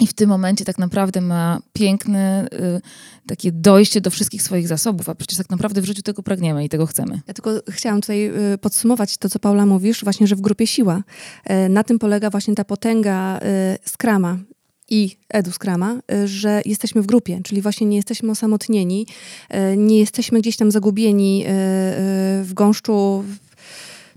I 0.00 0.06
w 0.06 0.14
tym 0.14 0.28
momencie 0.28 0.64
tak 0.64 0.78
naprawdę 0.78 1.20
ma 1.20 1.60
piękne 1.72 2.48
y, 2.52 2.80
takie 3.26 3.52
dojście 3.52 4.00
do 4.00 4.10
wszystkich 4.10 4.42
swoich 4.42 4.68
zasobów, 4.68 5.08
a 5.08 5.14
przecież 5.14 5.38
tak 5.38 5.50
naprawdę 5.50 5.80
w 5.80 5.84
życiu 5.84 6.02
tego 6.02 6.22
pragniemy 6.22 6.64
i 6.64 6.68
tego 6.68 6.86
chcemy. 6.86 7.20
Ja 7.28 7.34
tylko 7.34 7.50
chciałam 7.68 8.00
tutaj 8.00 8.52
y, 8.54 8.58
podsumować 8.58 9.16
to, 9.18 9.28
co 9.28 9.38
Paula 9.38 9.66
mówisz, 9.66 10.04
właśnie, 10.04 10.26
że 10.26 10.36
w 10.36 10.40
grupie 10.40 10.66
siła. 10.66 11.02
Y, 11.50 11.68
na 11.68 11.84
tym 11.84 11.98
polega 11.98 12.30
właśnie 12.30 12.54
ta 12.54 12.64
potęga 12.64 13.38
y, 13.38 13.42
Skrama 13.84 14.38
i 14.88 15.16
Edu 15.28 15.52
Skrama, 15.52 16.00
y, 16.12 16.28
że 16.28 16.62
jesteśmy 16.64 17.02
w 17.02 17.06
grupie, 17.06 17.40
czyli 17.44 17.62
właśnie 17.62 17.86
nie 17.86 17.96
jesteśmy 17.96 18.30
osamotnieni, 18.30 19.06
y, 19.72 19.76
nie 19.76 19.98
jesteśmy 19.98 20.40
gdzieś 20.40 20.56
tam 20.56 20.70
zagubieni 20.70 21.44
w 22.42 22.50
gąszczu 22.54 23.24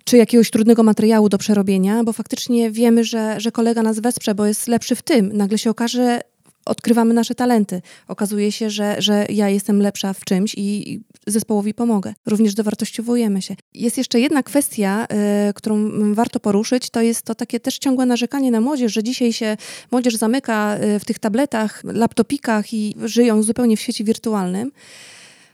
czy 0.03 0.17
jakiegoś 0.17 0.51
trudnego 0.51 0.83
materiału 0.83 1.29
do 1.29 1.37
przerobienia, 1.37 2.03
bo 2.03 2.13
faktycznie 2.13 2.71
wiemy, 2.71 3.03
że, 3.03 3.39
że 3.39 3.51
kolega 3.51 3.83
nas 3.83 3.99
wesprze, 3.99 4.35
bo 4.35 4.45
jest 4.45 4.67
lepszy 4.67 4.95
w 4.95 5.01
tym. 5.01 5.37
Nagle 5.37 5.57
się 5.57 5.69
okaże, 5.69 6.21
odkrywamy 6.65 7.13
nasze 7.13 7.35
talenty. 7.35 7.81
Okazuje 8.07 8.51
się, 8.51 8.69
że, 8.69 8.95
że 8.99 9.25
ja 9.29 9.49
jestem 9.49 9.81
lepsza 9.81 10.13
w 10.13 10.25
czymś 10.25 10.55
i 10.57 10.99
zespołowi 11.27 11.73
pomogę. 11.73 12.13
Również 12.25 12.53
dowartościowujemy 12.53 13.41
się. 13.41 13.55
Jest 13.73 13.97
jeszcze 13.97 14.19
jedna 14.19 14.43
kwestia, 14.43 15.07
y, 15.49 15.53
którą 15.53 15.89
warto 16.13 16.39
poruszyć, 16.39 16.89
to 16.89 17.01
jest 17.01 17.21
to 17.21 17.35
takie 17.35 17.59
też 17.59 17.77
ciągłe 17.77 18.05
narzekanie 18.05 18.51
na 18.51 18.61
młodzież, 18.61 18.93
że 18.93 19.03
dzisiaj 19.03 19.33
się 19.33 19.57
młodzież 19.91 20.15
zamyka 20.15 20.77
y, 20.95 20.99
w 20.99 21.05
tych 21.05 21.19
tabletach, 21.19 21.83
laptopikach 21.83 22.73
i 22.73 22.95
żyją 23.05 23.43
zupełnie 23.43 23.77
w 23.77 23.81
świecie 23.81 24.03
wirtualnym. 24.03 24.71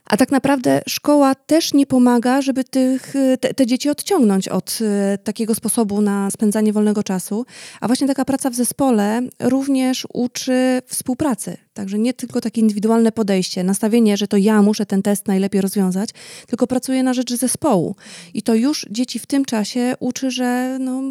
A 0.06 0.18
tak 0.18 0.32
naprawdę 0.32 0.82
szkoła 0.88 1.36
też 1.36 1.74
nie 1.74 1.86
pomaga, 1.86 2.41
żeby 2.41 2.63
tych, 2.63 3.13
te, 3.39 3.54
te, 3.54 3.65
dzieci 3.65 3.89
odciągnąć 3.89 4.48
od 4.48 4.80
e, 4.82 5.18
takiego 5.18 5.56
sposobu 5.56 6.02
na 6.02 6.32
spędzanie 6.32 6.74
wolnego 6.74 7.04
czasu. 7.04 7.46
A 7.82 7.88
właśnie 7.88 8.08
taka 8.08 8.26
praca 8.26 8.50
w 8.50 8.56
zespole 8.56 9.22
również 9.39 10.08
uczy 10.13 10.82
współpracy. 10.86 11.64
Także 11.76 12.00
nie 12.00 12.14
tylko 12.14 12.42
takie 12.42 12.62
indywidualne 12.62 13.12
podejście, 13.12 13.64
nastawienie, 13.64 14.18
że 14.18 14.28
to 14.28 14.38
ja 14.38 14.62
muszę 14.62 14.86
ten 14.86 15.02
test 15.02 15.28
najlepiej 15.28 15.62
rozwiązać, 15.62 16.10
tylko 16.48 16.68
pracuję 16.68 17.04
na 17.04 17.14
rzecz 17.14 17.34
zespołu. 17.34 17.96
I 18.34 18.42
to 18.42 18.56
już 18.56 18.86
dzieci 18.92 19.20
w 19.20 19.26
tym 19.26 19.46
czasie 19.46 19.94
uczy, 20.00 20.32
że 20.32 20.78
no, 20.80 21.02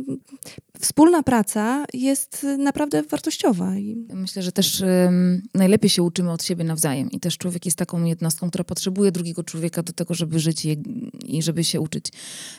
wspólna 0.81 1.23
praca 1.23 1.85
jest 1.95 2.47
naprawdę 2.59 3.03
wartościowa. 3.03 3.73
Myślę, 4.15 4.43
że 4.43 4.53
też 4.53 4.81
um, 4.81 5.43
najlepiej 5.55 5.91
się 5.91 6.03
uczymy 6.03 6.33
od 6.33 6.45
siebie 6.45 6.65
nawzajem. 6.65 7.11
I 7.11 7.21
też 7.21 7.39
człowiek 7.39 7.65
jest 7.65 7.79
taką 7.79 8.05
jednostką, 8.05 8.49
która 8.49 8.65
potrzebuje 8.65 9.13
drugiego 9.13 9.45
człowieka 9.45 9.83
do 9.83 9.93
tego, 9.93 10.15
żeby 10.15 10.41
żyć 10.41 10.65
i, 10.65 10.83
i 11.27 11.43
żeby 11.43 11.65
się 11.65 11.81
uczyć. 11.81 12.09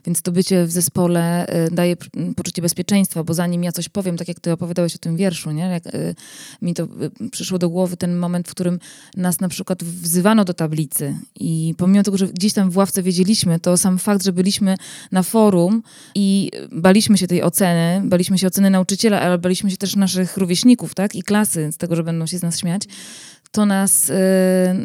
Więc 0.06 0.22
to 0.22 0.32
bycie 0.32 0.65
w 0.65 0.72
zespole 0.72 1.48
y, 1.68 1.72
daje 1.72 1.96
poczucie 2.36 2.62
bezpieczeństwa, 2.62 3.24
bo 3.24 3.34
zanim 3.34 3.63
ja 3.63 3.72
coś 3.72 3.89
powiem, 3.89 4.18
tak 4.18 4.28
jak 4.28 4.39
ty 4.39 4.52
opowiadałeś 4.52 4.96
o 4.96 5.00
tym 5.00 5.18
wierszu, 5.18 5.52
nie? 5.52 5.63
Jak, 5.63 5.96
y, 5.96 6.15
mi 6.62 6.74
to 6.74 6.84
y, 6.84 7.30
przyszło 7.30 7.60
do 7.60 7.70
głowy 7.70 7.94
ten 7.97 8.15
moment, 8.15 8.47
w 8.47 8.51
którym 8.51 8.79
nas 9.17 9.39
na 9.39 9.49
przykład 9.49 9.84
wzywano 9.84 10.45
do 10.45 10.53
tablicy 10.53 11.15
i 11.39 11.73
pomimo 11.77 12.03
tego, 12.03 12.17
że 12.17 12.27
gdzieś 12.27 12.53
tam 12.53 12.69
w 12.69 12.77
ławce 12.77 13.03
wiedzieliśmy, 13.03 13.60
to 13.60 13.77
sam 13.77 13.97
fakt, 13.97 14.23
że 14.23 14.34
byliśmy 14.34 14.75
na 15.12 15.23
forum 15.23 15.84
i 16.15 16.51
baliśmy 16.71 17.17
się 17.17 17.27
tej 17.27 17.43
oceny, 17.43 18.01
baliśmy 18.05 18.38
się 18.38 18.47
oceny 18.47 18.69
nauczyciela, 18.69 19.21
ale 19.21 19.38
baliśmy 19.38 19.71
się 19.71 19.77
też 19.77 19.95
naszych 19.95 20.38
rówieśników, 20.38 20.95
tak? 20.95 21.15
I 21.15 21.23
klasy 21.23 21.71
z 21.71 21.77
tego, 21.77 21.95
że 21.95 22.03
będą 22.03 22.25
się 22.25 22.38
z 22.38 22.41
nas 22.41 22.60
śmiać 22.60 22.84
to 23.56 23.65
nas 23.65 24.10
y, 24.10 24.13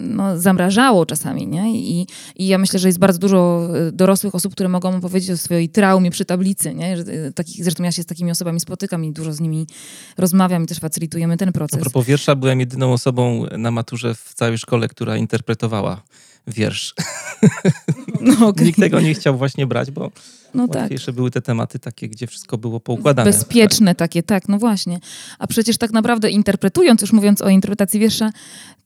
no, 0.03 0.39
zamrażało 0.39 1.07
czasami, 1.07 1.47
nie? 1.47 1.73
I, 1.73 2.07
I 2.37 2.47
ja 2.47 2.59
myślę, 2.59 2.79
że 2.79 2.89
jest 2.89 2.99
bardzo 2.99 3.19
dużo 3.19 3.69
y, 3.89 3.93
dorosłych 3.93 4.35
osób, 4.35 4.53
które 4.53 4.69
mogą 4.69 4.97
opowiedzieć 4.97 5.31
o 5.31 5.37
swojej 5.37 5.69
traumie 5.69 6.11
przy 6.11 6.25
tablicy, 6.25 6.75
nie? 6.75 6.97
Że, 6.97 7.03
y, 7.03 7.33
takich, 7.33 7.65
zresztą 7.65 7.85
ja 7.85 7.93
się 7.93 8.03
z 8.03 8.07
takimi 8.07 8.31
osobami 8.31 8.61
spotykam 8.61 9.05
i 9.05 9.13
dużo 9.13 9.33
z 9.33 9.41
nimi 9.41 9.67
rozmawiam 10.19 10.65
i 10.65 10.67
też 10.67 10.79
facylitujemy 10.79 11.37
ten 11.37 11.53
proces. 11.53 11.79
A 11.79 11.81
propos 11.81 12.07
wiersza, 12.07 12.35
byłem 12.35 12.61
jedyną 12.61 12.93
osobą 12.93 13.47
na 13.59 13.71
maturze 13.71 14.15
w 14.15 14.35
całej 14.35 14.59
szkole, 14.59 14.89
która 14.89 15.17
interpretowała 15.17 16.03
wiersz. 16.47 16.95
No, 18.21 18.49
okay. 18.49 18.67
Nikt 18.67 18.81
tego 18.81 19.01
nie 19.01 19.15
chciał 19.15 19.39
właśnie 19.39 19.67
brać, 19.67 19.91
bo 19.91 20.11
no 20.55 20.67
łatwiejsze 20.69 21.07
tak. 21.07 21.15
były 21.15 21.31
te 21.31 21.43
tematy 21.43 21.79
takie, 21.79 22.09
gdzie 22.09 22.27
wszystko 22.27 22.59
było 22.59 22.81
poukładane. 22.81 23.31
Bezpieczne 23.31 23.95
takie, 23.95 24.23
tak, 24.23 24.49
no 24.49 24.59
właśnie. 24.59 25.01
A 25.39 25.47
przecież 25.47 25.79
tak 25.79 25.91
naprawdę 25.91 26.31
interpretując, 26.31 27.01
już 27.01 27.13
mówiąc 27.13 27.43
o 27.43 27.49
interpretacji 27.49 28.01
wiersza, 28.01 28.31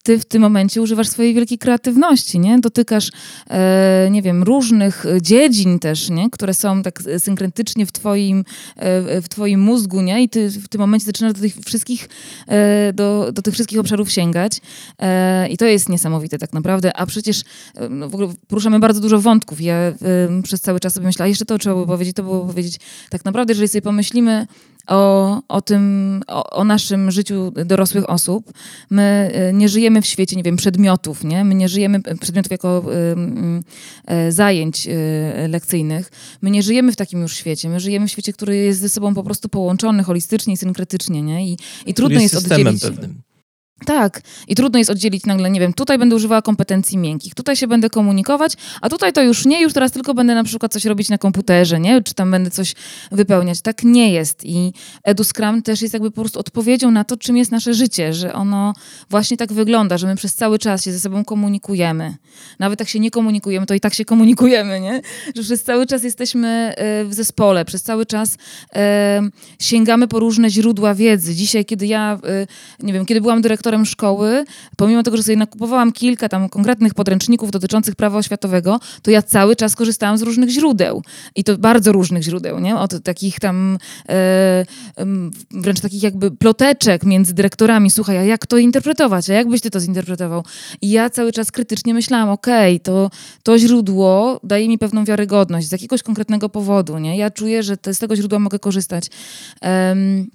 ty 0.05 0.19
w 0.19 0.25
tym 0.25 0.43
momencie 0.43 0.83
używasz 0.83 1.09
swojej 1.09 1.35
wielkiej 1.35 1.59
kreatywności, 1.59 2.39
nie? 2.39 2.61
Dotykasz, 2.61 3.11
e, 3.51 4.09
nie 4.11 4.23
wiem, 4.23 4.43
różnych 4.43 5.05
dziedzin 5.23 5.79
też, 5.79 6.11
nie? 6.11 6.31
Które 6.31 6.55
są 6.55 6.83
tak 6.83 7.03
synkretycznie 7.19 7.87
w 7.87 7.93
twoim, 7.93 8.45
e, 8.77 9.21
w 9.21 9.29
twoim 9.29 9.61
mózgu, 9.61 10.01
nie? 10.01 10.23
I 10.23 10.29
ty 10.29 10.51
w 10.51 10.69
tym 10.69 10.81
momencie 10.81 11.07
zaczynasz 11.07 11.33
do 11.33 11.41
tych 11.41 11.57
wszystkich, 11.67 12.09
e, 12.47 12.93
do, 12.93 13.33
do 13.33 13.43
tych 13.43 13.55
wszystkich 13.55 13.79
obszarów 13.79 14.13
sięgać. 14.13 14.61
E, 14.99 15.49
I 15.49 15.57
to 15.57 15.65
jest 15.65 15.89
niesamowite 15.89 16.39
tak 16.39 16.53
naprawdę. 16.53 16.97
A 16.97 17.07
przecież 17.07 17.43
e, 17.75 17.89
no, 17.89 18.09
w 18.09 18.15
ogóle 18.15 18.29
poruszamy 18.49 18.79
bardzo 18.79 19.01
dużo 19.01 19.21
wątków. 19.21 19.61
Ja 19.61 19.75
e, 19.75 19.95
przez 20.43 20.61
cały 20.61 20.81
czas 20.81 20.95
sobie 20.95 21.07
myślę, 21.07 21.25
a 21.25 21.29
jeszcze 21.29 21.45
to 21.45 21.59
trzeba 21.59 21.75
było 21.75 21.87
powiedzieć, 21.87 22.17
to 22.17 22.23
było 22.23 22.47
powiedzieć. 22.47 22.77
Tak 23.11 23.25
naprawdę, 23.25 23.53
jeżeli 23.53 23.69
sobie 23.69 23.83
pomyślimy, 23.83 24.47
o, 24.87 25.43
o 25.49 25.61
tym, 25.61 26.23
o, 26.27 26.51
o, 26.51 26.65
naszym 26.65 27.11
życiu 27.11 27.53
dorosłych 27.65 28.11
osób. 28.11 28.53
My 28.91 29.31
e, 29.35 29.53
nie 29.53 29.69
żyjemy 29.69 30.03
w 30.03 30.07
świecie, 30.07 30.37
nie 30.37 30.43
wiem, 30.43 30.57
przedmiotów, 30.57 31.25
nie? 31.25 31.45
My 31.45 31.55
nie 31.55 31.69
żyjemy 31.69 32.01
przedmiotów 32.21 32.53
jako 32.53 32.85
y, 34.09 34.15
y, 34.29 34.33
zajęć 34.33 34.87
y, 34.87 35.49
lekcyjnych. 35.49 36.11
My 36.43 36.51
nie 36.51 36.63
żyjemy 36.63 36.93
w 36.93 36.97
takim 36.97 37.21
już 37.21 37.37
świecie. 37.37 37.69
My 37.69 37.81
żyjemy 37.81 38.09
w 38.09 38.11
świecie, 38.11 38.33
który 38.33 38.57
jest 38.57 38.81
ze 38.81 38.89
sobą 38.89 39.15
po 39.15 39.23
prostu 39.23 39.49
połączony 39.49 40.03
holistycznie 40.03 40.55
i 40.55 40.57
synkretycznie, 40.57 41.23
nie? 41.23 41.49
I, 41.49 41.59
i 41.87 41.95
trudno 41.95 42.21
jest, 42.21 42.35
jest 42.35 42.47
oddzielić... 42.47 42.83
Pewnym. 42.83 43.34
Tak. 43.85 44.21
I 44.49 44.55
trudno 44.55 44.79
jest 44.79 44.91
oddzielić 44.91 45.27
nagle, 45.27 45.51
nie 45.51 45.61
wiem, 45.61 45.73
tutaj 45.73 45.99
będę 45.99 46.17
używała 46.17 46.43
kompetencji 46.43 46.99
miękkich, 46.99 47.35
tutaj 47.35 47.57
się 47.57 47.67
będę 47.67 47.91
komunikować, 47.91 48.53
a 48.81 48.89
tutaj 48.89 49.13
to 49.13 49.23
już 49.23 49.47
nie, 49.47 49.63
już 49.63 49.73
teraz 49.73 49.93
tylko 49.93 50.15
będę 50.15 50.35
na 50.35 50.45
przykład 50.45 50.73
coś 50.73 50.85
robić 50.85 51.09
na 51.09 51.19
komputerze, 51.19 51.81
nie? 51.81 52.03
Czy 52.03 52.15
tam 52.15 52.31
będę 52.31 52.51
coś 52.51 52.75
wypełniać. 53.13 53.61
Tak 53.61 53.83
nie 53.83 54.13
jest. 54.13 54.45
I 54.45 54.73
EduScrum 55.05 55.63
też 55.63 55.83
jest 55.83 55.95
jakby 55.95 56.11
po 56.11 56.21
prostu 56.21 56.41
odpowiedzią 56.41 56.91
na 56.91 57.05
to, 57.05 57.17
czym 57.17 57.37
jest 57.37 57.51
nasze 57.51 57.75
życie, 57.75 58.15
że 58.15 58.35
ono 58.35 58.75
właśnie 59.11 59.37
tak 59.37 59.53
wygląda, 59.53 59.99
że 59.99 60.07
my 60.07 60.17
przez 60.17 60.35
cały 60.35 60.59
czas 60.59 60.85
się 60.85 60.93
ze 60.93 61.01
sobą 61.01 61.25
komunikujemy. 61.25 62.17
Nawet 62.59 62.81
jak 62.81 62.89
się 62.89 63.01
nie 63.01 63.11
komunikujemy, 63.11 63.67
to 63.67 63.75
i 63.75 63.81
tak 63.81 63.95
się 63.95 64.05
komunikujemy, 64.05 64.81
nie? 64.81 65.01
Że 65.37 65.43
przez 65.43 65.63
cały 65.63 65.87
czas 65.87 66.05
jesteśmy 66.05 66.49
e, 66.49 67.05
w 67.05 67.15
zespole, 67.15 67.65
przez 67.65 67.83
cały 67.83 68.07
czas 68.07 68.37
e, 68.75 69.21
sięgamy 69.59 70.09
po 70.09 70.19
różne 70.19 70.51
źródła 70.51 70.95
wiedzy. 70.95 71.35
Dzisiaj, 71.35 71.65
kiedy 71.65 71.87
ja, 71.87 72.19
e, 72.25 72.47
nie 72.87 72.93
wiem, 72.93 73.07
kiedy 73.07 73.21
byłam 73.21 73.43
dyrektorem 73.43 73.74
dyrektorem 73.75 73.87
szkoły, 73.87 74.45
pomimo 74.77 75.03
tego, 75.03 75.17
że 75.17 75.23
sobie 75.23 75.37
nakupowałam 75.37 75.93
kilka 75.93 76.29
tam 76.29 76.49
konkretnych 76.49 76.95
podręczników 76.95 77.51
dotyczących 77.51 77.97
prawa 77.97 78.19
oświatowego, 78.19 78.81
to 79.03 79.11
ja 79.11 79.23
cały 79.23 79.57
czas 79.57 79.77
korzystałam 79.77 80.19
z 80.19 80.23
różnych 80.23 80.51
źródeł. 80.51 81.03
I 81.37 81.45
to 81.45 81.59
bardzo 81.59 81.93
różnych 81.93 82.23
źródeł, 82.23 82.61
nie? 82.61 82.77
Od 82.77 83.03
takich 83.03 83.41
tam 83.41 83.79
e, 84.09 84.65
wręcz 85.51 85.81
takich 85.81 86.03
jakby 86.03 86.31
ploteczek 86.31 87.05
między 87.05 87.35
dyrektorami. 87.35 87.91
Słuchaj, 87.91 88.19
a 88.19 88.23
jak 88.23 88.47
to 88.47 88.59
interpretować? 88.59 89.31
A 89.31 89.35
jak 89.35 89.49
byś 89.49 89.61
ty 89.61 89.71
to 89.71 89.81
zinterpretował? 89.81 90.45
I 90.83 90.91
ja 90.91 91.11
cały 91.11 91.33
czas 91.33 91.51
krytycznie 91.51 91.95
myślałam, 91.95 92.29
okej, 92.29 92.77
okay, 92.77 92.81
to, 92.81 93.11
to 93.43 93.59
źródło 93.59 94.41
daje 94.43 94.69
mi 94.69 94.79
pewną 94.79 95.05
wiarygodność 95.05 95.69
z 95.69 95.73
jakiegoś 95.73 96.03
konkretnego 96.03 96.49
powodu, 96.49 96.99
nie? 96.99 97.17
Ja 97.17 97.31
czuję, 97.31 97.63
że 97.63 97.77
te, 97.77 97.95
z 97.95 97.99
tego 97.99 98.17
źródła 98.17 98.39
mogę 98.39 98.59
korzystać. 98.59 99.11
Um, 99.63 100.31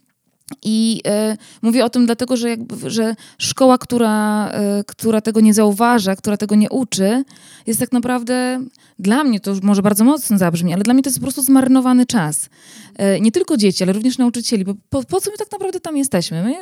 i 0.63 1.01
e, 1.07 1.37
mówię 1.61 1.85
o 1.85 1.89
tym 1.89 2.05
dlatego, 2.05 2.37
że, 2.37 2.49
jakby, 2.49 2.89
że 2.89 3.15
szkoła, 3.37 3.77
która, 3.77 4.47
e, 4.51 4.83
która 4.87 5.21
tego 5.21 5.39
nie 5.39 5.53
zauważa, 5.53 6.15
która 6.15 6.37
tego 6.37 6.55
nie 6.55 6.69
uczy, 6.69 7.23
jest 7.67 7.79
tak 7.79 7.91
naprawdę 7.91 8.65
dla 8.99 9.23
mnie, 9.23 9.39
to 9.39 9.51
już 9.51 9.61
może 9.61 9.81
bardzo 9.81 10.03
mocno 10.03 10.37
zabrzmi, 10.37 10.73
ale 10.73 10.83
dla 10.83 10.93
mnie 10.93 11.03
to 11.03 11.09
jest 11.09 11.19
po 11.19 11.23
prostu 11.23 11.41
zmarnowany 11.41 12.05
czas. 12.05 12.49
E, 12.95 13.19
nie 13.19 13.31
tylko 13.31 13.57
dzieci, 13.57 13.83
ale 13.83 13.93
również 13.93 14.17
nauczycieli, 14.17 14.65
bo 14.65 14.73
po, 14.89 15.03
po, 15.03 15.21
co 15.21 15.31
my 15.31 15.37
tak 15.37 15.51
naprawdę 15.51 15.79
tam 15.79 15.97
jesteśmy? 15.97 16.43
My 16.43 16.55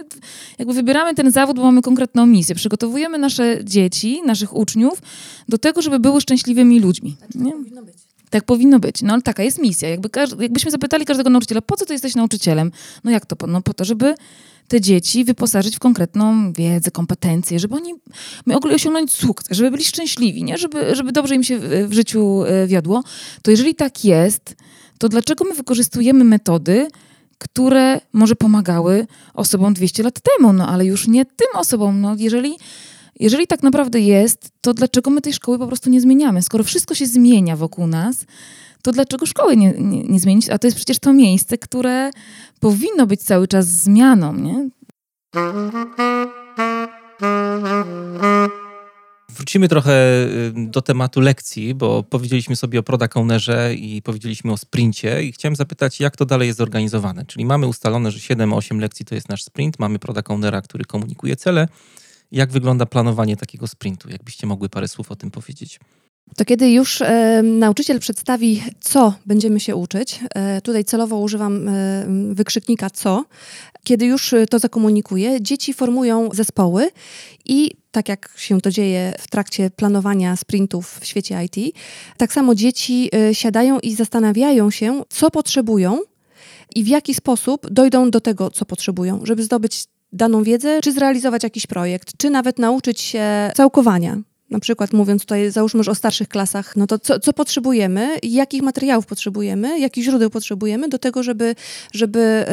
jakby 0.60 0.74
wybieramy 0.74 1.16
ten 1.16 1.32
zawód, 1.32 1.58
bo 1.58 1.64
mamy 1.64 1.82
konkretną 1.82 2.26
misję. 2.26 2.56
Przygotowujemy 2.56 3.18
nasze 3.18 3.60
dzieci, 3.64 4.22
naszych 4.26 4.56
uczniów 4.56 5.02
do 5.50 5.58
tego, 5.58 5.82
żeby 5.82 6.00
były 6.00 6.22
szczęśliwymi 6.22 6.80
ludźmi. 6.80 7.16
Znaczy, 7.18 7.38
nie? 7.38 7.52
powinno 7.52 7.84
być. 7.84 8.07
Tak 8.30 8.44
powinno 8.44 8.80
być. 8.80 9.02
No 9.02 9.14
ale 9.14 9.22
taka 9.22 9.44
jest 9.44 9.62
misja. 9.62 9.90
Jakby, 9.90 10.10
jakbyśmy 10.40 10.72
zapytali 10.72 11.06
każdego 11.06 11.30
nauczyciela, 11.30 11.62
po 11.62 11.76
co 11.76 11.86
ty 11.86 11.94
jesteś 11.94 12.16
nauczycielem? 12.16 12.72
No 13.04 13.12
jak 13.12 13.26
to? 13.26 13.48
No 13.48 13.62
po 13.62 13.74
to, 13.74 13.86
żeby 13.86 14.16
te 14.68 14.82
dzieci 14.82 15.26
wyposażyć 15.26 15.76
w 15.76 15.80
konkretną 15.80 16.54
wiedzę, 16.54 16.92
kompetencje, 16.92 17.60
żeby 17.60 17.76
oni 17.76 17.94
mogli 18.46 18.76
osiągnąć 18.76 19.14
sukces, 19.14 19.58
żeby 19.58 19.72
byli 19.72 19.84
szczęśliwi, 19.84 20.44
nie? 20.44 20.58
Żeby, 20.58 20.96
żeby 20.96 21.12
dobrze 21.12 21.36
im 21.36 21.44
się 21.44 21.60
w, 21.60 21.90
w 21.90 21.94
życiu 21.94 22.44
e, 22.44 22.68
wiodło. 22.68 23.04
To 23.42 23.52
jeżeli 23.52 23.76
tak 23.76 24.06
jest, 24.06 24.56
to 24.98 25.10
dlaczego 25.10 25.46
my 25.46 25.56
wykorzystujemy 25.56 26.24
metody, 26.24 26.88
które 27.38 28.02
może 28.14 28.36
pomagały 28.36 29.08
osobom 29.34 29.74
200 29.74 30.04
lat 30.04 30.20
temu, 30.20 30.54
no 30.54 30.68
ale 30.68 30.86
już 30.86 31.08
nie 31.08 31.26
tym 31.26 31.48
osobom. 31.54 32.02
No, 32.02 32.16
jeżeli 32.18 32.58
jeżeli 33.20 33.48
tak 33.48 33.64
naprawdę 33.64 34.00
jest, 34.00 34.50
to 34.62 34.74
dlaczego 34.74 35.10
my 35.10 35.22
tej 35.22 35.34
szkoły 35.34 35.60
po 35.60 35.68
prostu 35.68 35.90
nie 35.90 36.02
zmieniamy? 36.02 36.42
Skoro 36.42 36.64
wszystko 36.64 36.96
się 36.96 37.06
zmienia 37.06 37.56
wokół 37.56 37.88
nas, 37.88 38.26
to 38.82 38.92
dlaczego 38.92 39.26
szkoły 39.26 39.58
nie, 39.58 39.74
nie, 39.78 40.04
nie 40.04 40.20
zmienić? 40.20 40.50
A 40.50 40.58
to 40.58 40.68
jest 40.68 40.78
przecież 40.78 41.00
to 41.00 41.14
miejsce, 41.14 41.58
które 41.58 42.12
powinno 42.60 43.08
być 43.08 43.22
cały 43.22 43.48
czas 43.48 43.68
zmianą, 43.68 44.36
nie? 44.36 44.70
Wrócimy 49.30 49.68
trochę 49.68 49.92
y, 49.94 50.54
do 50.56 50.82
tematu 50.82 51.22
lekcji, 51.22 51.76
bo 51.76 52.04
powiedzieliśmy 52.04 52.56
sobie 52.56 52.80
o 52.80 52.84
product 52.84 53.14
i 53.76 54.02
powiedzieliśmy 54.02 54.52
o 54.52 54.58
sprincie 54.58 55.24
i 55.24 55.32
chciałem 55.32 55.56
zapytać, 55.56 56.00
jak 56.00 56.18
to 56.18 56.26
dalej 56.26 56.48
jest 56.48 56.58
zorganizowane. 56.58 57.26
Czyli 57.26 57.46
mamy 57.46 57.68
ustalone, 57.68 58.12
że 58.12 58.36
7-8 58.36 58.80
lekcji 58.80 59.06
to 59.06 59.16
jest 59.16 59.30
nasz 59.30 59.44
sprint, 59.44 59.80
mamy 59.80 60.00
product 60.00 60.28
który 60.64 60.86
komunikuje 60.86 61.36
cele, 61.36 61.68
jak 62.32 62.52
wygląda 62.52 62.86
planowanie 62.86 63.38
takiego 63.38 63.68
sprintu? 63.68 64.10
Jakbyście 64.10 64.48
mogły 64.48 64.70
parę 64.70 64.88
słów 64.88 65.12
o 65.12 65.16
tym 65.16 65.32
powiedzieć? 65.32 65.80
To 66.36 66.46
kiedy 66.46 66.72
już 66.72 67.02
e, 67.02 67.42
nauczyciel 67.44 68.00
przedstawi, 68.00 68.64
co 68.80 69.14
będziemy 69.26 69.60
się 69.60 69.76
uczyć, 69.76 70.20
e, 70.36 70.62
tutaj 70.62 70.86
celowo 70.86 71.18
używam 71.18 71.68
e, 71.68 72.06
wykrzyknika 72.34 72.90
co, 72.90 73.26
kiedy 73.84 74.06
już 74.06 74.34
to 74.50 74.60
zakomunikuje, 74.60 75.42
dzieci 75.42 75.74
formują 75.74 76.30
zespoły 76.34 76.90
i 77.46 77.72
tak 77.92 78.10
jak 78.10 78.34
się 78.38 78.62
to 78.62 78.72
dzieje 78.72 79.14
w 79.20 79.28
trakcie 79.28 79.70
planowania 79.70 80.36
sprintów 80.36 81.00
w 81.02 81.06
świecie 81.06 81.46
IT, 81.46 81.76
tak 82.18 82.34
samo 82.34 82.56
dzieci 82.56 83.10
e, 83.16 83.36
siadają 83.36 83.80
i 83.80 83.96
zastanawiają 83.96 84.72
się, 84.72 85.04
co 85.10 85.32
potrzebują 85.32 86.00
i 86.76 86.84
w 86.84 86.88
jaki 86.88 87.14
sposób 87.14 87.70
dojdą 87.70 88.12
do 88.12 88.22
tego, 88.22 88.52
co 88.52 88.66
potrzebują, 88.66 89.20
żeby 89.24 89.44
zdobyć 89.44 89.86
daną 90.14 90.44
wiedzę, 90.44 90.80
czy 90.84 90.92
zrealizować 90.92 91.44
jakiś 91.44 91.68
projekt, 91.68 92.18
czy 92.18 92.30
nawet 92.30 92.60
nauczyć 92.60 93.02
się 93.02 93.52
całkowania. 93.56 94.18
Na 94.50 94.60
przykład 94.60 94.94
mówiąc 94.94 95.22
tutaj, 95.22 95.52
załóżmy 95.52 95.78
już 95.78 95.88
o 95.88 95.96
starszych 95.96 96.28
klasach, 96.28 96.76
no 96.76 96.88
to 96.88 97.00
co, 97.00 97.20
co 97.20 97.34
potrzebujemy, 97.34 98.18
jakich 98.24 98.62
materiałów 98.62 99.06
potrzebujemy, 99.06 99.80
jakich 99.80 100.04
źródeł 100.04 100.30
potrzebujemy 100.30 100.90
do 100.90 101.00
tego, 101.00 101.24
żeby, 101.24 101.56
żeby 101.94 102.46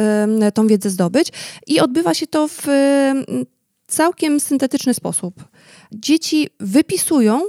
y, 0.47 0.51
tą 0.51 0.67
wiedzę 0.67 0.89
zdobyć. 0.89 1.27
I 1.67 1.79
odbywa 1.79 2.13
się 2.13 2.27
to 2.27 2.47
w 2.47 2.69
y, 2.69 3.45
całkiem 3.87 4.39
syntetyczny 4.39 4.93
sposób. 4.93 5.43
Dzieci 5.91 6.49
wypisują 6.59 7.41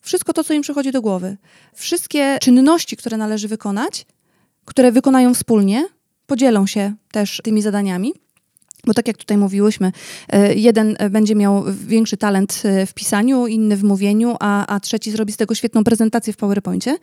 wszystko 0.00 0.32
to, 0.32 0.44
co 0.44 0.54
im 0.54 0.62
przychodzi 0.62 0.92
do 0.92 1.02
głowy. 1.02 1.36
Wszystkie 1.74 2.38
czynności, 2.40 2.96
które 2.96 3.16
należy 3.16 3.48
wykonać, 3.48 4.06
które 4.64 4.92
wykonają 4.92 5.34
wspólnie, 5.34 5.84
podzielą 6.26 6.66
się 6.66 6.94
też 7.12 7.40
tymi 7.44 7.62
zadaniami. 7.62 8.12
Bo 8.86 8.94
tak 8.94 9.08
jak 9.08 9.16
tutaj 9.16 9.36
mówiłyśmy, 9.36 9.92
e, 10.28 10.54
jeden 10.54 10.96
będzie 11.10 11.34
miał 11.34 11.64
większy 11.86 12.16
talent 12.16 12.62
e, 12.64 12.86
w 12.86 12.94
pisaniu, 12.94 13.46
inny 13.46 13.76
w 13.76 13.84
mówieniu, 13.84 14.36
a, 14.40 14.66
a 14.66 14.80
trzeci 14.80 15.10
zrobi 15.10 15.32
z 15.32 15.36
tego 15.36 15.54
świetną 15.54 15.84
prezentację 15.84 16.32
w 16.32 16.36
PowerPoincie. 16.36 16.98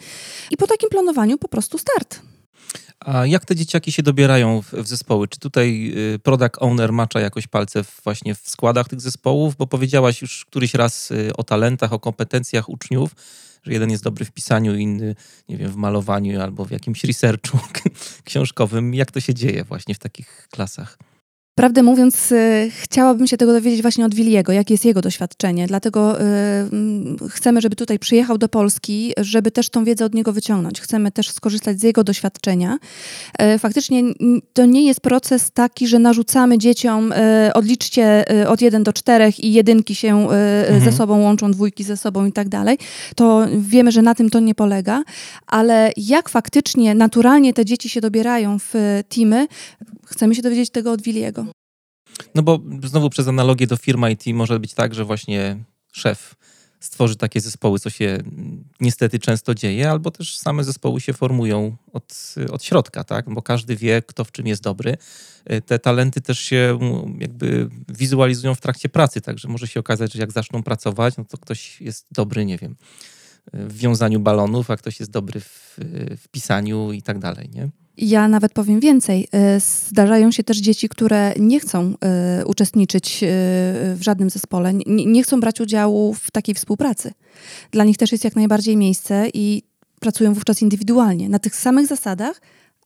I 0.52 0.58
po 0.58 0.68
takim 0.68 0.90
planowaniu 0.90 1.38
po 1.38 1.48
prostu 1.48 1.78
start. 1.78 2.22
A 3.00 3.26
jak 3.26 3.46
te 3.46 3.56
dzieciaki 3.56 3.92
się 3.92 4.04
dobierają 4.04 4.62
w, 4.62 4.74
w, 4.74 4.88
zespoły? 4.88 5.28
Czy 5.28 5.40
tutaj 5.40 5.94
y, 6.16 6.20
product 6.20 6.56
owner 6.58 6.94
macza 6.94 7.20
jakoś 7.20 7.48
palce 7.48 7.84
w, 7.84 8.02
właśnie 8.04 8.36
w 8.36 8.50
składach 8.50 8.88
tych 8.88 9.02
zespołów? 9.02 9.56
Bo 9.56 9.68
powiedziałaś 9.68 10.22
już 10.22 10.46
któryś 10.46 10.74
raz 10.74 11.12
y, 11.12 11.32
o 11.38 11.44
talentach, 11.44 11.94
o 11.94 12.00
kompetencjach 12.00 12.70
uczniów, 12.70 13.16
że 13.64 13.74
jeden 13.74 13.92
jest 13.92 14.04
dobry 14.04 14.26
w 14.26 14.32
pisaniu, 14.32 14.76
inny, 14.76 15.16
nie 15.50 15.58
wiem, 15.58 15.72
w 15.72 15.76
malowaniu 15.76 16.42
albo 16.42 16.66
w 16.66 16.72
jakimś 16.72 17.04
researchu 17.04 17.60
książkowym. 18.26 18.94
Jak 18.94 19.12
to 19.12 19.20
się 19.20 19.34
dzieje 19.34 19.64
właśnie 19.64 19.96
w 19.96 20.00
takich 20.00 20.48
klasach? 20.52 20.98
Prawdę 21.60 21.84
mówiąc, 21.84 22.32
y, 22.32 22.72
chciałabym 22.82 23.28
się 23.28 23.38
tego 23.38 23.54
dowiedzieć 23.54 23.82
właśnie 23.82 24.06
od 24.06 24.16
Wiliego, 24.16 24.52
jakie 24.52 24.74
jest 24.74 24.86
jego 24.86 25.02
doświadczenie. 25.02 25.68
Dlatego 25.68 26.22
y, 26.22 26.24
mm, 26.24 27.18
chcemy, 27.30 27.62
żeby 27.62 27.76
tutaj 27.76 28.00
przyjechał 28.00 28.38
do 28.38 28.50
Polski, 28.50 29.14
żeby 29.18 29.52
też 29.52 29.70
tą 29.70 29.84
wiedzę 29.84 30.06
od 30.06 30.14
niego 30.14 30.34
wyciągnąć. 30.34 30.82
Chcemy 30.82 31.12
też 31.12 31.30
skorzystać 31.30 31.80
z 31.80 31.84
jego 31.84 32.04
doświadczenia. 32.04 32.78
Y, 33.56 33.60
faktycznie 33.60 34.04
to 34.54 34.66
nie 34.66 34.86
jest 34.86 35.02
proces 35.02 35.52
taki, 35.52 35.88
że 35.88 36.00
narzucamy 36.00 36.58
dzieciom, 36.58 37.14
odliczcie 37.54 38.26
od 38.48 38.62
1 38.62 38.84
do 38.84 38.94
4 38.94 39.34
i 39.40 39.54
jedynki 39.54 39.96
się 39.96 40.30
mhm. 40.30 40.82
ze 40.84 40.92
sobą 40.92 41.22
łączą, 41.22 41.52
dwójki 41.52 41.84
ze 41.84 41.98
sobą 41.98 42.26
i 42.26 42.32
tak 42.32 42.50
dalej. 42.50 42.78
To 43.16 43.48
wiemy, 43.58 43.92
że 43.92 44.02
na 44.02 44.16
tym 44.16 44.30
to 44.30 44.40
nie 44.40 44.56
polega, 44.56 45.04
ale 45.48 45.92
jak 45.98 46.30
faktycznie 46.30 46.96
naturalnie 46.96 47.54
te 47.54 47.66
dzieci 47.66 47.90
się 47.90 48.02
dobierają 48.02 48.58
w 48.60 49.02
teamy, 49.10 49.48
chcemy 50.12 50.36
się 50.36 50.42
dowiedzieć 50.42 50.70
tego 50.70 50.92
od 50.92 51.02
Wiliego. 51.02 51.46
No 52.36 52.44
bo 52.44 52.60
znowu 52.84 53.10
przez 53.10 53.28
analogię 53.28 53.68
do 53.68 53.78
firmy 53.78 54.12
IT 54.12 54.24
może 54.34 54.60
być 54.60 54.74
tak, 54.74 54.94
że 54.94 55.06
właśnie 55.06 55.64
szef 55.92 56.36
stworzy 56.80 57.16
takie 57.16 57.42
zespoły, 57.42 57.80
co 57.80 57.90
się 57.90 58.18
niestety 58.80 59.20
często 59.20 59.56
dzieje, 59.56 59.90
albo 59.90 60.12
też 60.12 60.38
same 60.38 60.64
zespoły 60.64 61.02
się 61.02 61.14
formują 61.14 61.78
od, 61.94 62.36
od 62.52 62.64
środka, 62.64 63.04
tak? 63.04 63.34
Bo 63.34 63.42
każdy 63.42 63.76
wie, 63.76 64.02
kto 64.02 64.24
w 64.24 64.32
czym 64.32 64.48
jest 64.48 64.64
dobry. 64.64 64.98
Te 65.66 65.80
talenty 65.80 66.22
też 66.22 66.40
się 66.40 66.80
jakby 67.20 67.70
wizualizują 67.88 68.56
w 68.56 68.62
trakcie 68.62 68.90
pracy, 68.90 69.22
także 69.22 69.48
może 69.48 69.68
się 69.68 69.80
okazać, 69.80 70.14
że 70.14 70.20
jak 70.20 70.32
zaczną 70.32 70.64
pracować, 70.64 71.18
no 71.18 71.26
to 71.26 71.38
ktoś 71.38 71.82
jest 71.82 72.08
dobry, 72.12 72.46
nie 72.46 72.58
wiem, 72.58 72.76
w 73.54 73.78
wiązaniu 73.78 74.20
balonów, 74.20 74.72
a 74.72 74.78
ktoś 74.78 75.00
jest 75.00 75.12
dobry 75.12 75.40
w, 75.40 75.78
w 76.18 76.28
pisaniu 76.32 76.92
i 76.92 77.02
tak 77.02 77.20
dalej, 77.20 77.50
nie? 77.50 77.70
Ja 78.02 78.28
nawet 78.28 78.54
powiem 78.54 78.80
więcej. 78.80 79.28
E, 79.34 79.60
zdarzają 79.60 80.32
się 80.32 80.44
też 80.44 80.58
dzieci, 80.58 80.90
które 80.90 81.34
nie 81.40 81.60
chcą 81.60 81.94
e, 82.06 82.46
uczestniczyć 82.46 83.24
e, 83.24 83.28
w 83.96 84.00
żadnym 84.02 84.30
zespole, 84.30 84.74
nie 84.86 85.24
chcą 85.24 85.40
brać 85.40 85.62
udziału 85.62 86.14
w 86.14 86.32
takiej 86.32 86.56
współpracy. 86.56 87.12
Dla 87.72 87.84
nich 87.84 87.98
też 87.98 88.12
jest 88.12 88.24
jak 88.24 88.36
najbardziej 88.36 88.78
miejsce 88.78 89.28
i 89.34 89.64
pracują 90.00 90.34
wówczas 90.34 90.62
indywidualnie, 90.62 91.30
na 91.30 91.40
tych 91.40 91.56
samych 91.56 91.88
zasadach, 91.88 92.42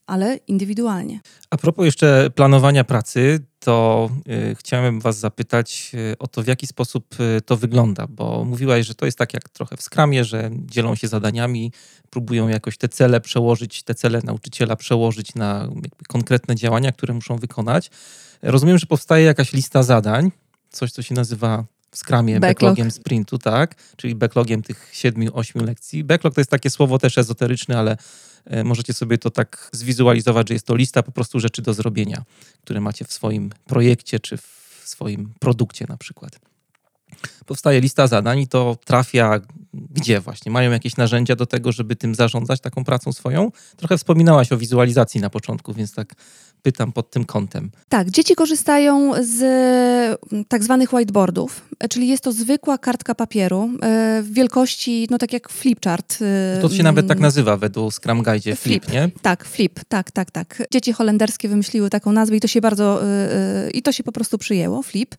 ale 0.07 0.39
indywidualnie. 0.47 1.19
A 1.49 1.57
propos 1.57 1.85
jeszcze 1.85 2.29
planowania 2.35 2.83
pracy, 2.83 3.39
to 3.59 4.09
y, 4.51 4.55
chciałem 4.55 4.99
Was 4.99 5.19
zapytać 5.19 5.91
y, 5.93 6.17
o 6.19 6.27
to, 6.27 6.43
w 6.43 6.47
jaki 6.47 6.67
sposób 6.67 7.15
y, 7.19 7.41
to 7.41 7.57
wygląda, 7.57 8.07
bo 8.09 8.45
mówiłaś, 8.45 8.85
że 8.85 8.95
to 8.95 9.05
jest 9.05 9.17
tak 9.17 9.33
jak 9.33 9.49
trochę 9.49 9.77
w 9.77 9.81
skramie, 9.81 10.25
że 10.25 10.49
dzielą 10.53 10.95
się 10.95 11.07
zadaniami, 11.07 11.71
próbują 12.09 12.47
jakoś 12.47 12.77
te 12.77 12.89
cele 12.89 13.21
przełożyć, 13.21 13.83
te 13.83 13.95
cele 13.95 14.21
nauczyciela 14.23 14.75
przełożyć 14.75 15.35
na 15.35 15.69
konkretne 16.07 16.55
działania, 16.55 16.91
które 16.91 17.13
muszą 17.13 17.37
wykonać. 17.37 17.91
Rozumiem, 18.41 18.77
że 18.77 18.85
powstaje 18.85 19.25
jakaś 19.25 19.53
lista 19.53 19.83
zadań, 19.83 20.31
coś, 20.69 20.91
co 20.91 21.01
się 21.01 21.15
nazywa 21.15 21.65
w 21.91 21.97
skramie 21.97 22.39
Backlog. 22.39 22.51
backlogiem 22.51 22.91
sprintu, 22.91 23.37
tak? 23.37 23.75
Czyli 23.97 24.15
backlogiem 24.15 24.61
tych 24.61 24.89
siedmiu, 24.91 25.31
ośmiu 25.33 25.63
lekcji. 25.63 26.03
Backlog 26.03 26.33
to 26.33 26.41
jest 26.41 26.51
takie 26.51 26.69
słowo 26.69 26.99
też 26.99 27.17
ezoteryczne, 27.17 27.77
ale 27.77 27.97
możecie 28.63 28.93
sobie 28.93 29.17
to 29.17 29.29
tak 29.29 29.69
zwizualizować, 29.71 30.47
że 30.47 30.53
jest 30.53 30.65
to 30.65 30.75
lista 30.75 31.03
po 31.03 31.11
prostu 31.11 31.39
rzeczy 31.39 31.61
do 31.61 31.73
zrobienia, 31.73 32.23
które 32.61 32.81
macie 32.81 33.05
w 33.05 33.13
swoim 33.13 33.49
projekcie 33.65 34.19
czy 34.19 34.37
w 34.37 34.81
swoim 34.83 35.33
produkcie 35.39 35.85
na 35.89 35.97
przykład. 35.97 36.52
Powstaje 37.45 37.81
lista 37.81 38.07
zadań 38.07 38.39
i 38.39 38.47
to 38.47 38.77
trafia 38.85 39.39
gdzie 39.73 40.19
właśnie? 40.19 40.51
Mają 40.51 40.71
jakieś 40.71 40.97
narzędzia 40.97 41.35
do 41.35 41.45
tego, 41.45 41.71
żeby 41.71 41.95
tym 41.95 42.15
zarządzać, 42.15 42.59
taką 42.59 42.83
pracą 42.83 43.13
swoją? 43.13 43.51
Trochę 43.77 43.97
wspominałaś 43.97 44.51
o 44.51 44.57
wizualizacji 44.57 45.21
na 45.21 45.29
początku, 45.29 45.73
więc 45.73 45.93
tak 45.93 46.13
pytam 46.61 46.91
pod 46.91 47.09
tym 47.09 47.25
kątem. 47.25 47.71
Tak, 47.89 48.09
dzieci 48.09 48.35
korzystają 48.35 49.11
z 49.23 49.41
mm, 50.31 50.45
tak 50.45 50.63
zwanych 50.63 50.93
whiteboardów, 50.93 51.61
e, 51.79 51.87
czyli 51.87 52.07
jest 52.07 52.23
to 52.23 52.31
zwykła 52.31 52.77
kartka 52.77 53.15
papieru 53.15 53.69
e, 53.81 54.21
w 54.23 54.33
wielkości, 54.33 55.07
no 55.11 55.17
tak 55.17 55.33
jak 55.33 55.49
flipchart. 55.49 56.19
E, 56.57 56.61
to 56.61 56.69
się 56.69 56.83
nawet 56.83 57.07
tak 57.07 57.19
nazywa 57.19 57.57
według 57.57 57.93
Scrum 57.93 58.23
Guide, 58.23 58.55
flip, 58.55 58.85
flip, 58.85 58.91
nie? 58.91 59.09
Tak, 59.21 59.45
flip, 59.45 59.79
tak, 59.87 60.11
tak, 60.11 60.31
tak. 60.31 60.63
Dzieci 60.71 60.93
holenderskie 60.93 61.49
wymyśliły 61.49 61.89
taką 61.89 62.11
nazwę 62.11 62.35
i 62.35 62.39
to 62.39 62.47
się 62.47 62.61
bardzo, 62.61 63.01
i 63.73 63.81
to 63.81 63.91
się 63.91 64.03
po 64.03 64.11
prostu 64.11 64.37
przyjęło, 64.37 64.83
flip. 64.83 65.15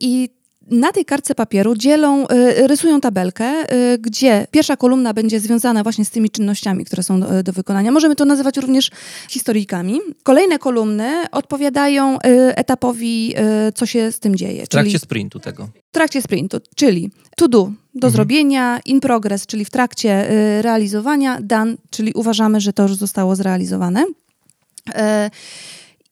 I 0.00 0.39
na 0.66 0.92
tej 0.92 1.04
kartce 1.04 1.34
papieru 1.34 1.76
dzielą, 1.76 2.26
y, 2.26 2.66
rysują 2.66 3.00
tabelkę, 3.00 3.74
y, 3.94 3.98
gdzie 3.98 4.46
pierwsza 4.50 4.76
kolumna 4.76 5.14
będzie 5.14 5.40
związana 5.40 5.82
właśnie 5.82 6.04
z 6.04 6.10
tymi 6.10 6.30
czynnościami, 6.30 6.84
które 6.84 7.02
są 7.02 7.20
do, 7.20 7.42
do 7.42 7.52
wykonania. 7.52 7.90
Możemy 7.90 8.16
to 8.16 8.24
nazywać 8.24 8.56
również 8.56 8.90
historyjkami. 9.28 10.00
Kolejne 10.22 10.58
kolumny 10.58 11.30
odpowiadają 11.32 12.16
y, 12.16 12.18
etapowi, 12.56 13.34
co 13.74 13.86
się 13.86 14.12
z 14.12 14.20
tym 14.20 14.36
dzieje. 14.36 14.66
W 14.66 14.68
trakcie 14.68 14.90
czyli, 14.90 15.00
sprintu 15.00 15.40
tego. 15.40 15.68
W 15.88 15.92
trakcie 15.92 16.22
sprintu, 16.22 16.58
czyli 16.74 17.10
to 17.36 17.48
do, 17.48 17.58
do 17.58 17.72
mhm. 17.94 18.12
zrobienia, 18.12 18.80
in 18.84 19.00
progress, 19.00 19.46
czyli 19.46 19.64
w 19.64 19.70
trakcie 19.70 20.26
realizowania, 20.62 21.38
done, 21.42 21.74
czyli 21.90 22.12
uważamy, 22.12 22.60
że 22.60 22.72
to 22.72 22.82
już 22.82 22.94
zostało 22.94 23.36
zrealizowane. 23.36 24.04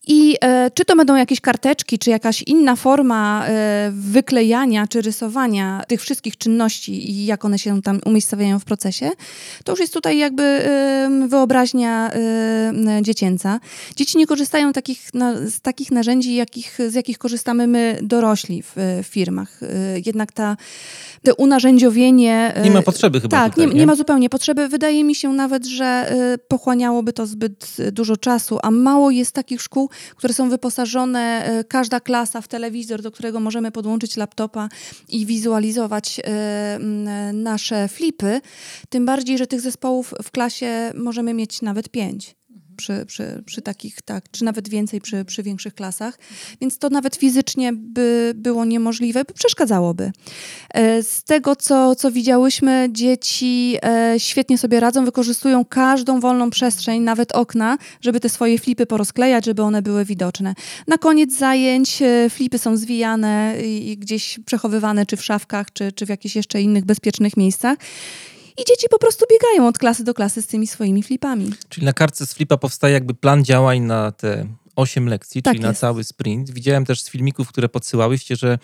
I 0.07 0.37
e, 0.41 0.71
czy 0.75 0.85
to 0.85 0.97
będą 0.97 1.17
jakieś 1.17 1.41
karteczki, 1.41 1.99
czy 1.99 2.11
jakaś 2.11 2.43
inna 2.43 2.77
forma 2.77 3.47
e, 3.47 3.91
wyklejania 3.95 4.87
czy 4.87 5.03
rysowania 5.03 5.83
tych 5.89 6.01
wszystkich 6.01 6.37
czynności 6.37 7.11
i 7.11 7.27
jak 7.27 7.45
one 7.45 7.59
się 7.59 7.83
tam 7.83 8.01
umiejscowiają 8.07 8.59
w 8.59 8.65
procesie, 8.65 9.11
to 9.65 9.73
już 9.73 9.81
jest 9.81 9.95
tutaj 9.95 10.19
jakby 10.19 10.43
e, 10.43 11.27
wyobraźnia 11.29 12.11
e, 12.13 13.03
dziecięca. 13.03 13.61
Dzieci 13.97 14.19
nie 14.19 14.27
korzystają 14.27 14.73
takich, 14.73 15.15
na, 15.15 15.35
z 15.35 15.61
takich 15.61 15.91
narzędzi, 15.91 16.35
jakich, 16.35 16.79
z 16.89 16.95
jakich 16.95 17.19
korzystamy 17.19 17.67
my 17.67 17.99
dorośli 18.03 18.63
w, 18.63 18.73
w 19.03 19.07
firmach. 19.07 19.61
E, 19.63 19.67
jednak 20.07 20.33
ta, 20.33 20.57
te 21.23 21.35
unarzędziowienie... 21.35 22.53
E, 22.55 22.63
nie 22.63 22.71
ma 22.71 22.83
potrzeby 22.83 23.21
chyba 23.21 23.37
Tak, 23.37 23.55
tutaj, 23.55 23.67
nie, 23.67 23.75
nie? 23.75 23.81
nie 23.81 23.87
ma 23.87 23.95
zupełnie 23.95 24.29
potrzeby. 24.29 24.69
Wydaje 24.69 25.05
mi 25.05 25.15
się 25.15 25.33
nawet, 25.33 25.67
że 25.67 26.13
pochłaniałoby 26.49 27.13
to 27.13 27.27
zbyt 27.27 27.77
dużo 27.93 28.17
czasu, 28.17 28.59
a 28.63 28.71
mało 28.71 29.11
jest 29.11 29.33
takich 29.33 29.63
szkół, 29.63 29.91
które 30.17 30.35
są 30.35 30.51
wyposażone, 30.51 31.45
e, 31.45 31.65
każda 31.65 32.01
klasa 32.01 32.41
w 32.41 32.49
telewizor, 32.49 33.03
do 33.03 33.11
którego 33.11 33.41
możemy 33.41 33.73
podłączyć 33.73 34.17
laptopa 34.17 34.69
i 35.09 35.27
wizualizować 35.27 36.21
e, 36.25 36.79
nasze 37.33 37.89
flipy. 37.89 38.41
Tym 38.89 39.07
bardziej, 39.07 39.39
że 39.39 39.47
tych 39.47 39.61
zespołów 39.61 40.15
w 40.23 40.31
klasie 40.31 40.93
możemy 40.95 41.35
mieć 41.35 41.63
nawet 41.63 41.89
pięć. 41.89 42.38
Przy, 42.79 43.07
przy, 43.07 43.43
przy 43.47 43.63
takich, 43.63 44.03
tak, 44.03 44.31
czy 44.31 44.45
nawet 44.45 44.69
więcej 44.69 45.01
przy, 45.01 45.25
przy 45.25 45.43
większych 45.43 45.75
klasach. 45.75 46.19
Więc 46.61 46.79
to 46.79 46.89
nawet 46.89 47.17
fizycznie 47.17 47.73
by 47.73 48.33
było 48.37 48.65
niemożliwe, 48.65 49.25
by 49.25 49.35
przeszkadzałoby. 49.35 50.13
E, 50.75 51.03
z 51.03 51.25
tego, 51.25 51.57
co, 51.57 51.95
co 51.95 52.11
widziałyśmy, 52.11 52.89
dzieci 52.93 53.77
e, 53.83 54.15
świetnie 54.19 54.59
sobie 54.59 54.81
radzą, 54.81 55.05
wykorzystują 55.05 55.65
każdą 55.65 56.21
wolną 56.21 56.51
przestrzeń, 56.51 57.03
nawet 57.03 57.33
okna, 57.33 57.79
żeby 58.01 58.21
te 58.21 58.29
swoje 58.29 58.59
flipy 58.59 58.87
porozklejać, 58.87 59.45
żeby 59.45 59.63
one 59.63 59.83
były 59.83 60.05
widoczne. 60.05 60.55
Na 60.87 60.99
koniec 60.99 61.33
zajęć 61.33 62.03
e, 62.03 62.31
flipy 62.31 62.59
są 62.59 62.77
zwijane 62.77 63.55
i 63.65 63.97
gdzieś 63.99 64.41
przechowywane, 64.47 65.07
czy 65.07 65.17
w 65.17 65.25
szafkach, 65.25 65.73
czy, 65.73 65.93
czy 65.93 66.07
w 66.07 66.09
jakichś 66.09 66.37
jeszcze 66.37 66.63
innych 66.63 66.85
bezpiecznych 66.85 67.37
miejscach. 67.37 67.79
I 68.59 68.65
dzieci 68.65 68.87
po 68.91 68.99
prostu 68.99 69.25
biegają 69.31 69.69
od 69.69 69.79
klasy 69.79 70.05
do 70.05 70.15
klasy 70.15 70.43
z 70.43 70.47
tymi 70.47 70.67
swoimi 70.67 71.03
flipami. 71.03 71.51
Czyli 71.69 71.87
na 71.87 71.93
kartce 71.93 72.27
z 72.27 72.35
flipa 72.35 72.57
powstaje 72.57 72.95
jakby 72.95 73.15
plan 73.15 73.45
działań 73.45 73.81
na 73.81 74.13
te 74.13 74.47
8 74.77 75.09
lekcji, 75.09 75.43
tak 75.43 75.55
czyli 75.55 75.65
jest. 75.65 75.75
na 75.77 75.81
cały 75.81 76.05
sprint. 76.05 76.51
Widziałem 76.51 76.85
też 76.85 77.03
z 77.03 77.11
filmików, 77.11 77.49
które 77.49 77.69
podsyłałyście, 77.69 78.37
że 78.37 78.59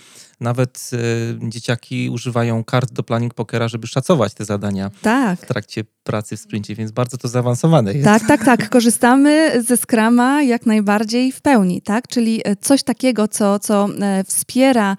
nawet 0.45 0.91
y, 0.93 1.49
dzieciaki 1.49 2.11
używają 2.11 2.65
kart 2.65 2.93
do 2.93 3.03
planning 3.03 3.35
pokera, 3.35 3.69
żeby 3.69 3.87
szacować 3.87 4.35
te 4.35 4.45
zadania 4.45 4.91
tak. 5.03 5.41
w 5.41 5.47
trakcie 5.47 5.85
pracy 6.05 6.37
w 6.37 6.41
sprincie, 6.41 6.75
więc 6.75 6.93
bardzo 6.93 7.17
to 7.17 7.29
zaawansowane 7.29 7.93
jest. 7.93 8.05
Tak, 8.05 8.27
tak, 8.27 8.45
tak. 8.45 8.69
Korzystamy 8.75 9.63
ze 9.67 9.77
Scrama 9.77 10.43
jak 10.43 10.67
najbardziej 10.67 11.33
w 11.33 11.41
pełni, 11.41 11.83
tak? 11.83 12.09
Czyli 12.09 12.41
e, 12.45 12.57
coś 12.57 12.83
takiego, 12.83 13.29
co, 13.29 13.59
co 13.59 13.89
e, 14.01 14.25
wspiera 14.25 14.97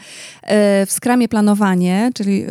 w 0.87 0.91
Scramie 0.91 1.27
planowanie, 1.27 2.11
czyli 2.15 2.45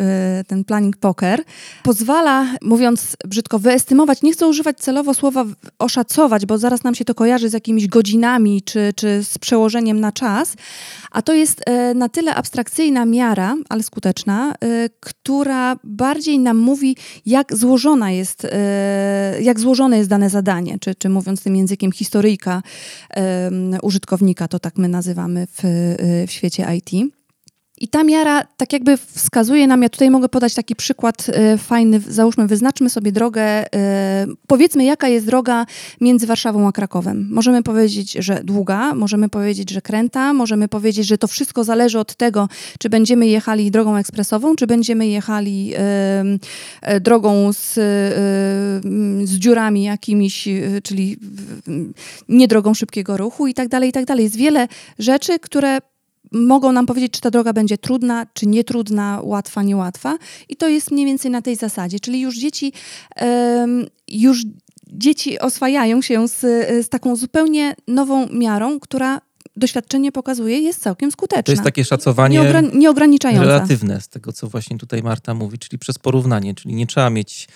ten 0.47 0.65
planning 0.65 0.97
poker, 0.97 1.43
pozwala, 1.83 2.47
mówiąc 2.63 3.17
brzydko, 3.25 3.59
wyestymować, 3.59 4.23
nie 4.23 4.33
chcę 4.33 4.47
używać 4.47 4.79
celowo 4.79 5.15
słowa 5.15 5.45
oszacować, 5.79 6.47
bo 6.47 6.59
zaraz 6.59 6.85
nam 6.85 6.95
się 6.95 7.05
to 7.05 7.15
kojarzy 7.15 7.49
z 7.49 7.53
jakimiś 7.53 7.87
godzinami 7.87 8.63
czy, 8.63 8.93
czy 8.97 9.25
z 9.25 9.39
przełożeniem 9.39 10.01
na 10.01 10.13
czas, 10.13 10.57
a 11.11 11.23
to 11.23 11.33
jest 11.33 11.65
na 11.95 12.09
tyle 12.09 12.35
abstrakcyjna 12.85 13.05
miara, 13.07 13.57
ale 13.69 13.83
skuteczna, 13.83 14.55
która 15.01 15.77
bardziej 15.85 16.39
nam 16.39 16.57
mówi, 16.59 16.97
jak 17.27 17.57
złożona 17.57 18.11
jest 18.11 18.45
E, 18.45 19.43
jak 19.43 19.61
złożone 19.61 19.99
jest 19.99 20.11
dane 20.11 20.31
zadanie, 20.31 20.79
czy, 20.79 20.95
czy 20.95 21.09
mówiąc 21.09 21.43
tym 21.43 21.57
językiem 21.57 21.93
historyjka 21.93 22.63
użytkownika, 23.83 24.49
to 24.49 24.59
tak 24.59 24.79
my 24.79 24.89
nazywamy 24.89 25.47
w, 25.47 25.61
w 26.27 26.31
świecie 26.31 26.67
IT. 26.77 27.15
I 27.85 27.89
ta 27.89 28.05
miara 28.05 28.43
tak 28.57 28.73
jakby 28.73 28.97
wskazuje 28.97 29.67
nam, 29.67 29.83
ja 29.83 29.89
tutaj 29.89 30.11
mogę 30.11 30.29
podać 30.29 30.55
taki 30.55 30.77
przykład 30.77 31.27
e, 31.29 31.59
fajny, 31.59 32.01
załóżmy, 32.09 32.47
wyznaczmy 32.47 32.91
sobie 32.91 33.13
drogę, 33.13 33.43
e, 33.75 34.27
powiedzmy 34.47 34.85
jaka 34.85 35.09
jest 35.09 35.27
droga 35.27 35.67
między 36.01 36.27
Warszawą 36.27 36.69
a 36.69 36.73
Krakowem. 36.73 37.29
Możemy 37.31 37.63
powiedzieć, 37.63 38.13
że 38.13 38.45
długa, 38.45 38.95
możemy 38.95 39.29
powiedzieć, 39.29 39.71
że 39.71 39.83
kręta, 39.83 40.33
możemy 40.33 40.69
powiedzieć, 40.69 41.07
że 41.07 41.19
to 41.19 41.29
wszystko 41.29 41.65
zależy 41.65 41.99
od 41.99 42.15
tego, 42.15 42.49
czy 42.79 42.89
będziemy 42.89 43.27
jechali 43.27 43.71
drogą 43.71 43.97
ekspresową, 43.97 44.57
czy 44.57 44.67
będziemy 44.67 45.07
jechali 45.07 45.73
e, 45.77 47.01
drogą 47.01 47.53
z, 47.53 47.75
z 49.25 49.39
dziurami 49.39 49.83
jakimiś, 49.83 50.49
czyli 50.83 51.17
nie 52.29 52.49
drogą 52.49 52.75
szybkiego 52.75 53.17
ruchu 53.17 53.47
i 53.47 53.55
tak 53.55 53.69
dalej, 53.69 53.89
i 53.91 53.93
tak 53.93 54.05
dalej. 54.05 54.25
Jest 54.25 54.37
wiele 54.37 54.69
rzeczy, 54.99 55.39
które 55.39 55.79
mogą 56.35 56.73
nam 56.73 56.87
powiedzieć, 56.87 57.13
czy 57.13 57.21
ta 57.21 57.31
droga 57.31 57.53
będzie 57.53 57.79
trudna, 57.79 58.27
czy 58.35 58.47
nietrudna, 58.47 59.21
łatwa, 59.23 59.63
niełatwa. 59.63 60.19
I 60.49 60.57
to 60.57 60.69
jest 60.69 60.91
mniej 60.91 61.07
więcej 61.07 61.31
na 61.31 61.43
tej 61.43 61.57
zasadzie. 61.57 62.01
Czyli 62.01 62.21
już 62.21 62.39
dzieci, 62.39 62.73
już 64.09 64.43
dzieci 64.93 65.39
oswajają 65.39 66.03
się 66.03 66.29
z, 66.29 66.41
z 66.87 66.89
taką 66.89 67.17
zupełnie 67.17 67.75
nową 67.89 68.29
miarą, 68.29 68.81
która 68.81 69.21
doświadczenie 69.57 70.13
pokazuje, 70.13 70.59
jest 70.59 70.83
całkiem 70.83 71.11
skuteczna. 71.11 71.43
To 71.43 71.53
jest 71.53 71.63
takie 71.65 71.85
szacowanie 71.85 72.41
Nieogra- 72.41 72.75
nieograniczające. 72.77 73.47
relatywne 73.47 74.01
z 74.01 74.09
tego, 74.09 74.33
co 74.33 74.49
właśnie 74.49 74.79
tutaj 74.79 75.03
Marta 75.03 75.35
mówi, 75.35 75.59
czyli 75.59 75.79
przez 75.79 75.99
porównanie, 75.99 76.55
czyli 76.55 76.75
nie 76.75 76.87
trzeba 76.87 77.11
mieć 77.11 77.49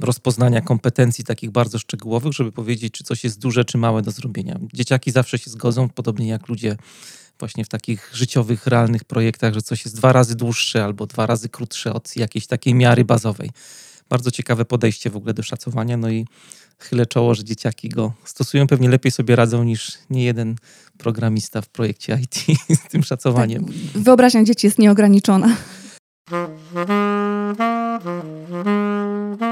rozpoznania 0.00 0.60
kompetencji 0.60 1.24
takich 1.24 1.50
bardzo 1.50 1.78
szczegółowych, 1.78 2.32
żeby 2.32 2.52
powiedzieć, 2.52 2.92
czy 2.92 3.04
coś 3.04 3.24
jest 3.24 3.38
duże, 3.38 3.64
czy 3.64 3.78
małe 3.78 4.02
do 4.02 4.10
zrobienia. 4.10 4.58
Dzieciaki 4.74 5.10
zawsze 5.10 5.38
się 5.38 5.50
zgodzą, 5.50 5.88
podobnie 5.88 6.28
jak 6.28 6.48
ludzie 6.48 6.76
właśnie 7.38 7.64
w 7.64 7.68
takich 7.68 8.10
życiowych, 8.14 8.66
realnych 8.66 9.04
projektach, 9.04 9.54
że 9.54 9.62
coś 9.62 9.84
jest 9.84 9.96
dwa 9.96 10.12
razy 10.12 10.36
dłuższe 10.36 10.84
albo 10.84 11.06
dwa 11.06 11.26
razy 11.26 11.48
krótsze 11.48 11.92
od 11.92 12.16
jakiejś 12.16 12.46
takiej 12.46 12.74
miary 12.74 13.04
bazowej. 13.04 13.50
Bardzo 14.08 14.30
ciekawe 14.30 14.64
podejście 14.64 15.10
w 15.10 15.16
ogóle 15.16 15.34
do 15.34 15.42
szacowania, 15.42 15.96
no 15.96 16.10
i 16.10 16.26
chylę 16.78 17.06
czoło, 17.06 17.34
że 17.34 17.44
dzieciaki 17.44 17.88
go 17.88 18.12
stosują, 18.24 18.66
pewnie 18.66 18.88
lepiej 18.88 19.12
sobie 19.12 19.36
radzą 19.36 19.64
niż 19.64 19.98
nie 20.10 20.24
jeden 20.24 20.56
programista 20.98 21.62
w 21.62 21.68
projekcie 21.68 22.20
IT 22.22 22.46
z 22.86 22.88
tym 22.88 23.02
szacowaniem. 23.02 23.64
Tak, 23.64 23.74
wyobraźnia 24.02 24.44
dzieci 24.44 24.66
jest 24.66 24.78
nieograniczona. 24.78 25.56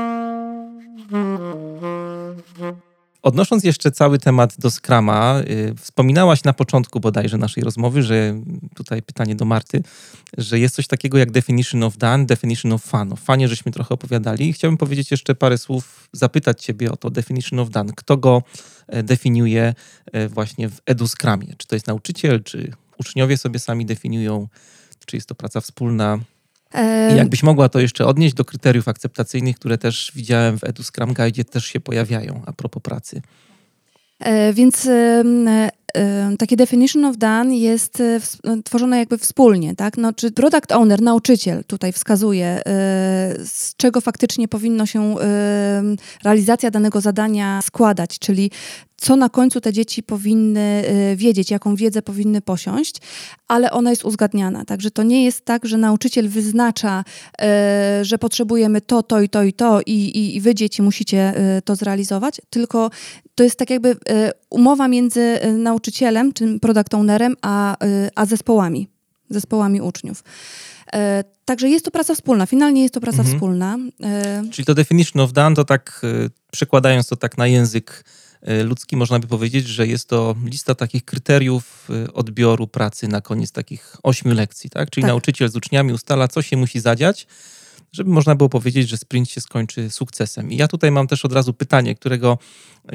Odnosząc 3.27 3.65
jeszcze 3.65 3.91
cały 3.91 4.19
temat 4.19 4.55
do 4.59 4.71
Scrama, 4.71 5.43
yy, 5.49 5.75
wspominałaś 5.75 6.45
na 6.45 6.53
początku 6.53 7.01
bodajże 7.01 7.39
naszej 7.39 7.65
rozmowy, 7.65 8.03
że 8.03 8.41
tutaj 8.75 9.03
pytanie 9.03 9.35
do 9.35 9.45
Marty, 9.45 9.83
że 10.39 10.59
jest 10.59 10.75
coś 10.75 10.87
takiego 10.87 11.19
jak 11.19 11.31
definition 11.31 11.83
of 11.83 11.97
done, 11.97 12.27
definition 12.27 12.73
of 12.73 12.83
fun. 12.83 13.13
O 13.13 13.17
fanie 13.17 13.49
żeśmy 13.49 13.73
trochę 13.73 13.89
opowiadali. 13.95 14.53
Chciałbym 14.53 14.79
powiedzieć 14.79 15.11
jeszcze 15.11 15.35
parę 15.35 15.59
słów, 15.59 16.09
zapytać 16.13 16.65
ciebie 16.65 16.93
o 16.93 16.97
to 16.97 17.11
definition 17.11 17.59
of 17.59 17.71
done. 17.71 17.93
Kto 17.97 18.17
go 18.17 18.43
e, 18.87 19.03
definiuje 19.03 19.75
e, 20.13 20.29
właśnie 20.29 20.69
w 20.69 20.81
EduScramie? 20.87 21.55
Czy 21.57 21.67
to 21.67 21.77
jest 21.77 21.87
nauczyciel, 21.87 22.43
czy 22.43 22.73
uczniowie 22.99 23.37
sobie 23.39 23.59
sami 23.59 23.87
definiują, 23.87 24.49
czy 25.07 25.17
jest 25.17 25.29
to 25.29 25.35
praca 25.35 25.61
wspólna? 25.61 26.19
I 27.13 27.17
jakbyś 27.17 27.43
mogła 27.43 27.69
to 27.69 27.81
jeszcze 27.81 28.07
odnieść 28.07 28.35
do 28.35 28.45
kryteriów 28.45 28.89
akceptacyjnych, 28.89 29.57
które 29.57 29.79
też 29.79 30.13
widziałem 30.15 30.59
w 30.59 30.65
Edu 30.65 30.83
Scrum 30.83 31.15
Guide, 31.15 31.45
też 31.45 31.65
się 31.65 31.81
pojawiają 31.81 32.43
a 32.47 32.53
propos 32.53 32.83
pracy. 32.83 33.23
E, 34.21 34.53
więc 34.53 34.89
takie 36.39 36.57
definition 36.57 37.05
of 37.05 37.17
done 37.17 37.57
jest 37.57 38.01
e, 38.01 38.21
tworzone 38.65 38.99
jakby 38.99 39.19
wspólnie, 39.19 39.77
tak? 39.77 39.97
No, 39.97 40.13
czy 40.13 40.31
product 40.31 40.73
owner, 40.73 41.03
nauczyciel 41.03 41.65
tutaj 41.65 41.93
wskazuje, 41.93 42.47
e, 42.47 42.63
z 43.45 43.75
czego 43.77 44.01
faktycznie 44.01 44.49
powinno 44.49 44.87
się 44.87 45.15
realizacja 46.25 46.71
danego 46.71 47.01
zadania 47.01 47.63
składać, 47.63 48.19
czyli 48.19 48.51
co 48.97 49.17
na 49.17 49.29
końcu 49.29 49.61
te 49.61 49.73
dzieci 49.73 50.03
powinny 50.03 50.85
wiedzieć, 51.17 51.51
jaką 51.51 51.75
wiedzę 51.75 52.03
powinny 52.03 52.41
posiąść, 52.41 52.97
ale 53.49 53.71
ona 53.71 53.91
jest 53.91 54.05
uzgadniana. 54.05 54.65
Także 54.65 54.91
to 54.91 55.03
nie 55.03 55.25
jest 55.25 55.45
tak, 55.45 55.67
że 55.67 55.79
nauczyciel 55.79 56.29
wyznacza, 56.29 57.05
że 58.03 58.19
potrzebujemy 58.19 58.81
to, 58.81 59.03
to 59.03 59.21
i 59.21 59.29
to 59.29 59.43
i 59.43 59.53
to 59.53 59.81
i, 59.87 60.35
i 60.37 60.41
wy 60.41 60.55
dzieci 60.55 60.83
musicie 60.83 61.35
to 61.65 61.77
zrealizować, 61.77 62.41
tylko 62.51 62.91
to 63.35 63.45
jest 63.45 63.59
tak 63.59 63.71
jakby 63.71 63.97
umowa 64.51 64.89
między 64.89 65.39
nauczycielem 65.59 65.87
nauczycielem, 65.97 66.33
czy 66.33 66.61
product 66.61 66.95
ownerem, 66.95 67.37
a, 67.43 67.85
y, 67.85 68.11
a 68.15 68.27
zespołami, 68.27 68.89
zespołami 69.31 69.81
uczniów. 69.81 70.25
Także 71.45 71.69
jest 71.69 71.85
to 71.85 71.91
praca 71.91 72.15
wspólna, 72.15 72.47
finalnie 72.47 72.83
jest 72.83 72.95
to 72.95 73.01
praca 73.01 73.19
mhm. 73.19 73.37
wspólna. 73.37 73.79
Czyli 74.51 74.67
to 74.67 74.75
definition 74.75 75.23
of 75.23 75.33
done, 75.33 75.57
to 75.57 75.65
tak 75.65 76.01
y, 76.05 76.31
przekładając 76.53 77.07
to 77.07 77.17
tak 77.17 77.39
na 77.39 77.47
język 77.47 78.05
y, 78.49 78.65
ludzki, 78.65 78.97
można 78.97 79.19
by 79.19 79.27
powiedzieć, 79.27 79.67
że 79.67 79.87
jest 79.87 80.09
to 80.09 80.35
lista 80.45 80.75
takich 80.75 81.05
kryteriów 81.05 81.89
odbioru 82.15 82.67
pracy 82.67 83.09
na 83.09 83.21
koniec 83.21 83.53
takich 83.53 83.97
ośmiu 84.03 84.35
lekcji, 84.35 84.71
tak? 84.71 84.91
Czyli 84.91 85.03
tak. 85.03 85.09
nauczyciel 85.09 85.49
z 85.49 85.57
uczniami 85.57 85.93
ustala, 85.93 86.29
co 86.29 86.43
się 86.43 86.57
musi 86.57 86.81
zadziać, 86.81 87.27
żeby 87.93 88.11
można 88.11 88.35
było 88.35 88.49
powiedzieć, 88.49 88.89
że 88.89 88.97
sprint 88.97 89.31
się 89.31 89.41
skończy 89.41 89.91
sukcesem. 89.91 90.53
I 90.53 90.57
ja 90.57 90.69
tutaj 90.69 90.91
mam 90.91 91.07
też 91.07 91.25
od 91.25 91.33
razu 91.33 91.53
pytanie, 91.53 91.95
którego, 91.95 92.39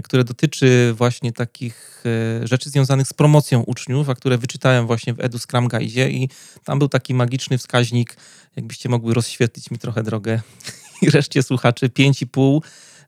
które 0.03 0.23
dotyczy 0.23 0.93
właśnie 0.97 1.31
takich 1.31 2.03
e, 2.43 2.47
rzeczy 2.47 2.69
związanych 2.69 3.07
z 3.07 3.13
promocją 3.13 3.61
uczniów, 3.61 4.09
a 4.09 4.15
które 4.15 4.37
wyczytałem 4.37 4.87
właśnie 4.87 5.13
w 5.13 5.19
Edu 5.19 5.39
Scrum 5.39 5.67
Guide 5.67 6.09
i 6.09 6.29
tam 6.63 6.79
był 6.79 6.89
taki 6.89 7.13
magiczny 7.13 7.57
wskaźnik, 7.57 8.17
jakbyście 8.55 8.89
mogły 8.89 9.13
rozświetlić 9.13 9.71
mi 9.71 9.77
trochę 9.77 10.03
drogę 10.03 10.41
i 11.01 11.09
reszcie 11.09 11.43
słuchaczy, 11.43 11.89
5,5 11.89 12.59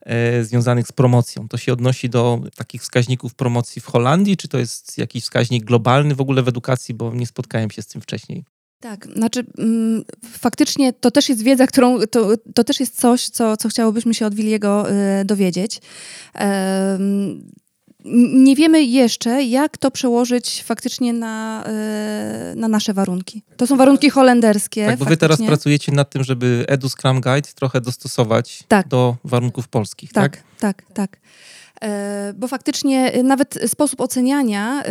e, 0.01 0.43
związanych 0.43 0.87
z 0.87 0.91
promocją. 0.91 1.47
To 1.47 1.57
się 1.57 1.73
odnosi 1.73 2.09
do 2.09 2.39
takich 2.55 2.81
wskaźników 2.81 3.35
promocji 3.35 3.81
w 3.81 3.85
Holandii, 3.85 4.37
czy 4.37 4.47
to 4.47 4.57
jest 4.57 4.97
jakiś 4.97 5.23
wskaźnik 5.23 5.63
globalny 5.63 6.15
w 6.15 6.21
ogóle 6.21 6.43
w 6.43 6.47
edukacji, 6.47 6.93
bo 6.93 7.13
nie 7.13 7.27
spotkałem 7.27 7.71
się 7.71 7.81
z 7.81 7.87
tym 7.87 8.01
wcześniej. 8.01 8.52
Tak, 8.83 9.07
znaczy 9.15 9.45
mm, 9.57 10.03
faktycznie 10.25 10.93
to 10.93 11.11
też 11.11 11.29
jest 11.29 11.43
wiedza, 11.43 11.67
którą, 11.67 11.99
to, 11.99 12.29
to 12.55 12.63
też 12.63 12.79
jest 12.79 12.99
coś, 12.99 13.29
co, 13.29 13.57
co 13.57 13.69
chciałobyśmy 13.69 14.13
się 14.13 14.25
od 14.25 14.35
Wiliego 14.35 14.91
y, 15.21 15.25
dowiedzieć. 15.25 15.81
nie 18.33 18.55
wiemy 18.55 18.83
jeszcze, 18.83 19.43
jak 19.43 19.77
to 19.77 19.91
przełożyć 19.91 20.63
faktycznie 20.63 21.13
na, 21.13 21.63
y, 22.51 22.55
na 22.55 22.67
nasze 22.67 22.93
warunki. 22.93 23.43
To 23.57 23.67
są 23.67 23.77
warunki 23.77 24.09
holenderskie. 24.09 24.85
Tak, 24.85 24.99
bo 24.99 25.05
wy 25.05 25.17
teraz 25.17 25.39
pracujecie 25.47 25.91
nad 25.91 26.09
tym, 26.09 26.23
żeby 26.23 26.65
Edu 26.67 26.89
Scrum 26.89 27.21
Guide 27.21 27.49
trochę 27.55 27.81
dostosować 27.81 28.63
tak. 28.67 28.87
do 28.87 29.15
warunków 29.23 29.67
polskich, 29.67 30.13
tak? 30.13 30.31
Tak, 30.31 30.43
tak, 30.59 30.83
tak. 30.93 31.17
E, 31.83 32.33
bo 32.37 32.47
faktycznie 32.47 33.23
nawet 33.23 33.59
sposób 33.67 34.01
oceniania 34.01 34.83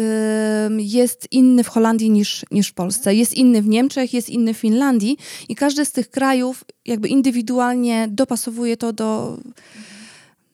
jest 0.79 1.29
inny 1.31 1.65
w 1.65 1.69
Holandii 1.69 2.11
niż, 2.11 2.45
niż 2.51 2.69
w 2.69 2.75
Polsce. 2.75 3.15
Jest 3.15 3.35
inny 3.35 3.63
w 3.63 3.69
Niemczech, 3.69 4.15
jest 4.15 4.31
inny 4.31 4.55
w 4.55 4.59
Finlandii 4.59 5.19
i 5.49 5.55
każdy 5.55 5.85
z 5.85 5.93
tych 5.93 6.11
krajów 6.11 6.65
jakby 6.87 7.09
indywidualnie 7.09 8.09
dopasowuje 8.11 8.77
to 8.77 8.93
do 8.93 9.39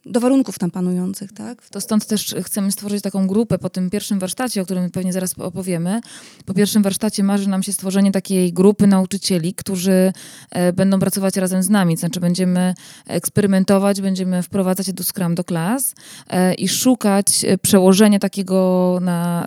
do 0.08 0.20
warunków 0.20 0.58
tam 0.58 0.70
panujących, 0.70 1.32
tak? 1.32 1.68
To 1.68 1.80
stąd 1.80 2.06
też 2.06 2.34
chcemy 2.42 2.72
stworzyć 2.72 3.02
taką 3.02 3.26
grupę 3.26 3.58
po 3.58 3.70
tym 3.70 3.90
pierwszym 3.90 4.18
warsztacie, 4.18 4.62
o 4.62 4.64
którym 4.64 4.90
pewnie 4.90 5.12
zaraz 5.12 5.38
opowiemy. 5.38 6.00
Po 6.46 6.54
pierwszym 6.54 6.82
warsztacie 6.82 7.24
marzy 7.24 7.48
nam 7.48 7.62
się 7.62 7.72
stworzenie 7.72 8.12
takiej 8.12 8.52
grupy 8.52 8.86
nauczycieli, 8.86 9.54
którzy 9.54 10.12
e, 10.50 10.72
będą 10.72 10.98
pracować 10.98 11.36
razem 11.36 11.62
z 11.62 11.68
nami. 11.68 11.96
Znaczy 11.96 12.20
będziemy 12.20 12.74
eksperymentować, 13.06 14.00
będziemy 14.00 14.42
wprowadzać 14.42 14.92
do 14.92 15.04
Scrum 15.04 15.34
do 15.34 15.44
klas 15.44 15.94
e, 16.30 16.54
i 16.54 16.68
szukać 16.68 17.44
e, 17.44 17.58
przełożenia 17.58 18.18
takiego 18.18 18.98
na 19.02 19.46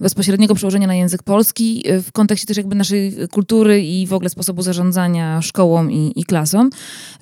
bezpośredniego 0.00 0.54
przełożenia 0.54 0.86
na 0.86 0.94
język 0.94 1.22
polski 1.22 1.84
w 2.02 2.12
kontekście 2.12 2.46
też 2.46 2.56
jakby 2.56 2.74
naszej 2.74 3.14
kultury 3.30 3.82
i 3.82 4.06
w 4.06 4.12
ogóle 4.12 4.30
sposobu 4.30 4.62
zarządzania 4.62 5.42
szkołą 5.42 5.88
i, 5.88 6.12
i 6.16 6.24
klasą. 6.24 6.70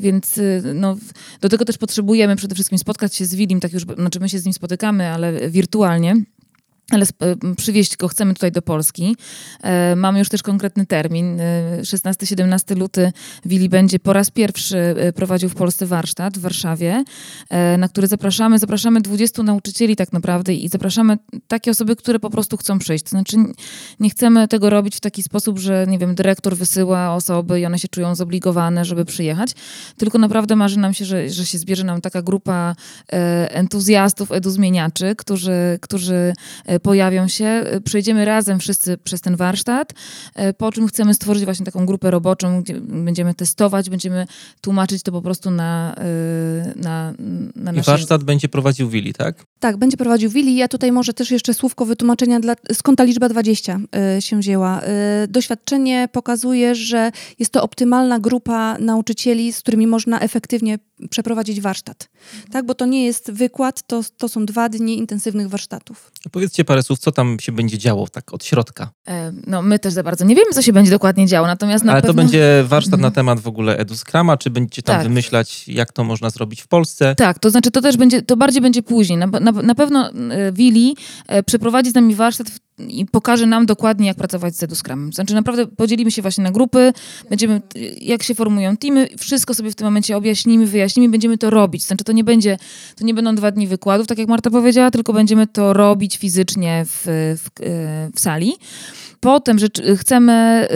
Więc 0.01 0.41
no, 0.75 0.97
do 1.41 1.49
tego 1.49 1.65
też 1.65 1.79
potrzebujemy 1.79 2.37
przede 2.37 2.55
wszystkim 2.57 2.79
spotkać 2.79 3.15
się 3.15 3.27
z 3.27 3.35
Wilim, 3.35 3.61
tak 3.61 3.73
już, 3.73 3.83
znaczy 3.83 4.21
my 4.21 4.29
się 4.29 4.39
z 4.39 4.45
nim 4.45 4.53
spotykamy, 4.53 5.09
ale 5.09 5.51
wirtualnie 5.51 6.17
ale 6.91 7.07
przywieźć 7.57 7.97
go 7.97 8.09
chcemy 8.09 8.35
tutaj 8.35 8.53
do 8.53 8.63
Polski. 8.63 9.17
E, 9.63 9.97
mamy 9.97 10.19
już 10.19 10.29
też 10.29 10.43
konkretny 10.43 10.87
termin. 10.87 11.41
16-17 11.83 12.73
e, 12.73 12.75
luty 12.75 13.13
Willi 13.45 13.69
będzie 13.69 13.99
po 13.99 14.13
raz 14.13 14.31
pierwszy 14.31 14.79
e, 14.79 15.13
prowadził 15.13 15.49
w 15.49 15.55
Polsce 15.55 15.87
warsztat 15.87 16.39
w 16.39 16.41
Warszawie, 16.41 17.05
na 17.79 17.89
który 17.89 18.07
zapraszamy. 18.07 18.59
Zapraszamy 18.59 19.01
20 19.01 19.43
nauczycieli 19.43 19.97
tak 19.97 20.13
naprawdę 20.13 20.55
i 20.55 20.69
zapraszamy 20.69 21.19
takie 21.49 21.71
osoby, 21.71 21.97
które 21.97 22.19
po 22.19 22.31
prostu 22.31 22.57
chcą 22.57 22.79
przyjść. 22.79 23.09
Znaczy 23.09 23.37
nie 24.01 24.11
chcemy 24.11 24.49
tego 24.49 24.71
robić 24.71 24.97
w 24.97 25.01
taki 25.01 25.23
sposób, 25.23 25.59
że 25.59 25.87
nie 25.89 25.99
wiem, 25.99 26.15
dyrektor 26.15 26.57
wysyła 26.57 27.15
osoby 27.15 27.61
i 27.61 27.67
one 27.67 27.79
się 27.79 27.89
czują 27.89 28.15
zobligowane, 28.15 28.85
żeby 28.85 29.05
przyjechać, 29.05 29.53
tylko 29.97 30.19
naprawdę 30.19 30.57
marzy 30.57 30.79
nam 30.79 30.95
się, 30.95 31.05
że, 31.05 31.31
że 31.31 31.47
się 31.47 31.59
zbierze 31.59 31.85
nam 31.85 32.01
taka 32.01 32.23
grupa 32.23 32.77
entuzjastów, 33.49 34.33
eduzmieniaczy, 34.33 35.17
którzy, 35.17 35.79
którzy 35.83 36.33
pojawią 36.81 37.29
się. 37.29 37.45
E, 37.45 37.81
przejdziemy 37.81 38.25
razem 38.25 38.59
wszyscy 38.59 38.99
przez 38.99 39.21
ten 39.21 39.37
warsztat, 39.37 39.93
e, 40.35 40.53
po 40.53 40.73
czym 40.73 40.89
chcemy 40.89 41.15
stworzyć 41.15 41.45
właśnie 41.45 41.67
taką 41.67 41.87
grupę 41.87 42.11
roboczą, 42.11 42.63
gdzie 42.63 42.81
będziemy 42.81 43.35
testować, 43.35 43.91
będziemy 43.91 44.27
tłumaczyć 44.61 45.03
to 45.03 45.13
po 45.13 45.23
prostu 45.23 45.51
na, 45.51 45.95
e, 45.95 46.73
na, 46.77 47.15
na 47.57 47.73
I 47.73 47.83
warsztat 47.83 48.25
będzie 48.25 48.49
prowadził 48.49 48.89
Willi, 48.89 49.13
tak? 49.13 49.45
Tak, 49.61 49.77
będzie 49.77 49.97
prowadził 49.97 50.31
Willi. 50.31 50.57
Ja 50.57 50.69
tutaj 50.69 50.93
może 50.93 51.15
też 51.15 51.31
jeszcze 51.31 51.55
słówko 51.55 51.87
wytłumaczenia, 51.87 52.41
dla, 52.41 52.55
skąd 52.73 52.99
ta 52.99 53.05
liczba 53.05 53.29
20 53.29 53.79
się 54.21 54.39
wzięła. 54.39 54.81
Doświadczenie 55.29 56.09
pokazuje, 56.13 56.75
że 56.75 57.13
jest 57.39 57.53
to 57.53 57.63
optymalna 57.63 58.19
grupa 58.19 58.79
nauczycieli, 58.79 59.53
z 59.53 59.61
którymi 59.61 59.87
można 59.87 60.21
efektywnie 60.21 60.79
przeprowadzić 61.11 61.61
warsztat. 61.61 62.09
Tak, 62.51 62.67
bo 62.67 62.75
to 62.75 62.87
nie 62.87 63.05
jest 63.05 63.31
wykład, 63.31 63.83
to, 63.87 64.03
to 64.17 64.29
są 64.29 64.47
dwa 64.47 64.69
dni 64.69 64.99
intensywnych 64.99 65.49
warsztatów. 65.49 66.13
Powiedzcie 66.33 66.65
parę 66.67 66.83
słów, 66.83 66.99
co 66.99 67.13
tam 67.13 67.37
się 67.41 67.53
będzie 67.53 67.79
działo 67.79 68.09
tak 68.09 68.35
od 68.35 68.45
środka. 68.45 68.91
E, 69.09 69.33
no 69.47 69.63
my 69.63 69.79
też 69.79 69.93
za 69.93 70.03
bardzo 70.03 70.25
nie 70.25 70.35
wiemy, 70.35 70.53
co 70.53 70.63
się 70.63 70.73
będzie 70.73 70.91
dokładnie 70.91 71.27
działo, 71.27 71.47
natomiast 71.47 71.85
na 71.85 71.93
Ale 71.93 72.03
pewno... 72.03 72.15
to 72.15 72.17
będzie 72.17 72.65
warsztat 72.67 72.95
mhm. 72.95 73.03
na 73.03 73.11
temat 73.11 73.41
w 73.41 73.49
ogóle 73.49 73.79
EduScrama, 73.79 74.37
czy 74.37 74.51
będziecie 74.51 74.83
tam 74.83 74.97
tak. 74.97 75.03
wymyślać, 75.03 75.69
jak 75.69 75.93
to 75.93 76.05
można 76.05 76.31
zrobić 76.31 76.63
w 76.63 76.69
Polsce? 76.69 77.15
Tak, 77.15 77.39
to 77.39 77.51
znaczy 77.51 77.71
to 77.71 77.81
też 77.81 77.97
będzie, 77.97 78.23
to 78.23 78.37
bardziej 78.37 78.63
będzie 78.63 78.83
później. 78.83 79.19
Na, 79.19 79.27
na, 79.27 79.53
na 79.53 79.75
pewno 79.75 80.11
e, 80.11 80.53
Willi 80.53 80.97
e, 81.27 81.43
przeprowadzi 81.43 81.91
z 81.91 81.95
nami 81.95 82.15
warsztat 82.15 82.51
w 82.51 82.66
i 82.79 83.07
pokaże 83.07 83.47
nam 83.47 83.67
dokładnie, 83.67 84.07
jak 84.07 84.17
pracować 84.17 84.57
z 84.57 84.63
EduScrumem. 84.63 85.13
Znaczy 85.13 85.35
naprawdę 85.35 85.67
podzielimy 85.67 86.11
się 86.11 86.23
właśnie 86.23 86.45
na 86.45 86.51
grupy, 86.51 86.93
będziemy, 87.31 87.61
jak 88.01 88.23
się 88.23 88.35
formują 88.35 88.77
teamy, 88.77 89.09
wszystko 89.19 89.55
sobie 89.55 89.71
w 89.71 89.75
tym 89.75 89.85
momencie 89.85 90.17
objaśnimy, 90.17 90.67
wyjaśnimy, 90.67 91.09
będziemy 91.09 91.39
to 91.39 91.51
robić. 91.51 91.85
Znaczy 91.85 92.05
to 92.05 92.13
nie 92.13 92.25
będzie, 92.25 92.59
to 92.97 93.05
nie 93.05 93.15
będą 93.15 93.35
dwa 93.35 93.51
dni 93.51 93.67
wykładów, 93.67 94.07
tak 94.07 94.19
jak 94.19 94.29
Marta 94.29 94.51
powiedziała, 94.51 94.91
tylko 94.91 95.13
będziemy 95.13 95.47
to 95.47 95.73
robić 95.73 96.19
fizycznie 96.19 96.85
w, 96.87 97.03
w, 97.39 97.51
w 98.15 98.21
sali 98.21 98.53
potem, 99.27 99.59
że 99.59 99.67
chcemy, 99.97 100.69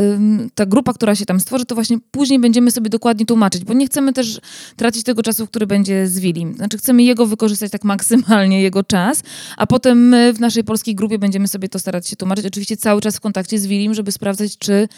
ta 0.55 0.67
grupa, 0.67 0.93
która 0.93 1.15
się 1.15 1.27
tam 1.27 1.41
stworzy, 1.41 1.65
to 1.65 1.75
właśnie 1.75 1.99
później 2.11 2.39
będziemy 2.39 2.71
sobie 2.71 2.91
dokładnie 2.91 3.27
tłumaczyć, 3.27 3.65
bo 3.65 3.73
nie 3.75 3.87
chcemy 3.87 4.13
też 4.13 4.41
tracić 4.77 5.05
tego 5.05 5.23
czasu, 5.23 5.47
który 5.47 5.67
będzie 5.67 6.07
z 6.07 6.19
Wilim. 6.19 6.55
Znaczy 6.55 6.79
chcemy 6.79 7.03
jego 7.03 7.27
wykorzystać 7.27 7.73
tak 7.73 7.85
maksymalnie, 7.85 8.63
jego 8.63 8.83
czas, 8.83 9.23
a 9.57 9.67
potem 9.67 10.09
my 10.09 10.33
w 10.33 10.41
naszej 10.41 10.65
polskiej 10.65 10.95
grupie 10.95 11.19
będziemy 11.19 11.49
sobie 11.49 11.69
to 11.69 11.79
starać 11.79 12.09
się 12.09 12.17
tłumaczyć. 12.17 12.47
Oczywiście 12.47 12.77
cały 12.77 13.01
czas 13.01 13.17
w 13.17 13.21
kontakcie 13.21 13.59
z 13.59 13.67
Wilim, 13.67 13.95
żeby 13.95 14.13
sprawdzać, 14.13 14.59
czy, 14.59 14.89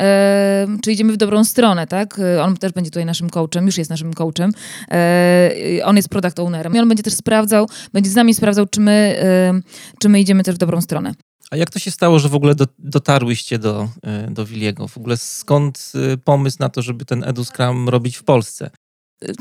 e, 0.00 0.66
czy 0.82 0.92
idziemy 0.92 1.12
w 1.12 1.16
dobrą 1.16 1.44
stronę, 1.44 1.86
tak? 1.86 2.20
On 2.42 2.56
też 2.56 2.72
będzie 2.72 2.90
tutaj 2.90 3.04
naszym 3.04 3.30
coachem, 3.30 3.66
już 3.66 3.78
jest 3.78 3.90
naszym 3.90 4.14
coachem. 4.14 4.52
E, 4.90 5.50
on 5.84 5.96
jest 5.96 6.08
product 6.08 6.38
ownerem 6.38 6.74
i 6.74 6.78
on 6.78 6.88
będzie 6.88 7.02
też 7.02 7.14
sprawdzał, 7.14 7.68
będzie 7.92 8.10
z 8.10 8.14
nami 8.14 8.34
sprawdzał, 8.34 8.66
czy 8.66 8.80
my, 8.80 9.16
e, 9.22 9.60
czy 9.98 10.08
my 10.08 10.20
idziemy 10.20 10.42
też 10.42 10.54
w 10.54 10.58
dobrą 10.58 10.80
stronę. 10.80 11.14
A 11.50 11.56
jak 11.56 11.70
to 11.70 11.78
się 11.78 11.90
stało, 11.90 12.18
że 12.18 12.28
w 12.28 12.34
ogóle 12.34 12.54
do, 12.54 12.64
dotarłyście 12.78 13.58
do, 13.58 13.88
e, 14.02 14.30
do 14.30 14.46
Wiliego? 14.46 14.88
W 14.88 14.98
ogóle 14.98 15.16
skąd 15.16 15.92
e, 16.12 16.16
pomysł 16.16 16.56
na 16.60 16.68
to, 16.68 16.82
żeby 16.82 17.04
ten 17.04 17.24
EduScrum 17.24 17.88
robić 17.88 18.16
w 18.16 18.22
Polsce? 18.22 18.70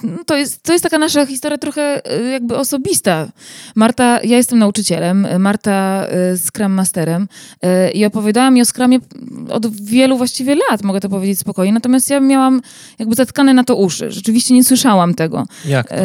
No, 0.03 0.24
to 0.26 0.38
jest, 0.38 0.64
to 0.64 0.74
jest 0.74 0.84
taka 0.84 0.97
nasza 0.97 1.26
historia 1.26 1.58
trochę 1.58 2.12
e, 2.12 2.24
jakby 2.24 2.58
osobista. 2.58 3.28
Marta, 3.76 4.20
ja 4.24 4.38
jestem 4.38 4.60
nauczycielem, 4.60 5.28
Marta 5.39 6.08
Scrum 6.45 6.72
Masterem 6.72 7.28
i 7.93 8.05
opowiadałam 8.05 8.53
mi 8.53 8.62
o 8.62 8.66
Scrumie 8.66 8.99
od 9.49 9.84
wielu 9.86 10.18
właściwie 10.18 10.55
lat, 10.55 10.84
mogę 10.84 10.99
to 10.99 11.10
powiedzieć 11.10 11.39
spokojnie, 11.39 11.74
natomiast 11.74 12.10
ja 12.10 12.20
miałam 12.20 12.62
jakby 12.99 13.16
zatkane 13.16 13.53
na 13.53 13.64
to 13.64 13.76
uszy. 13.76 14.12
Rzeczywiście 14.12 14.53
nie 14.53 14.64
słyszałam 14.64 15.14
tego. 15.14 15.45
Jak 15.66 15.89
to? 15.89 15.95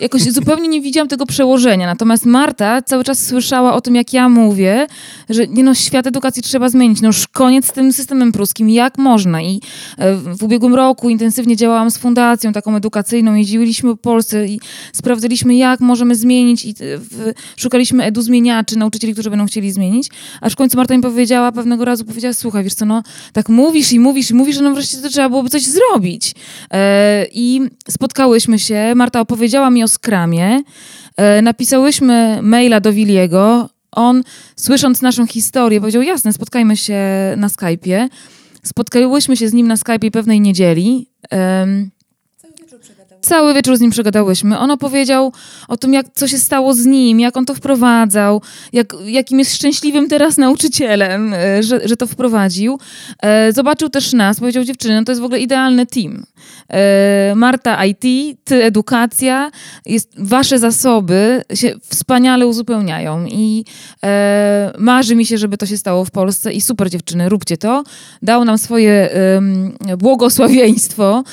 Jakoś 0.00 0.22
zupełnie 0.22 0.68
nie 0.68 0.80
widziałam 0.80 1.08
tego 1.08 1.26
przełożenia. 1.26 1.86
Natomiast 1.86 2.26
Marta 2.26 2.82
cały 2.82 3.04
czas 3.04 3.26
słyszała 3.26 3.74
o 3.74 3.80
tym, 3.80 3.94
jak 3.94 4.12
ja 4.12 4.28
mówię, 4.28 4.86
że 5.28 5.46
nie 5.46 5.64
no, 5.64 5.74
świat 5.74 6.06
edukacji 6.06 6.42
trzeba 6.42 6.68
zmienić. 6.68 7.00
No 7.00 7.06
już 7.06 7.28
koniec 7.28 7.66
z 7.66 7.72
tym 7.72 7.92
systemem 7.92 8.32
pruskim. 8.32 8.68
Jak 8.68 8.98
można? 8.98 9.42
I 9.42 9.60
e, 9.98 10.16
w 10.16 10.42
ubiegłym 10.42 10.74
roku 10.74 11.10
intensywnie 11.10 11.56
działałam 11.56 11.90
z 11.90 11.98
fundacją 11.98 12.52
taką 12.52 12.76
edukacyjną. 12.76 13.34
Jeździliśmy 13.34 13.90
po 13.90 13.96
Polsce 13.96 14.46
i 14.46 14.60
sprawdzaliśmy, 14.92 15.54
jak 15.54 15.80
możemy 15.80 16.14
zmienić 16.14 16.64
i 16.64 16.74
w, 16.78 17.32
szukaliśmy 17.56 18.04
edu 18.04 18.22
zmieniaczy, 18.22 18.78
nauczycieli, 18.78 19.12
którzy 19.12 19.30
będą 19.30 19.46
chcieli 19.46 19.72
zmienić. 19.72 20.08
Aż 20.40 20.52
w 20.52 20.56
końcu 20.56 20.76
Marta 20.76 20.96
mi 20.96 21.02
powiedziała, 21.02 21.52
pewnego 21.52 21.84
razu 21.84 22.04
powiedziała, 22.04 22.34
słuchaj, 22.34 22.64
wiesz 22.64 22.74
co, 22.74 22.84
no 22.84 23.02
tak 23.32 23.48
mówisz 23.48 23.92
i 23.92 24.00
mówisz 24.00 24.30
i 24.30 24.34
mówisz, 24.34 24.56
że 24.56 24.62
no 24.62 24.74
wreszcie 24.74 24.98
to 24.98 25.08
trzeba 25.08 25.28
byłoby 25.28 25.48
coś 25.48 25.62
zrobić. 25.62 26.34
E, 26.72 27.26
I 27.32 27.60
spotkałyśmy 27.90 28.58
się. 28.58 28.92
Marta 28.94 29.20
opowiedziała 29.20 29.70
mi 29.70 29.84
o 29.84 29.85
skramie. 29.88 30.62
E, 31.16 31.42
napisałyśmy 31.42 32.38
maila 32.42 32.80
do 32.80 32.92
Wiliego. 32.92 33.68
On, 33.92 34.22
słysząc 34.56 35.02
naszą 35.02 35.26
historię, 35.26 35.80
powiedział: 35.80 36.02
Jasne, 36.02 36.32
spotkajmy 36.32 36.76
się 36.76 36.98
na 37.36 37.48
Skype'ie. 37.48 38.08
Spotkałyśmy 38.62 39.36
się 39.36 39.48
z 39.48 39.52
nim 39.52 39.68
na 39.68 39.74
Skype'ie 39.74 40.10
pewnej 40.10 40.40
niedzieli. 40.40 41.10
Cały 43.26 43.54
wieczór 43.54 43.76
z 43.76 43.80
nim 43.80 43.90
przegadałyśmy. 43.90 44.58
On 44.58 44.70
opowiedział 44.70 45.32
o 45.68 45.76
tym, 45.76 45.92
jak, 45.92 46.06
co 46.14 46.28
się 46.28 46.38
stało 46.38 46.74
z 46.74 46.86
nim, 46.86 47.20
jak 47.20 47.36
on 47.36 47.46
to 47.46 47.54
wprowadzał, 47.54 48.42
jak, 48.72 48.96
jakim 49.06 49.38
jest 49.38 49.54
szczęśliwym 49.54 50.08
teraz 50.08 50.36
nauczycielem, 50.36 51.34
e, 51.34 51.62
że, 51.62 51.88
że 51.88 51.96
to 51.96 52.06
wprowadził. 52.06 52.78
E, 53.22 53.52
zobaczył 53.52 53.88
też 53.88 54.12
nas, 54.12 54.40
powiedział 54.40 54.64
dziewczyny, 54.64 54.94
no 54.94 55.04
to 55.04 55.12
jest 55.12 55.22
w 55.22 55.24
ogóle 55.24 55.40
idealny 55.40 55.86
team. 55.86 56.24
E, 56.72 57.32
Marta 57.36 57.84
IT, 57.84 58.38
ty 58.44 58.64
edukacja, 58.64 59.50
jest, 59.86 60.12
wasze 60.18 60.58
zasoby 60.58 61.42
się 61.54 61.74
wspaniale 61.88 62.46
uzupełniają 62.46 63.26
i 63.26 63.64
marzy 64.78 65.16
mi 65.16 65.26
się, 65.26 65.38
żeby 65.38 65.56
to 65.56 65.66
się 65.66 65.76
stało 65.76 66.04
w 66.04 66.10
Polsce 66.10 66.52
i 66.52 66.60
super 66.60 66.90
dziewczyny, 66.90 67.28
róbcie 67.28 67.56
to. 67.56 67.84
Dał 68.22 68.44
nam 68.44 68.58
swoje 68.58 69.10
błogosławieństwo 69.98 71.24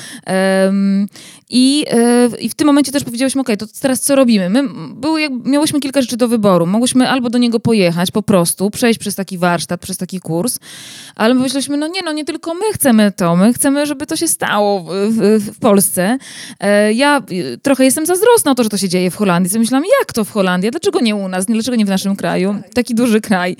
i, 1.56 1.84
yy, 2.32 2.38
I 2.38 2.48
w 2.48 2.54
tym 2.54 2.66
momencie 2.66 2.92
też 2.92 3.04
powiedziałyśmy, 3.04 3.40
ok, 3.40 3.48
to 3.58 3.66
teraz 3.80 4.00
co 4.00 4.16
robimy? 4.16 4.50
My 4.50 4.62
były, 4.94 5.20
jak, 5.20 5.32
miałyśmy 5.44 5.80
kilka 5.80 6.00
rzeczy 6.00 6.16
do 6.16 6.28
wyboru. 6.28 6.66
Mogłyśmy 6.66 7.08
albo 7.08 7.30
do 7.30 7.38
niego 7.38 7.60
pojechać 7.60 8.10
po 8.10 8.22
prostu, 8.22 8.70
przejść 8.70 8.98
przez 8.98 9.14
taki 9.14 9.38
warsztat, 9.38 9.80
przez 9.80 9.96
taki 9.96 10.20
kurs, 10.20 10.58
ale 11.14 11.34
myśleliśmy, 11.34 11.76
no 11.76 11.86
nie, 11.86 12.02
no 12.04 12.12
nie 12.12 12.24
tylko 12.24 12.54
my 12.54 12.72
chcemy 12.72 13.12
to, 13.16 13.36
my 13.36 13.52
chcemy, 13.52 13.86
żeby 13.86 14.06
to 14.06 14.16
się 14.16 14.28
stało 14.28 14.80
w, 14.80 14.88
w, 15.10 15.54
w 15.54 15.58
Polsce. 15.58 16.18
E, 16.60 16.92
ja 16.92 17.22
y, 17.32 17.58
trochę 17.62 17.84
jestem 17.84 18.06
zazdrosna 18.06 18.50
o 18.50 18.54
to, 18.54 18.62
że 18.62 18.68
to 18.68 18.78
się 18.78 18.88
dzieje 18.88 19.10
w 19.10 19.16
Holandii. 19.16 19.50
Co 19.50 19.58
myślałam, 19.58 19.84
jak 20.00 20.12
to 20.12 20.24
w 20.24 20.30
Holandii? 20.30 20.70
Dlaczego 20.70 21.00
nie 21.00 21.16
u 21.16 21.28
nas? 21.28 21.46
Dlaczego 21.46 21.76
nie 21.76 21.84
w 21.84 21.88
naszym 21.88 22.16
kraju? 22.16 22.56
Taki 22.74 22.94
duży 22.94 23.20
kraj. 23.20 23.56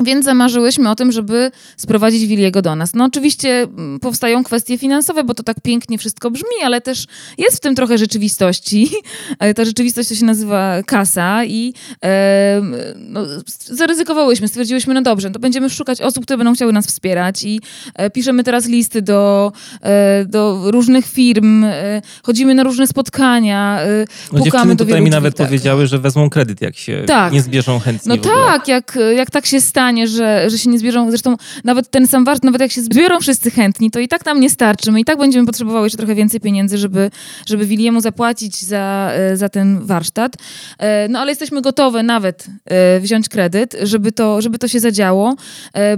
Więc 0.00 0.24
zamarzyłyśmy 0.24 0.90
o 0.90 0.94
tym, 0.94 1.12
żeby 1.12 1.50
sprowadzić 1.76 2.26
Wiliego 2.26 2.62
do 2.62 2.76
nas. 2.76 2.94
No 2.94 3.04
oczywiście 3.04 3.62
mm, 3.62 4.00
powstają 4.00 4.44
kwestie 4.44 4.78
finansowe, 4.78 5.24
bo 5.24 5.34
to 5.34 5.42
tak 5.42 5.60
pięknie 5.60 5.98
wszystko 5.98 6.30
brzmi, 6.30 6.62
ale 6.64 6.80
też 6.80 7.06
jest 7.38 7.56
w 7.56 7.60
tym 7.60 7.74
trochę 7.74 7.98
rzeczywistości. 7.98 8.90
Ta 9.56 9.64
rzeczywistość 9.64 10.08
to 10.08 10.14
się 10.14 10.24
nazywa 10.24 10.82
kasa 10.86 11.44
i 11.44 11.74
e, 12.04 12.60
no, 12.96 13.20
zaryzykowałyśmy, 13.58 14.48
stwierdziłyśmy, 14.48 14.94
no 14.94 15.02
dobrze, 15.02 15.30
to 15.30 15.38
będziemy 15.38 15.70
szukać 15.70 16.00
osób, 16.00 16.24
które 16.24 16.36
będą 16.36 16.54
chciały 16.54 16.72
nas 16.72 16.86
wspierać 16.86 17.42
i 17.44 17.60
e, 17.94 18.10
piszemy 18.10 18.44
teraz 18.44 18.66
listy 18.66 19.02
do, 19.02 19.52
e, 19.82 20.24
do 20.24 20.70
różnych 20.70 21.06
firm, 21.06 21.64
e, 21.64 22.02
chodzimy 22.22 22.54
na 22.54 22.62
różne 22.62 22.86
spotkania, 22.86 23.80
e, 23.80 24.04
no, 24.32 24.44
pukamy 24.44 24.76
do 24.76 24.84
tutaj 24.84 25.02
mi 25.02 25.10
nawet 25.10 25.36
tak. 25.36 25.46
powiedziały, 25.46 25.86
że 25.86 25.98
wezmą 25.98 26.30
kredyt, 26.30 26.60
jak 26.60 26.76
się 26.76 27.04
tak. 27.06 27.32
nie 27.32 27.42
zbierzą 27.42 27.78
chętnie 27.78 28.16
No 28.16 28.22
tak, 28.22 28.68
jak, 28.68 28.98
jak 29.16 29.30
tak 29.30 29.46
się 29.46 29.60
stanie, 29.60 29.83
że, 30.08 30.50
że 30.50 30.58
się 30.58 30.70
nie 30.70 30.78
zbierą, 30.78 31.10
zresztą 31.10 31.36
nawet 31.64 31.90
ten 31.90 32.06
sam 32.06 32.24
warszt, 32.24 32.44
nawet 32.44 32.60
jak 32.60 32.72
się 32.72 32.82
zbiorą 32.82 33.20
wszyscy 33.20 33.50
chętni, 33.50 33.90
to 33.90 34.00
i 34.00 34.08
tak 34.08 34.26
nam 34.26 34.40
nie 34.40 34.50
starczy. 34.50 34.92
My 34.92 35.00
i 35.00 35.04
tak 35.04 35.18
będziemy 35.18 35.46
potrzebowały 35.46 35.86
jeszcze 35.86 35.98
trochę 35.98 36.14
więcej 36.14 36.40
pieniędzy, 36.40 36.78
żeby, 36.78 37.10
żeby 37.46 37.66
Wiliemu 37.66 38.00
zapłacić 38.00 38.62
za, 38.62 39.10
e, 39.12 39.36
za 39.36 39.48
ten 39.48 39.86
warsztat. 39.86 40.36
E, 40.78 41.08
no 41.08 41.18
ale 41.18 41.30
jesteśmy 41.30 41.62
gotowe 41.62 42.02
nawet 42.02 42.46
e, 42.64 43.00
wziąć 43.00 43.28
kredyt, 43.28 43.76
żeby 43.82 44.12
to, 44.12 44.42
żeby 44.42 44.58
to 44.58 44.68
się 44.68 44.80
zadziało, 44.80 45.36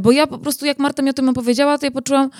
bo 0.01 0.13
ja 0.13 0.27
po 0.27 0.39
prostu, 0.39 0.67
jak 0.67 0.79
Marta 0.79 1.03
mi 1.03 1.11
o 1.11 1.13
tym 1.13 1.29
opowiedziała, 1.29 1.79
to 1.79 1.87
ja 1.87 1.91
poczułam 1.91 2.31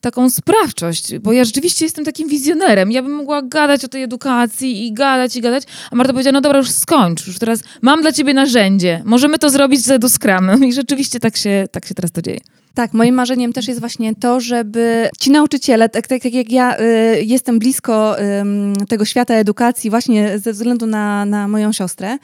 taką 0.00 0.30
sprawczość, 0.30 1.18
bo 1.18 1.32
ja 1.32 1.44
rzeczywiście 1.44 1.84
jestem 1.84 2.04
takim 2.04 2.28
wizjonerem. 2.28 2.92
Ja 2.92 3.02
bym 3.02 3.12
mogła 3.12 3.42
gadać 3.42 3.84
o 3.84 3.88
tej 3.88 4.02
edukacji 4.02 4.86
i 4.86 4.92
gadać 4.92 5.36
i 5.36 5.40
gadać, 5.40 5.64
a 5.90 5.96
Marta 5.96 6.12
powiedziała, 6.12 6.32
no 6.32 6.40
dobra, 6.40 6.58
już 6.58 6.70
skończ, 6.70 7.26
już 7.26 7.38
teraz 7.38 7.60
mam 7.82 8.02
dla 8.02 8.12
ciebie 8.12 8.34
narzędzie, 8.34 9.02
możemy 9.04 9.38
to 9.38 9.50
zrobić 9.50 9.80
z 9.84 9.90
EduScrum. 9.90 10.64
I 10.64 10.72
rzeczywiście 10.72 10.91
rzeczywiście 10.92 11.20
tak 11.20 11.36
się, 11.36 11.66
tak 11.70 11.86
się 11.86 11.94
teraz 11.94 12.12
to 12.12 12.22
dzieje. 12.22 12.40
Tak, 12.74 12.92
moim 12.92 13.14
marzeniem 13.14 13.52
też 13.52 13.68
jest 13.68 13.80
właśnie 13.80 14.14
to, 14.14 14.40
żeby 14.40 15.08
ci 15.20 15.30
nauczyciele, 15.30 15.88
tak, 15.88 16.06
tak, 16.06 16.22
tak 16.22 16.32
jak 16.32 16.52
ja 16.52 16.80
y, 16.80 17.22
jestem 17.24 17.58
blisko 17.58 18.20
y, 18.20 18.86
tego 18.86 19.04
świata 19.04 19.34
edukacji 19.34 19.90
właśnie 19.90 20.38
ze 20.38 20.52
względu 20.52 20.86
na, 20.86 21.24
na 21.24 21.48
moją 21.48 21.72
siostrę, 21.72 22.18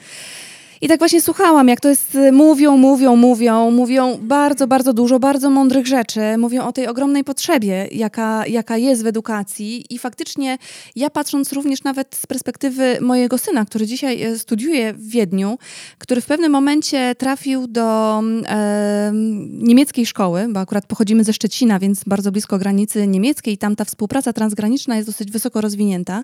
i 0.81 0.87
tak 0.87 0.99
właśnie 0.99 1.21
słuchałam, 1.21 1.67
jak 1.67 1.79
to 1.79 1.89
jest, 1.89 2.15
y, 2.15 2.31
mówią, 2.31 2.77
mówią, 2.77 3.15
mówią, 3.15 3.71
mówią 3.71 4.17
bardzo, 4.21 4.67
bardzo 4.67 4.93
dużo, 4.93 5.19
bardzo 5.19 5.49
mądrych 5.49 5.87
rzeczy, 5.87 6.21
mówią 6.37 6.63
o 6.63 6.71
tej 6.71 6.87
ogromnej 6.87 7.23
potrzebie, 7.23 7.87
jaka, 7.91 8.47
jaka 8.47 8.77
jest 8.77 9.03
w 9.03 9.07
edukacji 9.07 9.85
i 9.89 9.99
faktycznie 9.99 10.57
ja 10.95 11.09
patrząc 11.09 11.53
również 11.53 11.83
nawet 11.83 12.15
z 12.15 12.27
perspektywy 12.27 12.97
mojego 13.01 13.37
syna, 13.37 13.65
który 13.65 13.87
dzisiaj 13.87 14.21
e, 14.21 14.39
studiuje 14.39 14.93
w 14.93 15.09
Wiedniu, 15.09 15.57
który 15.97 16.21
w 16.21 16.25
pewnym 16.25 16.51
momencie 16.51 17.15
trafił 17.15 17.67
do 17.67 18.21
e, 18.47 19.11
niemieckiej 19.49 20.05
szkoły, 20.05 20.47
bo 20.49 20.59
akurat 20.59 20.85
pochodzimy 20.85 21.23
ze 21.23 21.33
Szczecina, 21.33 21.79
więc 21.79 22.03
bardzo 22.03 22.31
blisko 22.31 22.57
granicy 22.57 23.07
niemieckiej, 23.07 23.57
tam 23.57 23.75
ta 23.75 23.85
współpraca 23.85 24.33
transgraniczna 24.33 24.95
jest 24.95 25.09
dosyć 25.09 25.31
wysoko 25.31 25.61
rozwinięta, 25.61 26.23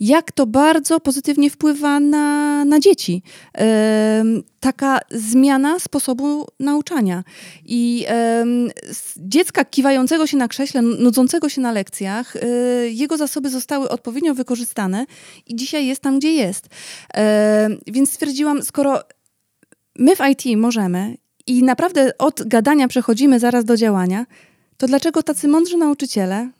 jak 0.00 0.32
to 0.32 0.46
bardzo 0.46 1.00
pozytywnie 1.00 1.50
wpływa 1.50 2.00
na, 2.00 2.64
na 2.64 2.80
dzieci. 2.80 3.22
E, 3.54 3.81
taka 4.60 4.98
zmiana 5.10 5.78
sposobu 5.78 6.46
nauczania. 6.60 7.24
I 7.64 8.06
dziecka 9.16 9.64
kiwającego 9.64 10.26
się 10.26 10.36
na 10.36 10.48
krześle, 10.48 10.82
nudzącego 10.82 11.48
się 11.48 11.60
na 11.60 11.72
lekcjach, 11.72 12.36
e, 12.36 12.40
jego 12.88 13.16
zasoby 13.16 13.50
zostały 13.50 13.88
odpowiednio 13.88 14.34
wykorzystane 14.34 15.06
i 15.46 15.56
dzisiaj 15.56 15.86
jest 15.86 16.00
tam, 16.00 16.18
gdzie 16.18 16.32
jest. 16.32 16.68
Więc 17.86 18.12
stwierdziłam, 18.12 18.62
skoro 18.62 19.00
my 19.98 20.16
w 20.16 20.20
IT 20.30 20.58
możemy 20.58 21.16
i 21.46 21.62
naprawdę 21.62 22.18
od 22.18 22.42
gadania 22.48 22.88
przechodzimy 22.88 23.40
zaraz 23.40 23.64
do 23.64 23.76
działania, 23.76 24.26
to 24.76 24.86
dlaczego 24.86 25.22
tacy 25.22 25.48
mądrzy 25.48 25.76
nauczyciele 25.76 26.50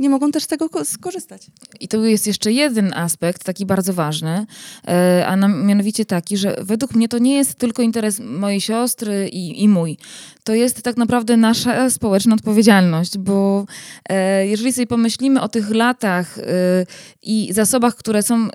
nie 0.00 0.10
mogą 0.10 0.30
też 0.30 0.44
z 0.44 0.46
tego 0.46 0.84
skorzystać. 0.84 1.46
I 1.80 1.88
tu 1.88 2.04
jest 2.04 2.26
jeszcze 2.26 2.52
jeden 2.52 2.92
aspekt, 2.92 3.44
taki 3.44 3.66
bardzo 3.66 3.92
ważny, 3.92 4.46
e, 4.88 5.26
a 5.26 5.36
mianowicie 5.36 6.04
taki, 6.04 6.36
że 6.36 6.56
według 6.62 6.94
mnie 6.94 7.08
to 7.08 7.18
nie 7.18 7.34
jest 7.34 7.54
tylko 7.54 7.82
interes 7.82 8.20
mojej 8.20 8.60
siostry 8.60 9.28
i, 9.28 9.62
i 9.62 9.68
mój. 9.68 9.96
To 10.44 10.54
jest 10.54 10.82
tak 10.82 10.96
naprawdę 10.96 11.36
nasza 11.36 11.90
społeczna 11.90 12.34
odpowiedzialność, 12.34 13.18
bo 13.18 13.66
e, 14.08 14.46
jeżeli 14.46 14.72
sobie 14.72 14.86
pomyślimy 14.86 15.40
o 15.40 15.48
tych 15.48 15.70
latach 15.70 16.38
e, 16.38 16.42
i 17.22 17.52
zasobach, 17.52 17.96
które 17.96 18.22
są 18.22 18.48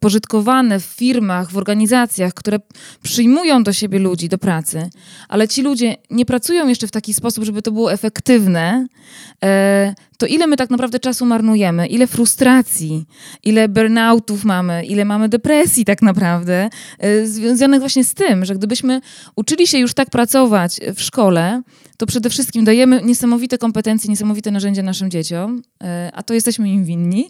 pożytkowane 0.00 0.80
w 0.80 0.84
firmach, 0.84 1.50
w 1.50 1.56
organizacjach, 1.56 2.34
które 2.34 2.58
przyjmują 3.02 3.62
do 3.62 3.72
siebie 3.72 3.98
ludzi 3.98 4.28
do 4.28 4.38
pracy, 4.38 4.90
ale 5.28 5.48
ci 5.48 5.62
ludzie 5.62 5.96
nie 6.10 6.26
pracują 6.26 6.68
jeszcze 6.68 6.86
w 6.86 6.90
taki 6.90 7.14
sposób, 7.14 7.44
żeby 7.44 7.62
to 7.62 7.72
było 7.72 7.92
efektywne, 7.92 8.86
to 10.18 10.26
ile 10.26 10.46
my 10.46 10.56
tak 10.56 10.70
naprawdę 10.70 11.00
czasu 11.00 11.26
marnujemy, 11.26 11.86
ile 11.86 12.06
frustracji, 12.06 13.04
ile 13.44 13.68
burnoutów 13.68 14.44
mamy, 14.44 14.84
ile 14.84 15.04
mamy 15.04 15.28
depresji 15.28 15.84
tak 15.84 16.02
naprawdę, 16.02 16.68
y, 17.04 17.28
związanych 17.28 17.80
właśnie 17.80 18.04
z 18.04 18.14
tym, 18.14 18.44
że 18.44 18.54
gdybyśmy 18.54 19.00
uczyli 19.36 19.66
się 19.66 19.78
już 19.78 19.94
tak 19.94 20.10
pracować 20.10 20.80
w 20.94 21.00
szkole, 21.00 21.62
to 21.98 22.06
przede 22.06 22.30
wszystkim 22.30 22.64
dajemy 22.64 23.00
niesamowite 23.04 23.58
kompetencje, 23.58 24.10
niesamowite 24.10 24.50
narzędzia 24.50 24.82
naszym 24.82 25.10
dzieciom, 25.10 25.62
e, 25.82 26.10
a 26.14 26.22
to 26.22 26.34
jesteśmy 26.34 26.68
im 26.68 26.84
winni. 26.84 27.28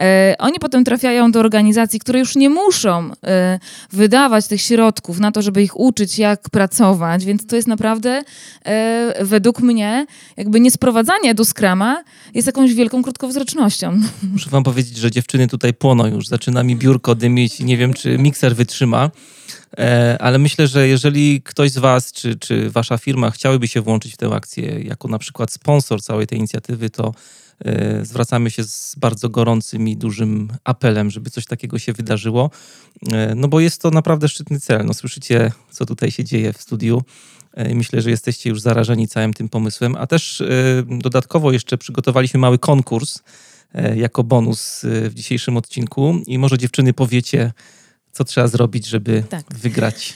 E, 0.00 0.34
oni 0.38 0.58
potem 0.58 0.84
trafiają 0.84 1.32
do 1.32 1.40
organizacji, 1.40 2.00
które 2.00 2.18
już 2.18 2.36
nie 2.36 2.50
muszą 2.50 3.10
e, 3.26 3.58
wydawać 3.92 4.46
tych 4.46 4.60
środków 4.60 5.20
na 5.20 5.32
to, 5.32 5.42
żeby 5.42 5.62
ich 5.62 5.80
uczyć, 5.80 6.18
jak 6.18 6.50
pracować, 6.50 7.24
więc 7.24 7.46
to 7.46 7.56
jest 7.56 7.68
naprawdę 7.68 8.22
według 9.20 9.60
mnie 9.60 10.06
jakby 10.36 10.60
niesprowadzanie 10.60 11.34
do 11.34 11.44
skrama 11.44 12.04
jest 12.34 12.46
jakąś 12.46 12.74
wielką 12.74 13.02
krótkowzrocznością. 13.02 14.00
Muszę 14.32 14.50
wam 14.50 14.64
powiedzieć, 14.64 14.96
że 14.96 15.10
dziewczyny 15.10 15.48
tutaj 15.48 15.74
płoną 15.74 16.06
już, 16.06 16.26
zaczyna 16.26 16.62
mi 16.62 16.76
biurko 16.76 17.14
dymić, 17.14 17.60
nie 17.60 17.76
wiem, 17.76 17.94
czy 17.94 18.18
mikser 18.18 18.56
wytrzyma. 18.56 19.10
E, 19.78 20.16
ale 20.20 20.38
myślę, 20.38 20.66
że 20.66 20.88
jeżeli 20.88 21.42
ktoś 21.42 21.70
z 21.70 21.78
Was 21.78 22.12
czy, 22.12 22.36
czy 22.36 22.70
Wasza 22.70 22.98
firma 22.98 23.30
chciałyby 23.30 23.68
się 23.68 23.80
włączyć 23.80 24.14
w 24.14 24.16
tę 24.16 24.26
akcję 24.34 24.80
jako 24.80 25.08
na 25.08 25.18
przykład 25.18 25.52
sponsor 25.52 26.02
całej 26.02 26.26
tej 26.26 26.38
inicjatywy, 26.38 26.90
to 26.90 27.14
e, 27.64 28.04
zwracamy 28.04 28.50
się 28.50 28.64
z 28.64 28.94
bardzo 28.98 29.28
gorącym 29.28 29.88
i 29.88 29.96
dużym 29.96 30.48
apelem, 30.64 31.10
żeby 31.10 31.30
coś 31.30 31.46
takiego 31.46 31.78
się 31.78 31.92
wydarzyło. 31.92 32.50
E, 33.12 33.34
no 33.34 33.48
bo 33.48 33.60
jest 33.60 33.82
to 33.82 33.90
naprawdę 33.90 34.28
szczytny 34.28 34.60
cel. 34.60 34.84
No 34.86 34.94
słyszycie, 34.94 35.52
co 35.70 35.86
tutaj 35.86 36.10
się 36.10 36.24
dzieje 36.24 36.52
w 36.52 36.62
studiu. 36.62 37.02
Myślę, 37.74 38.02
że 38.02 38.10
jesteście 38.10 38.50
już 38.50 38.60
zarażeni 38.60 39.08
całym 39.08 39.34
tym 39.34 39.48
pomysłem. 39.48 39.96
A 39.96 40.06
też 40.06 40.42
dodatkowo 40.86 41.52
jeszcze 41.52 41.78
przygotowaliśmy 41.78 42.40
mały 42.40 42.58
konkurs 42.58 43.18
jako 43.96 44.24
bonus 44.24 44.80
w 44.84 45.14
dzisiejszym 45.14 45.56
odcinku. 45.56 46.22
I 46.26 46.38
może 46.38 46.58
dziewczyny 46.58 46.92
powiecie, 46.92 47.52
co 48.12 48.24
trzeba 48.24 48.48
zrobić, 48.48 48.86
żeby 48.86 49.22
tak. 49.28 49.44
wygrać? 49.54 50.14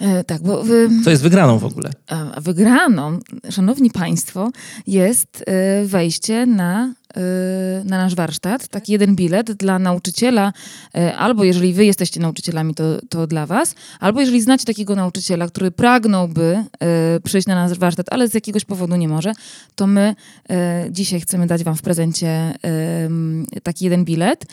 E, 0.00 0.24
tak, 0.24 0.42
bo. 0.42 0.64
Co 1.04 1.10
jest 1.10 1.22
wygraną 1.22 1.58
w 1.58 1.64
ogóle? 1.64 1.90
A 2.06 2.40
wygraną, 2.40 3.18
szanowni 3.50 3.90
państwo, 3.90 4.50
jest 4.86 5.44
e, 5.46 5.84
wejście 5.84 6.46
na 6.46 6.94
na 7.84 7.98
nasz 7.98 8.14
warsztat, 8.14 8.68
taki 8.68 8.92
jeden 8.92 9.16
bilet 9.16 9.52
dla 9.52 9.78
nauczyciela, 9.78 10.52
y, 10.96 11.16
albo 11.16 11.44
jeżeli 11.44 11.72
wy 11.72 11.84
jesteście 11.84 12.20
nauczycielami, 12.20 12.74
to, 12.74 12.84
to 13.08 13.26
dla 13.26 13.46
was, 13.46 13.74
albo 14.00 14.20
jeżeli 14.20 14.40
znacie 14.40 14.64
takiego 14.64 14.96
nauczyciela, 14.96 15.48
który 15.48 15.70
pragnąłby 15.70 16.64
y, 17.16 17.20
przyjść 17.20 17.46
na 17.46 17.54
nasz 17.54 17.78
warsztat, 17.78 18.06
ale 18.10 18.28
z 18.28 18.34
jakiegoś 18.34 18.64
powodu 18.64 18.96
nie 18.96 19.08
może, 19.08 19.32
to 19.74 19.86
my 19.86 20.14
dzisiaj 20.90 21.20
chcemy 21.20 21.46
dać 21.46 21.64
wam 21.64 21.76
w 21.76 21.82
prezencie 21.82 22.54
taki 23.62 23.84
jeden 23.84 24.04
bilet, 24.04 24.44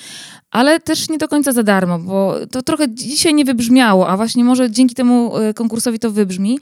ale 0.52 0.80
też 0.80 1.10
nie 1.10 1.18
do 1.18 1.28
końca 1.28 1.52
za 1.52 1.64
darmo, 1.64 2.00
bo 2.00 2.36
to 2.52 2.62
trochę 2.62 2.94
dzisiaj 2.94 3.34
nie 3.34 3.46
wybrzmiało, 3.46 4.10
a 4.10 4.18
właśnie 4.18 4.44
może 4.44 4.72
dzięki 4.72 4.96
temu 4.96 5.34
konkursowi 5.56 6.00
to 6.00 6.12
wybrzmi. 6.12 6.60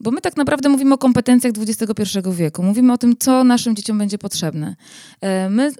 Bo 0.00 0.10
my 0.10 0.20
tak 0.20 0.36
naprawdę 0.36 0.68
mówimy 0.68 0.94
o 0.94 0.98
kompetencjach 0.98 1.52
XXI 1.58 2.18
wieku. 2.32 2.62
Mówimy 2.62 2.92
o 2.92 2.98
tym, 2.98 3.16
co 3.18 3.44
naszym 3.44 3.76
dzieciom 3.76 3.98
będzie 3.98 4.18
potrzebne. 4.18 4.76
E, 5.20 5.50
my 5.50 5.66
e, 5.66 5.72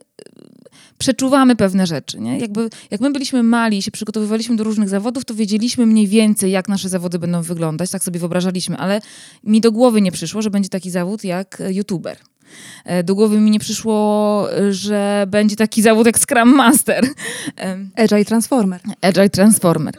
przeczuwamy 0.98 1.56
pewne 1.56 1.86
rzeczy. 1.86 2.20
Nie? 2.20 2.38
Jakby, 2.38 2.70
jak 2.90 3.00
my 3.00 3.12
byliśmy 3.12 3.42
mali 3.42 3.78
i 3.78 3.82
się 3.82 3.90
przygotowywaliśmy 3.90 4.56
do 4.56 4.64
różnych 4.64 4.88
zawodów, 4.88 5.24
to 5.24 5.34
wiedzieliśmy 5.34 5.86
mniej 5.86 6.06
więcej, 6.06 6.50
jak 6.50 6.68
nasze 6.68 6.88
zawody 6.88 7.18
będą 7.18 7.42
wyglądać. 7.42 7.90
Tak 7.90 8.04
sobie 8.04 8.20
wyobrażaliśmy, 8.20 8.76
ale 8.76 9.00
mi 9.44 9.60
do 9.60 9.72
głowy 9.72 10.00
nie 10.00 10.12
przyszło, 10.12 10.42
że 10.42 10.50
będzie 10.50 10.68
taki 10.68 10.90
zawód 10.90 11.24
jak 11.24 11.62
youtuber. 11.68 12.16
E, 12.84 13.04
do 13.04 13.14
głowy 13.14 13.40
mi 13.40 13.50
nie 13.50 13.60
przyszło, 13.60 14.46
że 14.70 15.26
będzie 15.28 15.56
taki 15.56 15.82
zawód 15.82 16.06
jak 16.06 16.18
Scrum 16.18 16.54
Master. 16.54 17.06
Agile 17.96 18.24
Transformer. 18.24 18.80
Agile 19.00 19.30
Transformer. 19.30 19.94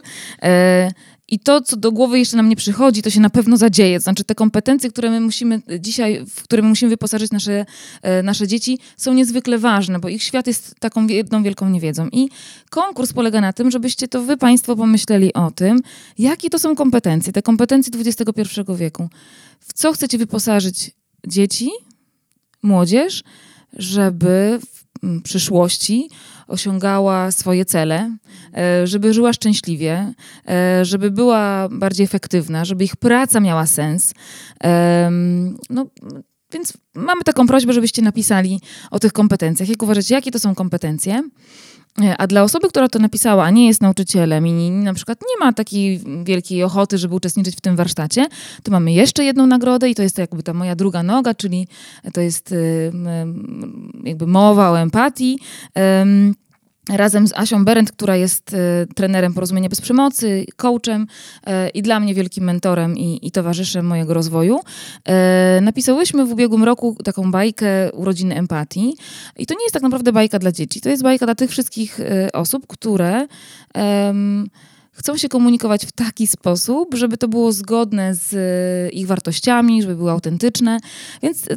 I 1.32 1.38
to, 1.38 1.60
co 1.60 1.76
do 1.76 1.92
głowy 1.92 2.18
jeszcze 2.18 2.36
nam 2.36 2.48
nie 2.48 2.56
przychodzi, 2.56 3.02
to 3.02 3.10
się 3.10 3.20
na 3.20 3.30
pewno 3.30 3.56
zadzieje. 3.56 4.00
Znaczy 4.00 4.24
te 4.24 4.34
kompetencje, 4.34 4.90
które 4.90 5.10
my 5.10 5.20
musimy 5.20 5.62
dzisiaj, 5.80 6.26
w 6.26 6.42
które 6.42 6.62
my 6.62 6.68
musimy 6.68 6.88
wyposażyć 6.88 7.30
nasze, 7.30 7.66
e, 8.02 8.22
nasze 8.22 8.48
dzieci, 8.48 8.78
są 8.96 9.14
niezwykle 9.14 9.58
ważne, 9.58 9.98
bo 9.98 10.08
ich 10.08 10.22
świat 10.22 10.46
jest 10.46 10.74
taką 10.80 11.06
jedną 11.06 11.42
wielką 11.42 11.68
niewiedzą. 11.68 12.08
I 12.12 12.28
konkurs 12.70 13.12
polega 13.12 13.40
na 13.40 13.52
tym, 13.52 13.70
żebyście 13.70 14.08
to 14.08 14.22
wy 14.22 14.36
Państwo 14.36 14.76
pomyśleli 14.76 15.34
o 15.34 15.50
tym, 15.50 15.80
jakie 16.18 16.50
to 16.50 16.58
są 16.58 16.76
kompetencje, 16.76 17.32
te 17.32 17.42
kompetencje 17.42 17.92
XXI 18.00 18.60
wieku. 18.76 19.08
W 19.60 19.72
co 19.72 19.92
chcecie 19.92 20.18
wyposażyć 20.18 20.90
dzieci, 21.26 21.70
młodzież, 22.62 23.22
żeby 23.72 24.58
w 24.62 25.22
przyszłości 25.22 26.08
osiągała 26.46 27.30
swoje 27.30 27.64
cele, 27.64 28.16
e, 28.56 28.86
żeby 28.86 29.14
żyła 29.14 29.32
szczęśliwie, 29.32 30.14
e, 30.48 30.84
żeby 30.84 31.10
była 31.10 31.68
bardziej 31.70 32.04
efektywna, 32.04 32.64
żeby 32.64 32.84
ich 32.84 32.96
praca 32.96 33.40
miała 33.40 33.66
sens. 33.66 34.14
No, 35.70 35.86
więc 36.52 36.72
mamy 36.94 37.22
taką 37.22 37.46
prośbę, 37.46 37.72
żebyście 37.72 38.02
napisali 38.02 38.60
o 38.90 38.98
tych 38.98 39.12
kompetencjach. 39.12 39.68
Jak 39.68 39.82
uważacie, 39.82 40.14
jakie 40.14 40.30
to 40.30 40.38
są 40.38 40.54
kompetencje? 40.54 41.22
E, 42.00 42.16
a 42.16 42.26
dla 42.26 42.42
osoby, 42.42 42.68
która 42.68 42.88
to 42.88 42.98
napisała, 42.98 43.44
a 43.44 43.50
nie 43.50 43.66
jest 43.66 43.80
nauczycielem 43.80 44.46
i 44.46 44.70
na 44.70 44.94
przykład 44.94 45.18
nie 45.20 45.46
ma 45.46 45.52
takiej 45.52 46.00
wielkiej 46.24 46.62
ochoty, 46.62 46.98
żeby 46.98 47.14
uczestniczyć 47.14 47.56
w 47.56 47.60
tym 47.60 47.76
warsztacie, 47.76 48.26
to 48.62 48.72
mamy 48.72 48.92
jeszcze 48.92 49.24
jedną 49.24 49.46
nagrodę 49.46 49.90
i 49.90 49.94
to 49.94 50.02
jest 50.02 50.18
jakby 50.18 50.42
ta 50.42 50.52
moja 50.52 50.76
druga 50.76 51.02
noga, 51.02 51.34
czyli 51.34 51.68
to 52.12 52.20
jest 52.20 52.54
jakby 54.04 54.26
mowa 54.26 54.70
o 54.70 54.80
empatii 54.80 55.38
razem 56.96 57.26
z 57.28 57.32
Asią 57.32 57.64
Berendt, 57.64 57.92
która 57.92 58.16
jest 58.16 58.54
y, 58.54 58.56
trenerem 58.94 59.34
Porozumienia 59.34 59.68
Bez 59.68 59.80
Przemocy, 59.80 60.46
coachem 60.56 61.02
y, 61.02 61.68
i 61.68 61.82
dla 61.82 62.00
mnie 62.00 62.14
wielkim 62.14 62.44
mentorem 62.44 62.98
i, 62.98 63.18
i 63.22 63.30
towarzyszem 63.30 63.86
mojego 63.86 64.14
rozwoju. 64.14 64.60
Y, 65.58 65.60
napisałyśmy 65.60 66.26
w 66.26 66.32
ubiegłym 66.32 66.64
roku 66.64 66.96
taką 67.04 67.30
bajkę 67.30 67.92
Urodziny 67.92 68.34
Empatii 68.36 68.96
i 69.38 69.46
to 69.46 69.54
nie 69.54 69.62
jest 69.64 69.74
tak 69.74 69.82
naprawdę 69.82 70.12
bajka 70.12 70.38
dla 70.38 70.52
dzieci, 70.52 70.80
to 70.80 70.88
jest 70.88 71.02
bajka 71.02 71.26
dla 71.26 71.34
tych 71.34 71.50
wszystkich 71.50 72.00
osób, 72.32 72.66
które 72.66 73.26
chcą 74.92 75.16
się 75.16 75.28
komunikować 75.28 75.86
w 75.86 75.92
taki 75.92 76.26
sposób, 76.26 76.94
żeby 76.94 77.16
to 77.16 77.28
było 77.28 77.52
zgodne 77.52 78.14
z 78.14 78.94
ich 78.94 79.06
wartościami, 79.06 79.82
żeby 79.82 79.96
było 79.96 80.10
autentyczne, 80.10 80.78
więc... 81.22 81.48
E, 81.50 81.56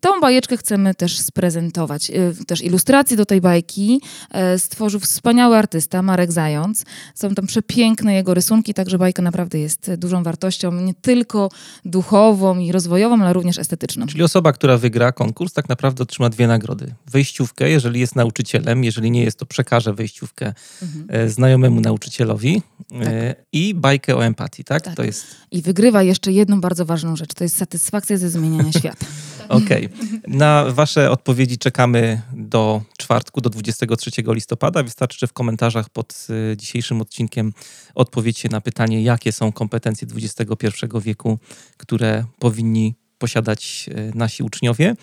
tą 0.00 0.20
bajeczkę 0.20 0.56
chcemy 0.56 0.94
też 0.94 1.18
sprezentować. 1.18 2.10
E, 2.10 2.44
też 2.46 2.62
ilustracje 2.62 3.16
do 3.16 3.26
tej 3.26 3.40
bajki 3.40 4.00
e, 4.30 4.58
stworzył 4.58 5.00
wspaniały 5.00 5.56
artysta 5.56 6.02
Marek 6.02 6.32
Zając. 6.32 6.84
Są 7.14 7.34
tam 7.34 7.46
przepiękne 7.46 8.14
jego 8.14 8.34
rysunki, 8.34 8.74
także 8.74 8.98
bajka 8.98 9.22
naprawdę 9.22 9.58
jest 9.58 9.94
dużą 9.94 10.22
wartością, 10.22 10.72
nie 10.72 10.94
tylko 10.94 11.48
duchową 11.84 12.58
i 12.58 12.72
rozwojową, 12.72 13.22
ale 13.22 13.32
również 13.32 13.58
estetyczną. 13.58 14.06
Czyli 14.06 14.22
osoba, 14.22 14.52
która 14.52 14.76
wygra 14.76 15.12
konkurs, 15.12 15.52
tak 15.52 15.68
naprawdę 15.68 16.02
otrzyma 16.02 16.28
dwie 16.28 16.46
nagrody. 16.46 16.94
Wejściówkę, 17.06 17.70
jeżeli 17.70 18.00
jest 18.00 18.16
nauczycielem, 18.16 18.84
jeżeli 18.84 19.10
nie 19.10 19.24
jest, 19.24 19.38
to 19.38 19.46
przekaże 19.46 19.94
wejściówkę 19.94 20.54
mhm. 20.82 21.30
znajomemu 21.30 21.80
nauczycielowi 21.80 22.62
tak. 22.90 23.08
i 23.52 23.74
bajkę 23.74 24.16
o 24.16 24.26
empatii, 24.26 24.64
tak? 24.64 24.82
tak? 24.82 24.94
To 24.94 25.04
jest... 25.04 25.26
I 25.50 25.62
wygrywa 25.62 26.02
jeszcze 26.02 26.32
jedną 26.32 26.60
bardzo 26.60 26.84
ważną 26.84 27.16
rzecz, 27.16 27.34
to 27.34 27.44
jest 27.44 27.56
satysfakcja 27.56 28.16
ze 28.16 28.30
zmieniania 28.30 28.72
świata. 28.78 29.06
Okej. 29.48 29.86
Okay. 29.86 30.20
Na 30.26 30.64
Wasze 30.68 31.10
odpowiedzi 31.10 31.58
czekamy 31.58 32.22
do 32.32 32.82
czwartku, 32.98 33.40
do 33.40 33.50
23 33.50 34.10
listopada. 34.26 34.82
Wystarczy, 34.82 35.18
że 35.18 35.26
w 35.26 35.32
komentarzach 35.32 35.90
pod 35.90 36.26
y, 36.52 36.56
dzisiejszym 36.56 37.00
odcinkiem 37.00 37.52
odpowiecie 37.94 38.48
na 38.48 38.60
pytanie, 38.60 39.02
jakie 39.02 39.32
są 39.32 39.52
kompetencje 39.52 40.08
XXI 40.14 40.86
wieku, 41.00 41.38
które 41.76 42.24
powinni 42.38 42.94
posiadać 43.18 43.90
y, 44.12 44.12
nasi 44.14 44.42
uczniowie. 44.42 44.94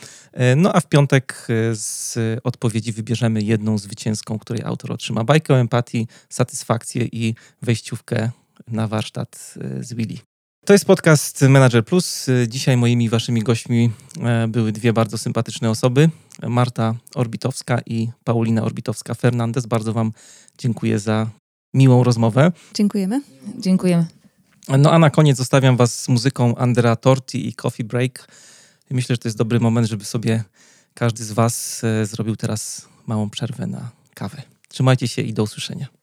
Y, 0.52 0.56
no 0.56 0.74
a 0.74 0.80
w 0.80 0.90
piątek 0.90 1.48
z 1.74 2.18
odpowiedzi 2.44 2.92
wybierzemy 2.92 3.42
jedną 3.42 3.78
zwycięską, 3.78 4.40
której 4.40 4.64
autor 4.64 4.92
otrzyma 4.92 5.24
bajkę 5.24 5.56
empatii, 5.56 6.08
satysfakcję 6.30 7.06
i 7.12 7.36
wejściówkę 7.62 8.32
na 8.68 8.88
warsztat 8.88 9.54
z 9.80 9.94
Willy. 9.94 10.35
To 10.66 10.74
jest 10.74 10.86
podcast 10.86 11.42
Manager 11.42 11.86
Plus. 11.86 12.28
Dzisiaj 12.48 12.78
moimi 12.78 13.10
waszymi 13.10 13.42
gośćmi 13.42 13.92
e, 14.22 14.48
były 14.48 14.72
dwie 14.72 14.94
bardzo 14.94 15.18
sympatyczne 15.18 15.70
osoby. 15.70 16.10
Marta 16.48 16.96
Orbitowska 17.16 17.82
i 17.86 18.10
Paulina 18.24 18.62
Orbitowska-Fernandez. 18.62 19.68
Bardzo 19.68 19.94
wam 19.94 20.12
dziękuję 20.58 21.00
za 21.00 21.30
miłą 21.74 22.04
rozmowę. 22.04 22.52
Dziękujemy. 22.74 23.22
Dziękujemy. 23.60 24.06
No 24.78 24.92
a 24.92 25.00
na 25.00 25.10
koniec 25.10 25.38
zostawiam 25.38 25.78
was 25.78 26.04
z 26.04 26.10
muzyką 26.10 26.56
Andrea 26.56 26.96
Torti 26.96 27.48
i 27.48 27.54
Coffee 27.54 27.84
Break. 27.84 28.28
Myślę, 28.92 29.14
że 29.14 29.18
to 29.18 29.28
jest 29.28 29.38
dobry 29.38 29.60
moment, 29.60 29.88
żeby 29.88 30.06
sobie 30.06 30.44
każdy 30.94 31.24
z 31.24 31.32
was 31.32 31.84
e, 31.84 32.06
zrobił 32.06 32.36
teraz 32.36 32.88
małą 33.08 33.30
przerwę 33.30 33.68
na 33.68 33.92
kawę. 34.14 34.42
Trzymajcie 34.68 35.08
się 35.08 35.22
i 35.22 35.34
do 35.34 35.44
usłyszenia. 35.44 35.95